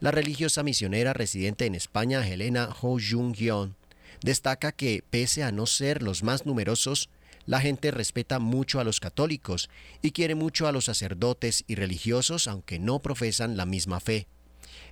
La 0.01 0.11
religiosa 0.11 0.63
misionera 0.63 1.13
residente 1.13 1.67
en 1.67 1.75
España, 1.75 2.27
Helena 2.27 2.69
Ho 2.83 2.99
Jung-yeon, 2.99 3.77
destaca 4.23 4.73
que, 4.73 5.03
pese 5.09 5.43
a 5.43 5.53
no 5.53 5.67
ser 5.67 6.03
los 6.03 6.23
más 6.23 6.47
numerosos, 6.47 7.09
la 7.47 7.61
gente 7.61 7.91
respeta 7.91 8.39
mucho 8.39 8.81
a 8.81 8.85
los 8.85 9.01
católicos 9.01 9.69
y 10.03 10.13
quiere 10.13 10.35
mucho 10.35 10.67
a 10.67 10.73
los 10.73 10.87
sacerdotes 10.87 11.65
y 11.67 11.75
religiosos 11.75 12.49
aunque 12.49 12.79
no 12.79 13.01
profesan 13.01 13.57
la 13.57 13.67
misma 13.67 14.01
fe. 14.01 14.27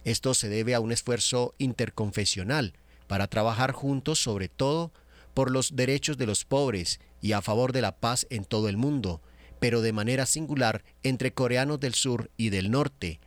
Esto 0.04 0.34
se 0.34 0.48
debe 0.48 0.74
a 0.74 0.80
un 0.80 0.92
esfuerzo 0.92 1.54
interconfesional 1.58 2.74
para 3.06 3.26
trabajar 3.26 3.72
juntos 3.72 4.18
sobre 4.22 4.48
todo 4.48 4.92
por 5.34 5.50
los 5.50 5.76
derechos 5.76 6.18
de 6.18 6.26
los 6.26 6.44
pobres 6.44 7.00
y 7.20 7.32
a 7.32 7.42
favor 7.42 7.72
de 7.72 7.80
la 7.80 7.96
paz 7.96 8.26
en 8.30 8.44
todo 8.44 8.68
el 8.68 8.76
mundo, 8.76 9.22
pero 9.62 9.80
de 9.80 9.92
manera 9.92 10.26
singular 10.26 10.82
entre 11.04 11.34
coreanos 11.34 11.78
del 11.78 11.94
sur 11.94 12.32
y 12.36 12.50
del 12.50 12.72
norte. 12.72 13.20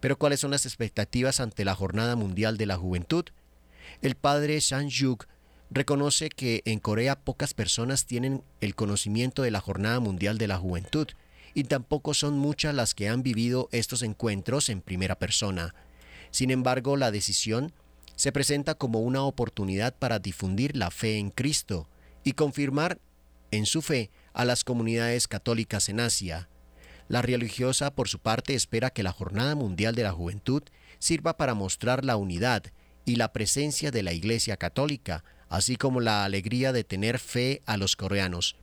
Pero 0.00 0.18
¿cuáles 0.18 0.40
son 0.40 0.50
las 0.50 0.66
expectativas 0.66 1.40
ante 1.40 1.64
la 1.64 1.74
Jornada 1.74 2.16
Mundial 2.16 2.58
de 2.58 2.66
la 2.66 2.76
Juventud? 2.76 3.24
El 4.02 4.14
padre 4.14 4.60
San 4.60 4.90
Juk 4.90 5.24
reconoce 5.70 6.28
que 6.28 6.60
en 6.66 6.80
Corea 6.80 7.18
pocas 7.18 7.54
personas 7.54 8.04
tienen 8.04 8.42
el 8.60 8.74
conocimiento 8.74 9.40
de 9.40 9.50
la 9.50 9.62
Jornada 9.62 10.00
Mundial 10.00 10.36
de 10.36 10.48
la 10.48 10.58
Juventud, 10.58 11.06
y 11.54 11.64
tampoco 11.64 12.12
son 12.12 12.38
muchas 12.38 12.74
las 12.74 12.94
que 12.94 13.08
han 13.08 13.22
vivido 13.22 13.70
estos 13.72 14.02
encuentros 14.02 14.68
en 14.68 14.82
primera 14.82 15.18
persona. 15.18 15.74
Sin 16.30 16.50
embargo, 16.50 16.98
la 16.98 17.10
decisión 17.10 17.72
se 18.16 18.32
presenta 18.32 18.74
como 18.74 19.00
una 19.00 19.22
oportunidad 19.22 19.94
para 19.98 20.18
difundir 20.18 20.76
la 20.76 20.90
fe 20.90 21.16
en 21.16 21.30
Cristo 21.30 21.88
y 22.22 22.32
confirmar 22.32 22.98
en 23.50 23.64
su 23.64 23.80
fe 23.80 24.10
a 24.32 24.44
las 24.44 24.64
comunidades 24.64 25.28
católicas 25.28 25.88
en 25.88 26.00
Asia. 26.00 26.48
La 27.08 27.22
religiosa, 27.22 27.94
por 27.94 28.08
su 28.08 28.20
parte, 28.20 28.54
espera 28.54 28.90
que 28.90 29.02
la 29.02 29.12
Jornada 29.12 29.54
Mundial 29.54 29.94
de 29.94 30.04
la 30.04 30.12
Juventud 30.12 30.62
sirva 30.98 31.36
para 31.36 31.54
mostrar 31.54 32.04
la 32.04 32.16
unidad 32.16 32.64
y 33.04 33.16
la 33.16 33.32
presencia 33.32 33.90
de 33.90 34.02
la 34.02 34.12
Iglesia 34.12 34.56
Católica, 34.56 35.24
así 35.48 35.76
como 35.76 36.00
la 36.00 36.24
alegría 36.24 36.72
de 36.72 36.84
tener 36.84 37.18
fe 37.18 37.62
a 37.66 37.76
los 37.76 37.96
coreanos. 37.96 38.56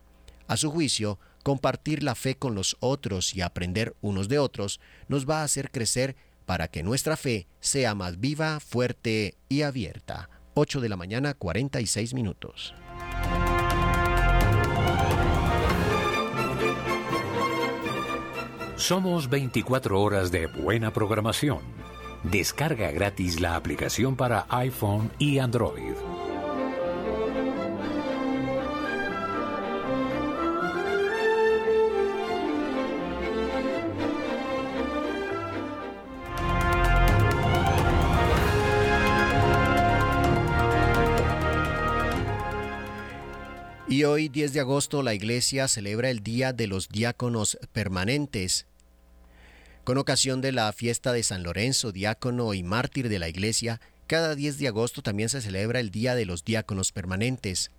A 0.48 0.56
su 0.56 0.72
juicio, 0.72 1.20
compartir 1.44 2.04
la 2.04 2.16
fe 2.16 2.36
con 2.36 2.56
los 2.56 2.78
otros 2.80 3.36
y 3.36 3.42
aprender 3.42 3.96
unos 4.02 4.30
de 4.30 4.40
otros 4.40 4.80
nos 5.08 5.30
va 5.30 5.42
a 5.42 5.44
hacer 5.44 5.72
crecer 5.72 6.16
para 6.46 6.70
que 6.70 6.84
nuestra 6.84 7.18
fe 7.18 7.48
sea 7.60 7.94
más 7.94 8.20
viva, 8.20 8.62
fuerte 8.62 9.36
y 9.50 9.64
abierta. 9.64 10.30
8 10.54 10.80
de 10.80 10.90
la 10.90 10.96
mañana 10.96 11.34
46 11.34 12.14
minutos. 12.14 12.74
Somos 18.78 19.28
24 19.28 20.00
horas 20.00 20.32
de 20.32 20.46
buena 20.46 20.94
programación. 20.94 21.62
Descarga 22.22 22.92
gratis 22.92 23.42
la 23.42 23.56
aplicación 23.56 24.16
para 24.16 24.46
iPhone 24.50 25.10
y 25.18 25.40
Android. 25.40 25.96
Y 43.90 44.04
hoy, 44.04 44.28
10 44.28 44.52
de 44.52 44.60
agosto, 44.60 45.02
la 45.02 45.14
Iglesia 45.14 45.70
celebra 45.70 46.10
el 46.10 46.22
Día 46.22 46.52
de 46.52 46.68
los 46.68 46.90
Diáconos 46.90 47.58
Permanentes. 47.72 48.66
Con 49.86 49.98
ocasión 49.98 50.42
de 50.42 50.52
la 50.52 50.74
fiesta 50.74 51.14
de 51.14 51.24
San 51.24 51.42
Lorenzo, 51.42 51.94
diácono 51.94 52.54
y 52.54 52.64
mártir 52.64 53.08
de 53.08 53.18
la 53.18 53.30
Iglesia, 53.30 53.80
cada 54.06 54.36
10 54.36 54.58
de 54.58 54.68
agosto 54.68 55.02
también 55.02 55.30
se 55.30 55.40
celebra 55.40 55.80
el 55.80 55.90
Día 55.90 56.16
de 56.16 56.26
los 56.26 56.44
Diáconos 56.44 56.92
Permanentes. 56.92 57.72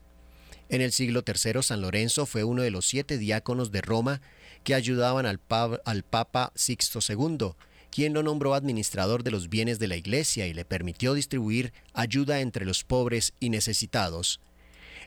En 0.71 0.81
el 0.81 0.93
siglo 0.93 1.25
III, 1.27 1.63
San 1.63 1.83
Lorenzo 1.83 2.25
fue 2.25 2.43
uno 2.43 2.63
de 2.63 2.71
los 2.71 2.87
siete 2.87 3.19
diáconos 3.19 3.71
de 3.71 3.83
Roma 3.83 4.23
que 4.65 4.75
ayudaban 4.75 5.27
al, 5.27 5.39
Papa 5.39 6.53
Sixto 6.55 7.01
II, 7.07 7.53
quien 7.91 8.15
lo 8.15 8.23
nombró 8.23 8.55
administrador 8.55 9.25
de 9.25 9.31
los 9.31 9.51
bienes 9.51 9.79
de 9.79 9.89
la 9.89 9.97
Iglesia 9.97 10.47
y 10.47 10.55
le 10.55 10.65
permitió 10.65 11.13
distribuir 11.13 11.75
ayuda 11.93 12.41
entre 12.41 12.65
los 12.65 12.83
pobres 12.83 13.35
y 13.41 13.51
necesitados. 13.51 14.41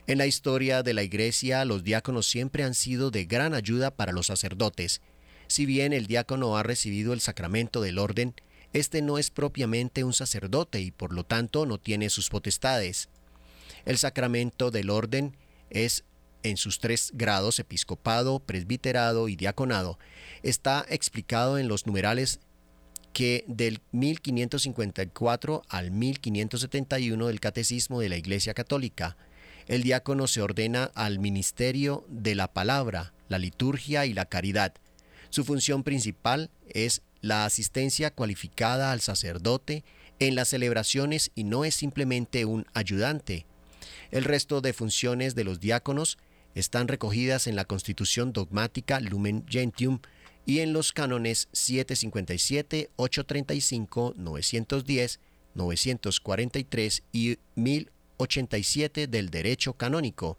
En 0.06 0.18
la 0.18 0.26
historia 0.26 0.82
de 0.82 0.94
la 0.94 1.04
Iglesia, 1.04 1.64
los 1.64 1.84
diáconos 1.84 2.26
siempre 2.26 2.64
han 2.64 2.74
sido 2.74 3.10
de 3.10 3.24
gran 3.24 3.54
ayuda 3.54 3.92
para 3.92 4.12
los 4.12 4.26
sacerdotes. 4.26 5.00
Si 5.46 5.64
bien 5.64 5.92
el 5.92 6.06
diácono 6.06 6.56
ha 6.56 6.64
recibido 6.64 7.12
el 7.12 7.20
sacramento 7.20 7.80
del 7.80 7.98
orden, 7.98 8.34
este 8.72 9.00
no 9.00 9.18
es 9.18 9.30
propiamente 9.30 10.02
un 10.02 10.12
sacerdote 10.12 10.80
y 10.80 10.90
por 10.90 11.12
lo 11.12 11.24
tanto 11.24 11.66
no 11.66 11.78
tiene 11.78 12.10
sus 12.10 12.30
potestades. 12.30 13.10
El 13.84 13.96
sacramento 13.96 14.70
del 14.70 14.90
orden 14.90 15.36
es 15.70 16.04
en 16.42 16.56
sus 16.56 16.80
tres 16.80 17.10
grados, 17.14 17.58
episcopado, 17.58 18.40
presbiterado 18.40 19.28
y 19.28 19.36
diaconado, 19.36 19.98
está 20.42 20.84
explicado 20.88 21.58
en 21.58 21.68
los 21.68 21.86
numerales 21.86 22.40
que 23.12 23.44
del 23.46 23.80
1554 23.92 25.62
al 25.68 25.90
1571 25.90 27.26
del 27.26 27.40
Catecismo 27.40 28.00
de 28.00 28.08
la 28.08 28.16
Iglesia 28.16 28.54
Católica, 28.54 29.16
el 29.66 29.82
diácono 29.82 30.26
se 30.26 30.42
ordena 30.42 30.90
al 30.94 31.18
ministerio 31.18 32.04
de 32.08 32.34
la 32.34 32.52
palabra, 32.52 33.12
la 33.28 33.38
liturgia 33.38 34.06
y 34.06 34.12
la 34.12 34.26
caridad. 34.26 34.74
Su 35.30 35.44
función 35.44 35.82
principal 35.82 36.50
es 36.68 37.02
la 37.20 37.44
asistencia 37.44 38.10
cualificada 38.10 38.92
al 38.92 39.00
sacerdote 39.00 39.84
en 40.18 40.34
las 40.34 40.48
celebraciones 40.48 41.30
y 41.34 41.44
no 41.44 41.64
es 41.64 41.74
simplemente 41.74 42.44
un 42.44 42.66
ayudante. 42.74 43.46
El 44.10 44.24
resto 44.24 44.60
de 44.60 44.72
funciones 44.72 45.34
de 45.34 45.44
los 45.44 45.60
diáconos 45.60 46.18
están 46.54 46.88
recogidas 46.88 47.46
en 47.46 47.56
la 47.56 47.64
Constitución 47.64 48.32
dogmática 48.32 49.00
Lumen 49.00 49.44
Gentium 49.48 50.00
y 50.44 50.58
en 50.60 50.72
los 50.72 50.92
cánones 50.92 51.48
757, 51.52 52.90
835, 52.96 54.14
910, 54.16 55.20
943 55.54 57.02
y 57.12 57.38
1087 58.22 59.06
del 59.06 59.30
derecho 59.30 59.74
canónico. 59.74 60.38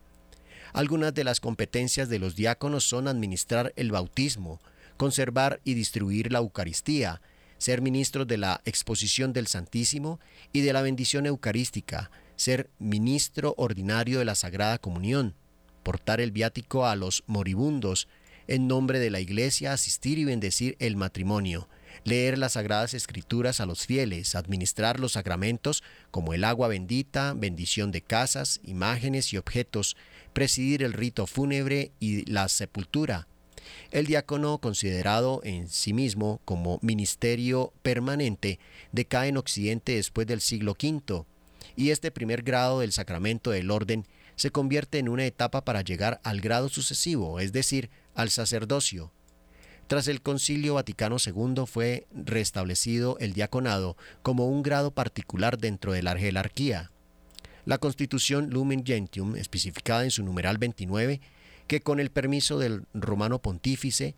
Algunas 0.73 1.13
de 1.13 1.23
las 1.23 1.39
competencias 1.39 2.09
de 2.09 2.19
los 2.19 2.35
diáconos 2.35 2.83
son 2.83 3.07
administrar 3.07 3.73
el 3.75 3.91
bautismo, 3.91 4.59
conservar 4.97 5.59
y 5.63 5.73
distribuir 5.73 6.31
la 6.31 6.39
Eucaristía, 6.39 7.21
ser 7.57 7.81
ministros 7.81 8.27
de 8.27 8.37
la 8.37 8.61
exposición 8.65 9.33
del 9.33 9.47
Santísimo 9.47 10.19
y 10.51 10.61
de 10.61 10.73
la 10.73 10.81
bendición 10.81 11.25
eucarística, 11.25 12.09
ser 12.35 12.69
ministro 12.79 13.53
ordinario 13.57 14.19
de 14.19 14.25
la 14.25 14.35
Sagrada 14.35 14.79
Comunión, 14.79 15.35
portar 15.83 16.21
el 16.21 16.31
viático 16.31 16.85
a 16.85 16.95
los 16.95 17.23
moribundos, 17.27 18.07
en 18.47 18.67
nombre 18.67 18.99
de 18.99 19.09
la 19.09 19.19
Iglesia 19.19 19.73
asistir 19.73 20.17
y 20.17 20.25
bendecir 20.25 20.75
el 20.79 20.95
matrimonio, 20.95 21.69
leer 22.03 22.37
las 22.37 22.53
sagradas 22.53 22.93
escrituras 22.93 23.59
a 23.59 23.65
los 23.65 23.85
fieles, 23.85 24.35
administrar 24.35 24.99
los 24.99 25.13
sacramentos 25.13 25.83
como 26.11 26.33
el 26.33 26.43
agua 26.43 26.67
bendita, 26.67 27.33
bendición 27.33 27.91
de 27.91 28.01
casas, 28.01 28.59
imágenes 28.63 29.33
y 29.33 29.37
objetos, 29.37 29.95
presidir 30.33 30.83
el 30.83 30.93
rito 30.93 31.27
fúnebre 31.27 31.91
y 31.99 32.29
la 32.29 32.47
sepultura. 32.49 33.27
El 33.91 34.05
diácono, 34.05 34.57
considerado 34.57 35.41
en 35.43 35.69
sí 35.69 35.93
mismo 35.93 36.41
como 36.45 36.79
ministerio 36.81 37.73
permanente, 37.81 38.59
decae 38.91 39.29
en 39.29 39.37
Occidente 39.37 39.95
después 39.95 40.27
del 40.27 40.41
siglo 40.41 40.71
V, 40.73 41.25
y 41.75 41.91
este 41.91 42.11
primer 42.11 42.43
grado 42.43 42.81
del 42.81 42.91
sacramento 42.91 43.51
del 43.51 43.71
orden 43.71 44.05
se 44.35 44.51
convierte 44.51 44.99
en 44.99 45.09
una 45.09 45.25
etapa 45.25 45.63
para 45.63 45.81
llegar 45.81 46.19
al 46.23 46.41
grado 46.41 46.69
sucesivo, 46.69 47.39
es 47.39 47.53
decir, 47.53 47.89
al 48.15 48.29
sacerdocio. 48.29 49.11
Tras 49.87 50.07
el 50.07 50.21
Concilio 50.21 50.75
Vaticano 50.75 51.17
II 51.23 51.65
fue 51.65 52.07
restablecido 52.13 53.17
el 53.19 53.33
diaconado 53.33 53.97
como 54.21 54.47
un 54.47 54.63
grado 54.63 54.91
particular 54.91 55.57
dentro 55.57 55.91
de 55.91 56.01
la 56.01 56.17
jerarquía. 56.17 56.91
La 57.65 57.77
Constitución 57.77 58.49
Lumen 58.49 58.85
Gentium, 58.85 59.35
especificada 59.35 60.03
en 60.03 60.11
su 60.11 60.23
numeral 60.23 60.57
29, 60.57 61.21
que 61.67 61.81
con 61.81 61.99
el 61.99 62.11
permiso 62.11 62.59
del 62.59 62.83
romano 62.93 63.39
pontífice 63.39 64.15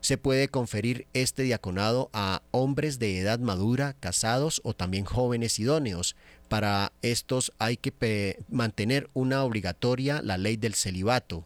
se 0.00 0.16
puede 0.16 0.48
conferir 0.48 1.06
este 1.12 1.42
diaconado 1.42 2.08
a 2.12 2.42
hombres 2.50 2.98
de 2.98 3.18
edad 3.18 3.40
madura, 3.40 3.94
casados 3.98 4.60
o 4.64 4.74
también 4.74 5.04
jóvenes 5.04 5.58
idóneos. 5.58 6.16
Para 6.48 6.92
estos 7.02 7.52
hay 7.58 7.76
que 7.76 8.38
mantener 8.48 9.08
una 9.12 9.42
obligatoria 9.42 10.22
la 10.22 10.38
ley 10.38 10.56
del 10.56 10.74
celibato. 10.74 11.44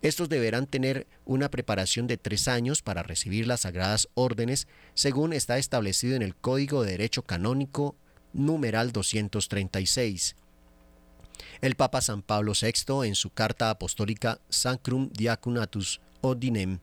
Estos 0.00 0.28
deberán 0.28 0.66
tener 0.66 1.08
una 1.24 1.50
preparación 1.50 2.06
de 2.06 2.16
tres 2.16 2.46
años 2.46 2.82
para 2.82 3.02
recibir 3.02 3.46
las 3.46 3.60
sagradas 3.60 4.08
órdenes, 4.14 4.68
según 4.94 5.32
está 5.32 5.58
establecido 5.58 6.14
en 6.14 6.22
el 6.22 6.36
Código 6.36 6.82
de 6.82 6.92
Derecho 6.92 7.22
Canónico 7.22 7.96
numeral 8.32 8.92
236. 8.92 10.36
El 11.60 11.74
Papa 11.74 12.00
San 12.00 12.22
Pablo 12.22 12.52
VI, 12.60 13.06
en 13.06 13.16
su 13.16 13.30
carta 13.30 13.70
apostólica 13.70 14.40
Sacrum 14.48 15.10
Diaconatus 15.12 16.00
Ordinem, 16.20 16.78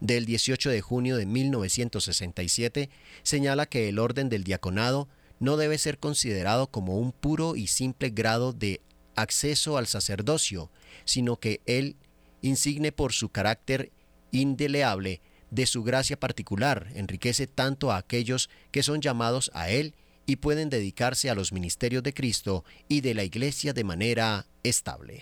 del 0.00 0.26
18 0.26 0.70
de 0.70 0.80
junio 0.82 1.16
de 1.16 1.24
1967, 1.24 2.90
señala 3.22 3.66
que 3.66 3.88
el 3.88 3.98
orden 3.98 4.28
del 4.28 4.44
diaconado 4.44 5.08
no 5.40 5.56
debe 5.56 5.78
ser 5.78 5.98
considerado 5.98 6.66
como 6.70 6.98
un 6.98 7.12
puro 7.12 7.56
y 7.56 7.68
simple 7.68 8.10
grado 8.10 8.52
de 8.52 8.80
acceso 9.16 9.78
al 9.78 9.86
sacerdocio, 9.86 10.70
sino 11.04 11.36
que 11.36 11.60
él 11.66 11.96
insigne 12.42 12.92
por 12.92 13.12
su 13.12 13.30
carácter 13.30 13.92
indeleable 14.30 15.20
de 15.50 15.66
su 15.66 15.82
gracia 15.82 16.18
particular, 16.18 16.88
enriquece 16.94 17.46
tanto 17.46 17.90
a 17.90 17.96
aquellos 17.96 18.50
que 18.70 18.82
son 18.82 19.00
llamados 19.00 19.50
a 19.54 19.70
Él 19.70 19.94
y 20.26 20.36
pueden 20.36 20.68
dedicarse 20.68 21.30
a 21.30 21.34
los 21.34 21.52
ministerios 21.52 22.02
de 22.02 22.12
Cristo 22.12 22.64
y 22.86 23.00
de 23.00 23.14
la 23.14 23.24
Iglesia 23.24 23.72
de 23.72 23.84
manera 23.84 24.46
estable. 24.62 25.20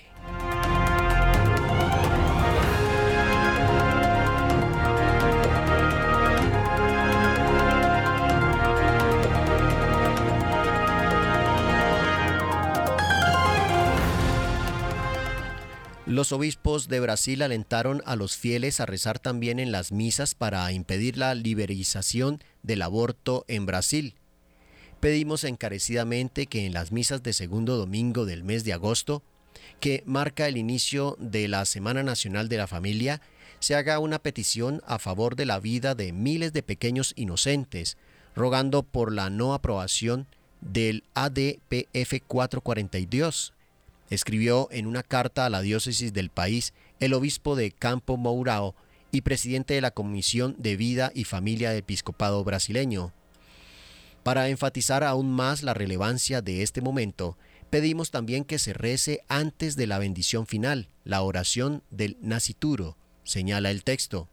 Los 16.16 16.32
obispos 16.32 16.88
de 16.88 16.98
Brasil 16.98 17.42
alentaron 17.42 18.02
a 18.06 18.16
los 18.16 18.38
fieles 18.38 18.80
a 18.80 18.86
rezar 18.86 19.18
también 19.18 19.58
en 19.58 19.70
las 19.70 19.92
misas 19.92 20.34
para 20.34 20.72
impedir 20.72 21.18
la 21.18 21.34
liberalización 21.34 22.42
del 22.62 22.80
aborto 22.80 23.44
en 23.48 23.66
Brasil. 23.66 24.14
Pedimos 24.98 25.44
encarecidamente 25.44 26.46
que 26.46 26.64
en 26.64 26.72
las 26.72 26.90
misas 26.90 27.22
de 27.22 27.34
segundo 27.34 27.76
domingo 27.76 28.24
del 28.24 28.44
mes 28.44 28.64
de 28.64 28.72
agosto, 28.72 29.22
que 29.78 30.02
marca 30.06 30.48
el 30.48 30.56
inicio 30.56 31.18
de 31.20 31.48
la 31.48 31.66
Semana 31.66 32.02
Nacional 32.02 32.48
de 32.48 32.56
la 32.56 32.66
Familia, 32.66 33.20
se 33.60 33.74
haga 33.74 33.98
una 33.98 34.18
petición 34.18 34.80
a 34.86 34.98
favor 34.98 35.36
de 35.36 35.44
la 35.44 35.60
vida 35.60 35.94
de 35.94 36.14
miles 36.14 36.54
de 36.54 36.62
pequeños 36.62 37.12
inocentes, 37.16 37.98
rogando 38.34 38.84
por 38.84 39.12
la 39.12 39.28
no 39.28 39.52
aprobación 39.52 40.26
del 40.62 41.04
ADPF 41.12 42.22
442 42.26 43.52
escribió 44.10 44.68
en 44.70 44.86
una 44.86 45.02
carta 45.02 45.46
a 45.46 45.50
la 45.50 45.62
diócesis 45.62 46.12
del 46.12 46.30
país 46.30 46.72
el 47.00 47.14
obispo 47.14 47.56
de 47.56 47.70
Campo 47.72 48.16
Mourão 48.16 48.74
y 49.10 49.22
presidente 49.22 49.74
de 49.74 49.80
la 49.80 49.90
Comisión 49.90 50.54
de 50.58 50.76
Vida 50.76 51.10
y 51.14 51.24
Familia 51.24 51.70
del 51.70 51.78
Episcopado 51.80 52.42
brasileño. 52.44 53.12
Para 54.22 54.48
enfatizar 54.48 55.04
aún 55.04 55.32
más 55.32 55.62
la 55.62 55.74
relevancia 55.74 56.42
de 56.42 56.62
este 56.62 56.80
momento, 56.80 57.38
pedimos 57.70 58.10
también 58.10 58.44
que 58.44 58.58
se 58.58 58.72
rece 58.72 59.22
antes 59.28 59.76
de 59.76 59.86
la 59.86 59.98
bendición 59.98 60.46
final, 60.46 60.88
la 61.04 61.22
oración 61.22 61.82
del 61.90 62.16
nacituro, 62.20 62.96
señala 63.24 63.70
el 63.70 63.84
texto. 63.84 64.28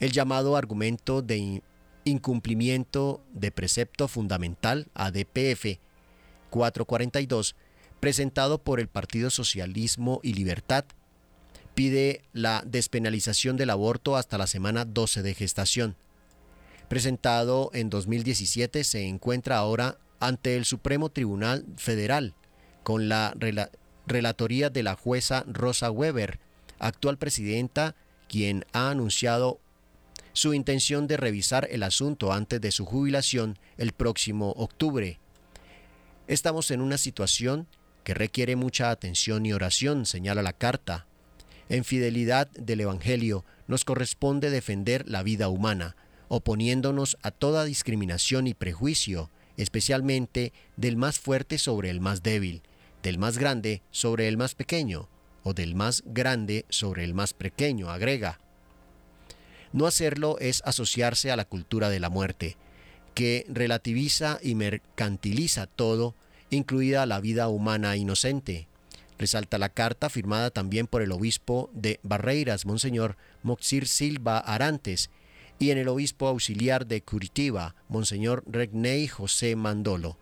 El 0.00 0.12
llamado 0.12 0.56
argumento 0.56 1.22
de 1.22 1.62
incumplimiento 2.04 3.22
de 3.32 3.50
precepto 3.52 4.08
fundamental 4.08 4.88
ADPF 4.94 5.78
442 6.50 7.54
presentado 8.02 8.58
por 8.58 8.80
el 8.80 8.88
Partido 8.88 9.30
Socialismo 9.30 10.18
y 10.24 10.32
Libertad, 10.32 10.84
pide 11.76 12.24
la 12.32 12.64
despenalización 12.66 13.56
del 13.56 13.70
aborto 13.70 14.16
hasta 14.16 14.38
la 14.38 14.48
semana 14.48 14.84
12 14.84 15.22
de 15.22 15.34
gestación. 15.34 15.94
Presentado 16.88 17.70
en 17.72 17.90
2017, 17.90 18.82
se 18.82 19.06
encuentra 19.06 19.56
ahora 19.56 19.98
ante 20.18 20.56
el 20.56 20.64
Supremo 20.64 21.10
Tribunal 21.10 21.64
Federal, 21.76 22.34
con 22.82 23.08
la 23.08 23.36
relatoría 24.08 24.68
de 24.68 24.82
la 24.82 24.96
jueza 24.96 25.44
Rosa 25.46 25.92
Weber, 25.92 26.40
actual 26.80 27.18
presidenta, 27.18 27.94
quien 28.28 28.64
ha 28.72 28.90
anunciado 28.90 29.60
su 30.32 30.54
intención 30.54 31.06
de 31.06 31.18
revisar 31.18 31.68
el 31.70 31.84
asunto 31.84 32.32
antes 32.32 32.60
de 32.60 32.72
su 32.72 32.84
jubilación 32.84 33.60
el 33.78 33.92
próximo 33.92 34.50
octubre. 34.56 35.20
Estamos 36.26 36.72
en 36.72 36.80
una 36.80 36.98
situación 36.98 37.68
que 38.04 38.14
requiere 38.14 38.56
mucha 38.56 38.90
atención 38.90 39.46
y 39.46 39.52
oración, 39.52 40.06
señala 40.06 40.42
la 40.42 40.52
carta. 40.52 41.06
En 41.68 41.84
fidelidad 41.84 42.50
del 42.50 42.80
Evangelio 42.80 43.44
nos 43.66 43.84
corresponde 43.84 44.50
defender 44.50 45.08
la 45.08 45.22
vida 45.22 45.48
humana, 45.48 45.96
oponiéndonos 46.28 47.16
a 47.22 47.30
toda 47.30 47.64
discriminación 47.64 48.46
y 48.46 48.54
prejuicio, 48.54 49.30
especialmente 49.56 50.52
del 50.76 50.96
más 50.96 51.18
fuerte 51.18 51.58
sobre 51.58 51.90
el 51.90 52.00
más 52.00 52.22
débil, 52.22 52.62
del 53.02 53.18
más 53.18 53.38
grande 53.38 53.82
sobre 53.90 54.28
el 54.28 54.36
más 54.36 54.54
pequeño, 54.54 55.08
o 55.42 55.54
del 55.54 55.74
más 55.74 56.02
grande 56.06 56.66
sobre 56.68 57.04
el 57.04 57.14
más 57.14 57.34
pequeño, 57.34 57.90
agrega. 57.90 58.40
No 59.72 59.86
hacerlo 59.86 60.38
es 60.38 60.62
asociarse 60.64 61.30
a 61.30 61.36
la 61.36 61.44
cultura 61.44 61.88
de 61.88 62.00
la 62.00 62.10
muerte, 62.10 62.56
que 63.14 63.46
relativiza 63.48 64.38
y 64.42 64.54
mercantiliza 64.54 65.66
todo 65.66 66.14
incluida 66.56 67.06
la 67.06 67.20
vida 67.20 67.48
humana 67.48 67.96
inocente. 67.96 68.68
Resalta 69.18 69.58
la 69.58 69.68
carta 69.68 70.10
firmada 70.10 70.50
también 70.50 70.86
por 70.86 71.02
el 71.02 71.12
obispo 71.12 71.70
de 71.72 72.00
Barreiras, 72.02 72.66
Monseñor 72.66 73.16
Moxir 73.42 73.86
Silva 73.86 74.38
Arantes, 74.38 75.10
y 75.58 75.70
en 75.70 75.78
el 75.78 75.88
obispo 75.88 76.26
auxiliar 76.26 76.86
de 76.86 77.02
Curitiba, 77.02 77.74
Monseñor 77.88 78.42
Regney 78.46 79.06
José 79.06 79.54
Mandolo, 79.54 80.18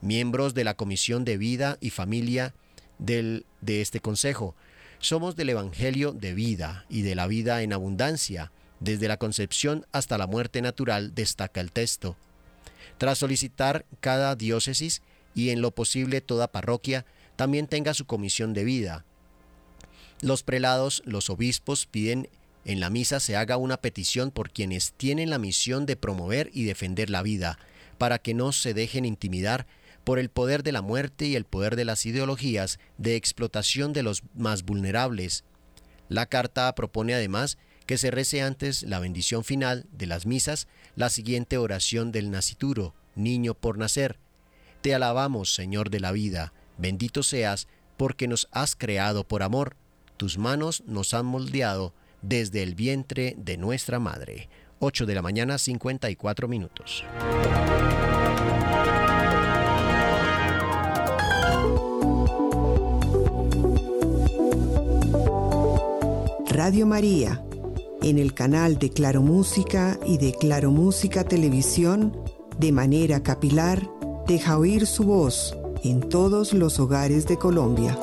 miembros 0.00 0.52
de 0.54 0.64
la 0.64 0.74
Comisión 0.74 1.24
de 1.24 1.36
Vida 1.36 1.78
y 1.80 1.90
Familia 1.90 2.54
del, 2.98 3.46
de 3.60 3.82
este 3.82 4.00
Consejo. 4.00 4.56
Somos 4.98 5.36
del 5.36 5.50
Evangelio 5.50 6.12
de 6.12 6.34
vida 6.34 6.84
y 6.88 7.02
de 7.02 7.14
la 7.14 7.26
vida 7.26 7.62
en 7.62 7.72
abundancia, 7.72 8.50
desde 8.80 9.08
la 9.08 9.16
concepción 9.16 9.86
hasta 9.92 10.18
la 10.18 10.26
muerte 10.26 10.60
natural, 10.60 11.14
destaca 11.14 11.60
el 11.60 11.70
texto. 11.70 12.16
Tras 12.98 13.18
solicitar 13.18 13.86
cada 14.00 14.34
diócesis 14.34 15.02
y 15.34 15.50
en 15.50 15.60
lo 15.60 15.70
posible 15.70 16.20
toda 16.20 16.52
parroquia 16.52 17.04
también 17.36 17.66
tenga 17.66 17.94
su 17.94 18.06
comisión 18.06 18.52
de 18.52 18.64
vida. 18.64 19.04
Los 20.20 20.42
prelados, 20.42 21.02
los 21.06 21.30
obispos 21.30 21.86
piden 21.86 22.28
en 22.64 22.80
la 22.80 22.90
misa 22.90 23.20
se 23.20 23.36
haga 23.36 23.56
una 23.56 23.78
petición 23.78 24.30
por 24.30 24.50
quienes 24.50 24.92
tienen 24.92 25.30
la 25.30 25.38
misión 25.38 25.86
de 25.86 25.96
promover 25.96 26.50
y 26.52 26.64
defender 26.64 27.08
la 27.08 27.22
vida, 27.22 27.58
para 27.98 28.18
que 28.18 28.34
no 28.34 28.52
se 28.52 28.74
dejen 28.74 29.04
intimidar 29.04 29.66
por 30.04 30.18
el 30.18 30.28
poder 30.28 30.62
de 30.62 30.72
la 30.72 30.82
muerte 30.82 31.26
y 31.26 31.36
el 31.36 31.44
poder 31.44 31.76
de 31.76 31.84
las 31.84 32.04
ideologías 32.06 32.78
de 32.98 33.16
explotación 33.16 33.92
de 33.92 34.02
los 34.02 34.22
más 34.34 34.64
vulnerables. 34.64 35.44
La 36.08 36.26
carta 36.26 36.74
propone 36.74 37.14
además 37.14 37.58
que 37.86 37.98
se 37.98 38.10
rece 38.10 38.42
antes 38.42 38.82
la 38.82 38.98
bendición 38.98 39.44
final 39.44 39.86
de 39.92 40.06
las 40.06 40.26
misas 40.26 40.68
la 40.96 41.10
siguiente 41.10 41.58
oración 41.58 42.12
del 42.12 42.30
nacituro, 42.30 42.94
niño 43.14 43.54
por 43.54 43.78
nacer. 43.78 44.18
Te 44.80 44.94
alabamos, 44.94 45.54
Señor 45.54 45.90
de 45.90 46.00
la 46.00 46.10
vida, 46.10 46.54
bendito 46.78 47.22
seas, 47.22 47.68
porque 47.98 48.26
nos 48.26 48.48
has 48.50 48.74
creado 48.74 49.24
por 49.24 49.42
amor, 49.42 49.76
tus 50.16 50.38
manos 50.38 50.82
nos 50.86 51.12
han 51.12 51.26
moldeado 51.26 51.92
desde 52.22 52.62
el 52.62 52.74
vientre 52.74 53.34
de 53.36 53.58
nuestra 53.58 53.98
madre. 53.98 54.48
8 54.78 55.04
de 55.04 55.14
la 55.14 55.20
mañana 55.20 55.58
54 55.58 56.48
minutos. 56.48 57.04
Radio 66.48 66.86
María, 66.86 67.44
en 68.02 68.18
el 68.18 68.32
canal 68.32 68.78
de 68.78 68.88
Claro 68.88 69.20
Música 69.20 69.98
y 70.06 70.16
de 70.16 70.32
Claro 70.32 70.70
Música 70.70 71.24
Televisión, 71.24 72.16
de 72.58 72.72
manera 72.72 73.22
capilar, 73.22 73.99
deja 74.30 74.56
oír 74.58 74.86
su 74.86 75.02
voz 75.02 75.56
en 75.82 76.08
todos 76.08 76.52
los 76.52 76.78
hogares 76.78 77.26
de 77.26 77.36
Colombia. 77.36 77.98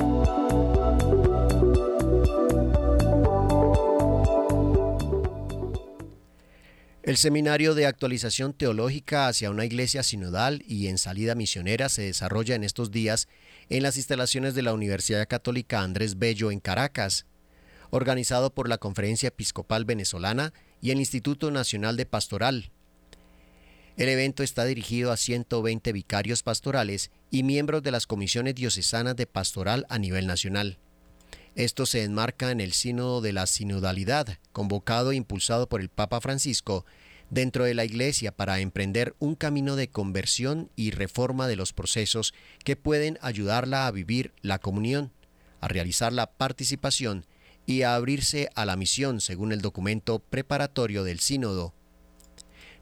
El 7.02 7.16
Seminario 7.16 7.74
de 7.74 7.86
Actualización 7.86 8.52
Teológica 8.52 9.26
hacia 9.26 9.50
una 9.50 9.64
iglesia 9.64 10.02
sinodal 10.02 10.62
y 10.68 10.88
en 10.88 10.98
salida 10.98 11.34
misionera 11.34 11.88
se 11.88 12.02
desarrolla 12.02 12.54
en 12.54 12.62
estos 12.62 12.90
días 12.90 13.26
en 13.70 13.82
las 13.82 13.96
instalaciones 13.96 14.54
de 14.54 14.60
la 14.60 14.74
Universidad 14.74 15.26
Católica 15.28 15.80
Andrés 15.80 16.18
Bello 16.18 16.50
en 16.50 16.60
Caracas, 16.60 17.24
organizado 17.88 18.52
por 18.52 18.68
la 18.68 18.76
Conferencia 18.76 19.28
Episcopal 19.28 19.86
Venezolana 19.86 20.52
y 20.82 20.90
el 20.90 20.98
Instituto 20.98 21.50
Nacional 21.50 21.96
de 21.96 22.04
Pastoral. 22.04 22.70
El 23.98 24.08
evento 24.08 24.44
está 24.44 24.64
dirigido 24.64 25.10
a 25.10 25.16
120 25.16 25.92
vicarios 25.92 26.44
pastorales 26.44 27.10
y 27.32 27.42
miembros 27.42 27.82
de 27.82 27.90
las 27.90 28.06
comisiones 28.06 28.54
diocesanas 28.54 29.16
de 29.16 29.26
pastoral 29.26 29.86
a 29.88 29.98
nivel 29.98 30.28
nacional. 30.28 30.78
Esto 31.56 31.84
se 31.84 32.04
enmarca 32.04 32.52
en 32.52 32.60
el 32.60 32.72
Sínodo 32.74 33.20
de 33.20 33.32
la 33.32 33.48
Sinodalidad, 33.48 34.38
convocado 34.52 35.10
e 35.10 35.16
impulsado 35.16 35.68
por 35.68 35.80
el 35.80 35.88
Papa 35.88 36.20
Francisco 36.20 36.86
dentro 37.28 37.64
de 37.64 37.74
la 37.74 37.84
Iglesia 37.84 38.30
para 38.30 38.60
emprender 38.60 39.16
un 39.18 39.34
camino 39.34 39.74
de 39.74 39.88
conversión 39.88 40.70
y 40.76 40.92
reforma 40.92 41.48
de 41.48 41.56
los 41.56 41.72
procesos 41.72 42.34
que 42.62 42.76
pueden 42.76 43.18
ayudarla 43.20 43.88
a 43.88 43.90
vivir 43.90 44.32
la 44.42 44.60
comunión, 44.60 45.10
a 45.60 45.66
realizar 45.66 46.12
la 46.12 46.30
participación 46.30 47.26
y 47.66 47.82
a 47.82 47.96
abrirse 47.96 48.48
a 48.54 48.64
la 48.64 48.76
misión 48.76 49.20
según 49.20 49.50
el 49.50 49.60
documento 49.60 50.20
preparatorio 50.20 51.02
del 51.02 51.18
Sínodo. 51.18 51.74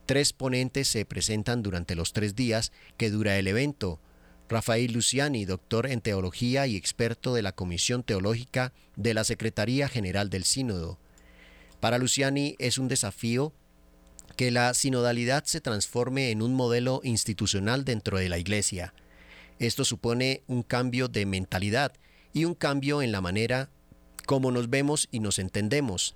Tres 0.06 0.32
ponentes 0.32 0.86
se 0.86 1.04
presentan 1.04 1.62
durante 1.62 1.96
los 1.96 2.12
tres 2.12 2.36
días 2.36 2.70
que 2.96 3.10
dura 3.10 3.38
el 3.38 3.48
evento, 3.48 4.00
Rafael 4.48 4.92
Luciani, 4.92 5.44
doctor 5.44 5.88
en 5.88 6.00
teología 6.00 6.68
y 6.68 6.76
experto 6.76 7.34
de 7.34 7.42
la 7.42 7.50
Comisión 7.50 8.04
Teológica 8.04 8.72
de 8.94 9.14
la 9.14 9.24
Secretaría 9.24 9.88
General 9.88 10.30
del 10.30 10.44
Sínodo. 10.44 11.00
Para 11.80 11.98
Luciani 11.98 12.54
es 12.60 12.78
un 12.78 12.86
desafío 12.86 13.52
que 14.36 14.52
la 14.52 14.72
sinodalidad 14.74 15.42
se 15.44 15.60
transforme 15.60 16.30
en 16.30 16.40
un 16.40 16.54
modelo 16.54 17.00
institucional 17.02 17.84
dentro 17.84 18.18
de 18.18 18.28
la 18.28 18.38
Iglesia. 18.38 18.94
Esto 19.58 19.84
supone 19.84 20.42
un 20.46 20.62
cambio 20.62 21.08
de 21.08 21.26
mentalidad 21.26 21.92
y 22.32 22.44
un 22.44 22.54
cambio 22.54 23.02
en 23.02 23.10
la 23.10 23.20
manera 23.20 23.70
como 24.26 24.52
nos 24.52 24.70
vemos 24.70 25.08
y 25.10 25.18
nos 25.18 25.40
entendemos. 25.40 26.14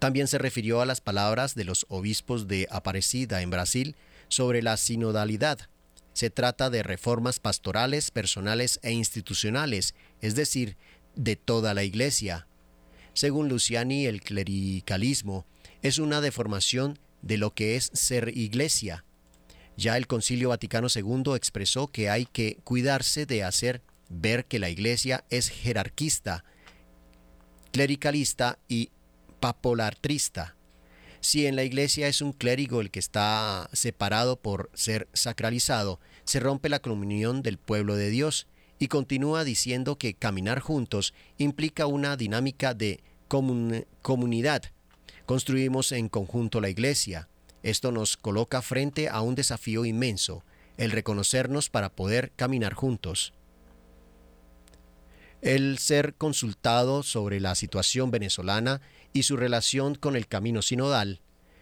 También 0.00 0.26
se 0.26 0.38
refirió 0.38 0.80
a 0.80 0.86
las 0.86 1.00
palabras 1.00 1.54
de 1.54 1.62
los 1.62 1.86
obispos 1.88 2.48
de 2.48 2.66
Aparecida 2.70 3.40
en 3.42 3.50
Brasil 3.50 3.94
sobre 4.28 4.62
la 4.62 4.76
sinodalidad, 4.76 5.68
se 6.12 6.30
trata 6.30 6.70
de 6.70 6.82
reformas 6.82 7.38
pastorales, 7.38 8.10
personales 8.10 8.80
e 8.82 8.92
institucionales, 8.92 9.94
es 10.20 10.34
decir, 10.34 10.76
de 11.14 11.36
toda 11.36 11.72
la 11.74 11.84
Iglesia. 11.84 12.46
Según 13.14 13.48
Luciani, 13.48 14.06
el 14.06 14.20
clericalismo 14.20 15.46
es 15.82 15.98
una 15.98 16.20
deformación 16.20 16.98
de 17.22 17.38
lo 17.38 17.54
que 17.54 17.76
es 17.76 17.90
ser 17.94 18.36
Iglesia. 18.36 19.04
Ya 19.76 19.96
el 19.96 20.06
Concilio 20.06 20.50
Vaticano 20.50 20.88
II 20.94 21.34
expresó 21.34 21.88
que 21.88 22.10
hay 22.10 22.26
que 22.26 22.58
cuidarse 22.64 23.24
de 23.24 23.44
hacer 23.44 23.82
ver 24.08 24.44
que 24.44 24.58
la 24.58 24.68
Iglesia 24.68 25.24
es 25.30 25.48
jerarquista, 25.48 26.44
clericalista 27.72 28.58
y 28.68 28.90
papolatrista. 29.40 30.56
Si 31.20 31.46
en 31.46 31.56
la 31.56 31.64
iglesia 31.64 32.08
es 32.08 32.22
un 32.22 32.32
clérigo 32.32 32.80
el 32.80 32.90
que 32.90 32.98
está 32.98 33.68
separado 33.72 34.36
por 34.36 34.70
ser 34.72 35.08
sacralizado, 35.12 36.00
se 36.24 36.40
rompe 36.40 36.68
la 36.68 36.78
comunión 36.78 37.42
del 37.42 37.58
pueblo 37.58 37.96
de 37.96 38.08
Dios 38.10 38.46
y 38.78 38.88
continúa 38.88 39.44
diciendo 39.44 39.98
que 39.98 40.14
caminar 40.14 40.60
juntos 40.60 41.12
implica 41.36 41.86
una 41.86 42.16
dinámica 42.16 42.72
de 42.72 43.02
comunidad. 43.28 44.62
Construimos 45.26 45.92
en 45.92 46.08
conjunto 46.08 46.60
la 46.60 46.70
iglesia. 46.70 47.28
Esto 47.62 47.92
nos 47.92 48.16
coloca 48.16 48.62
frente 48.62 49.10
a 49.10 49.20
un 49.20 49.34
desafío 49.34 49.84
inmenso, 49.84 50.42
el 50.78 50.90
reconocernos 50.90 51.68
para 51.68 51.90
poder 51.90 52.32
caminar 52.34 52.72
juntos. 52.72 53.34
El 55.42 55.78
ser 55.78 56.14
consultado 56.14 57.02
sobre 57.02 57.40
la 57.40 57.54
situación 57.54 58.10
venezolana 58.10 58.80
y 59.12 59.24
su 59.24 59.36
relación 59.36 59.94
con 59.94 60.16
el 60.16 60.26
camino 60.26 60.62
sinodal, 60.62 61.20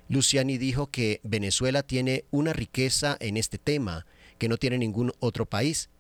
Luciani 0.09 0.57
dijo 0.57 0.86
que 0.86 1.20
Venezuela 1.22 1.82
tiene 1.82 2.24
una 2.30 2.53
riqueza 2.53 3.16
en 3.20 3.36
este 3.36 3.59
tema 3.59 4.07
que 4.38 4.49
no 4.49 4.57
tiene 4.57 4.78
ningún 4.78 5.12
otro 5.20 5.44
país. 5.44 5.90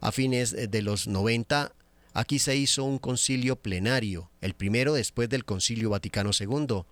A 0.00 0.10
fines 0.10 0.56
de 0.70 0.82
los 0.82 1.06
90, 1.06 1.72
aquí 2.14 2.38
se 2.38 2.56
hizo 2.56 2.84
un 2.84 2.98
concilio 2.98 3.56
plenario, 3.56 4.30
el 4.40 4.54
primero 4.54 4.94
después 4.94 5.28
del 5.28 5.44
Concilio 5.44 5.90
Vaticano 5.90 6.30
II. 6.38 6.84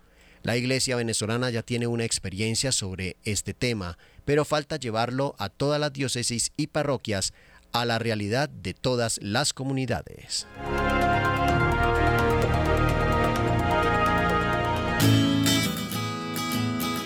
La 0.43 0.57
Iglesia 0.57 0.97
venezolana 0.97 1.51
ya 1.51 1.63
tiene 1.63 1.87
una 1.87 2.05
experiencia 2.05 2.73
sobre 2.73 3.17
este 3.25 3.55
tema, 3.55 3.97
pero 4.25 4.45
falta 4.45 4.77
llevarlo 4.77 5.35
a 5.39 5.49
todas 5.49 5.81
las 5.81 5.93
diócesis 5.93 6.53
y 6.57 6.67
parroquias 6.67 7.33
a 7.73 7.85
la 7.85 7.99
realidad 7.99 8.49
de 8.49 8.75
todas 8.75 9.19
las 9.23 9.53
comunidades. 9.53 10.47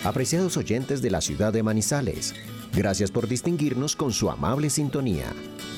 Apreciados 0.02 0.56
oyentes 0.56 1.02
de 1.02 1.10
la 1.10 1.20
ciudad 1.20 1.52
de 1.52 1.62
Manizales, 1.62 2.34
gracias 2.72 3.10
por 3.10 3.28
distinguirnos 3.28 3.96
con 3.96 4.14
su 4.14 4.30
amable 4.30 4.70
sintonía. 4.70 5.26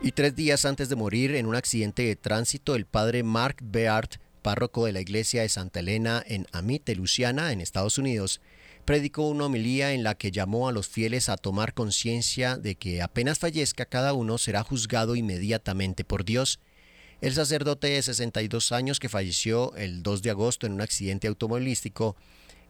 Y 0.02 0.12
tres 0.12 0.34
días 0.34 0.64
antes 0.64 0.88
de 0.88 0.96
morir 0.96 1.34
en 1.34 1.44
un 1.44 1.54
accidente 1.54 2.02
de 2.02 2.16
tránsito, 2.16 2.74
el 2.74 2.86
padre 2.86 3.22
Mark 3.22 3.56
Beard, 3.60 4.08
párroco 4.40 4.86
de 4.86 4.92
la 4.92 5.02
iglesia 5.02 5.42
de 5.42 5.50
Santa 5.50 5.80
Elena 5.80 6.22
en 6.26 6.46
Amite, 6.52 6.96
Luciana, 6.96 7.52
en 7.52 7.60
Estados 7.60 7.98
Unidos, 7.98 8.40
predicó 8.86 9.28
una 9.28 9.44
homilía 9.44 9.92
en 9.92 10.02
la 10.02 10.14
que 10.14 10.30
llamó 10.30 10.68
a 10.68 10.72
los 10.72 10.88
fieles 10.88 11.28
a 11.28 11.36
tomar 11.36 11.74
conciencia 11.74 12.56
de 12.56 12.76
que 12.76 13.02
apenas 13.02 13.38
fallezca 13.38 13.84
cada 13.84 14.14
uno 14.14 14.38
será 14.38 14.62
juzgado 14.62 15.16
inmediatamente 15.16 16.02
por 16.02 16.24
Dios. 16.24 16.60
El 17.20 17.34
sacerdote 17.34 17.88
de 17.88 18.00
62 18.00 18.72
años 18.72 19.00
que 19.00 19.10
falleció 19.10 19.76
el 19.76 20.02
2 20.02 20.22
de 20.22 20.30
agosto 20.30 20.66
en 20.66 20.72
un 20.72 20.80
accidente 20.80 21.28
automovilístico 21.28 22.16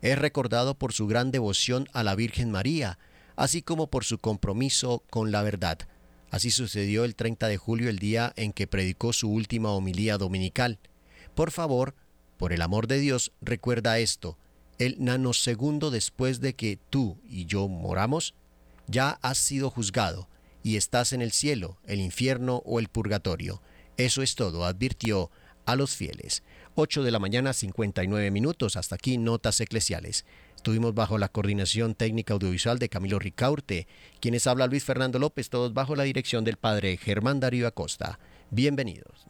es 0.02 0.18
recordado 0.18 0.74
por 0.74 0.92
su 0.92 1.06
gran 1.06 1.30
devoción 1.30 1.88
a 1.92 2.02
la 2.02 2.16
Virgen 2.16 2.50
María, 2.50 2.98
así 3.36 3.62
como 3.62 3.86
por 3.86 4.04
su 4.04 4.18
compromiso 4.18 5.04
con 5.10 5.30
la 5.30 5.42
verdad. 5.42 5.78
Así 6.30 6.50
sucedió 6.50 7.04
el 7.04 7.16
30 7.16 7.48
de 7.48 7.56
julio, 7.56 7.90
el 7.90 7.98
día 7.98 8.32
en 8.36 8.52
que 8.52 8.66
predicó 8.66 9.12
su 9.12 9.30
última 9.30 9.70
homilía 9.70 10.16
dominical. 10.16 10.78
Por 11.34 11.50
favor, 11.50 11.94
por 12.36 12.52
el 12.52 12.62
amor 12.62 12.86
de 12.86 12.98
Dios, 12.98 13.32
recuerda 13.40 13.98
esto. 13.98 14.38
El 14.78 14.96
nanosegundo 14.98 15.90
después 15.90 16.40
de 16.40 16.54
que 16.54 16.78
tú 16.88 17.18
y 17.28 17.46
yo 17.46 17.68
moramos, 17.68 18.34
ya 18.86 19.18
has 19.22 19.38
sido 19.38 19.70
juzgado 19.70 20.28
y 20.62 20.76
estás 20.76 21.12
en 21.12 21.22
el 21.22 21.32
cielo, 21.32 21.78
el 21.86 22.00
infierno 22.00 22.62
o 22.64 22.78
el 22.78 22.88
purgatorio. 22.88 23.62
Eso 23.96 24.22
es 24.22 24.34
todo, 24.34 24.64
advirtió 24.64 25.30
a 25.66 25.76
los 25.76 25.94
fieles. 25.94 26.42
8 26.74 27.02
de 27.02 27.10
la 27.10 27.18
mañana 27.18 27.52
59 27.52 28.30
minutos. 28.30 28.76
Hasta 28.76 28.94
aquí 28.94 29.18
Notas 29.18 29.60
Eclesiales. 29.60 30.24
Estuvimos 30.60 30.92
bajo 30.92 31.16
la 31.16 31.30
coordinación 31.30 31.94
técnica 31.94 32.34
audiovisual 32.34 32.78
de 32.78 32.90
Camilo 32.90 33.18
Ricaurte, 33.18 33.86
quienes 34.20 34.46
habla 34.46 34.66
Luis 34.66 34.84
Fernando 34.84 35.18
López, 35.18 35.48
todos 35.48 35.72
bajo 35.72 35.96
la 35.96 36.02
dirección 36.02 36.44
del 36.44 36.58
padre 36.58 36.98
Germán 36.98 37.40
Darío 37.40 37.66
Acosta. 37.66 38.18
Bienvenidos. 38.50 39.26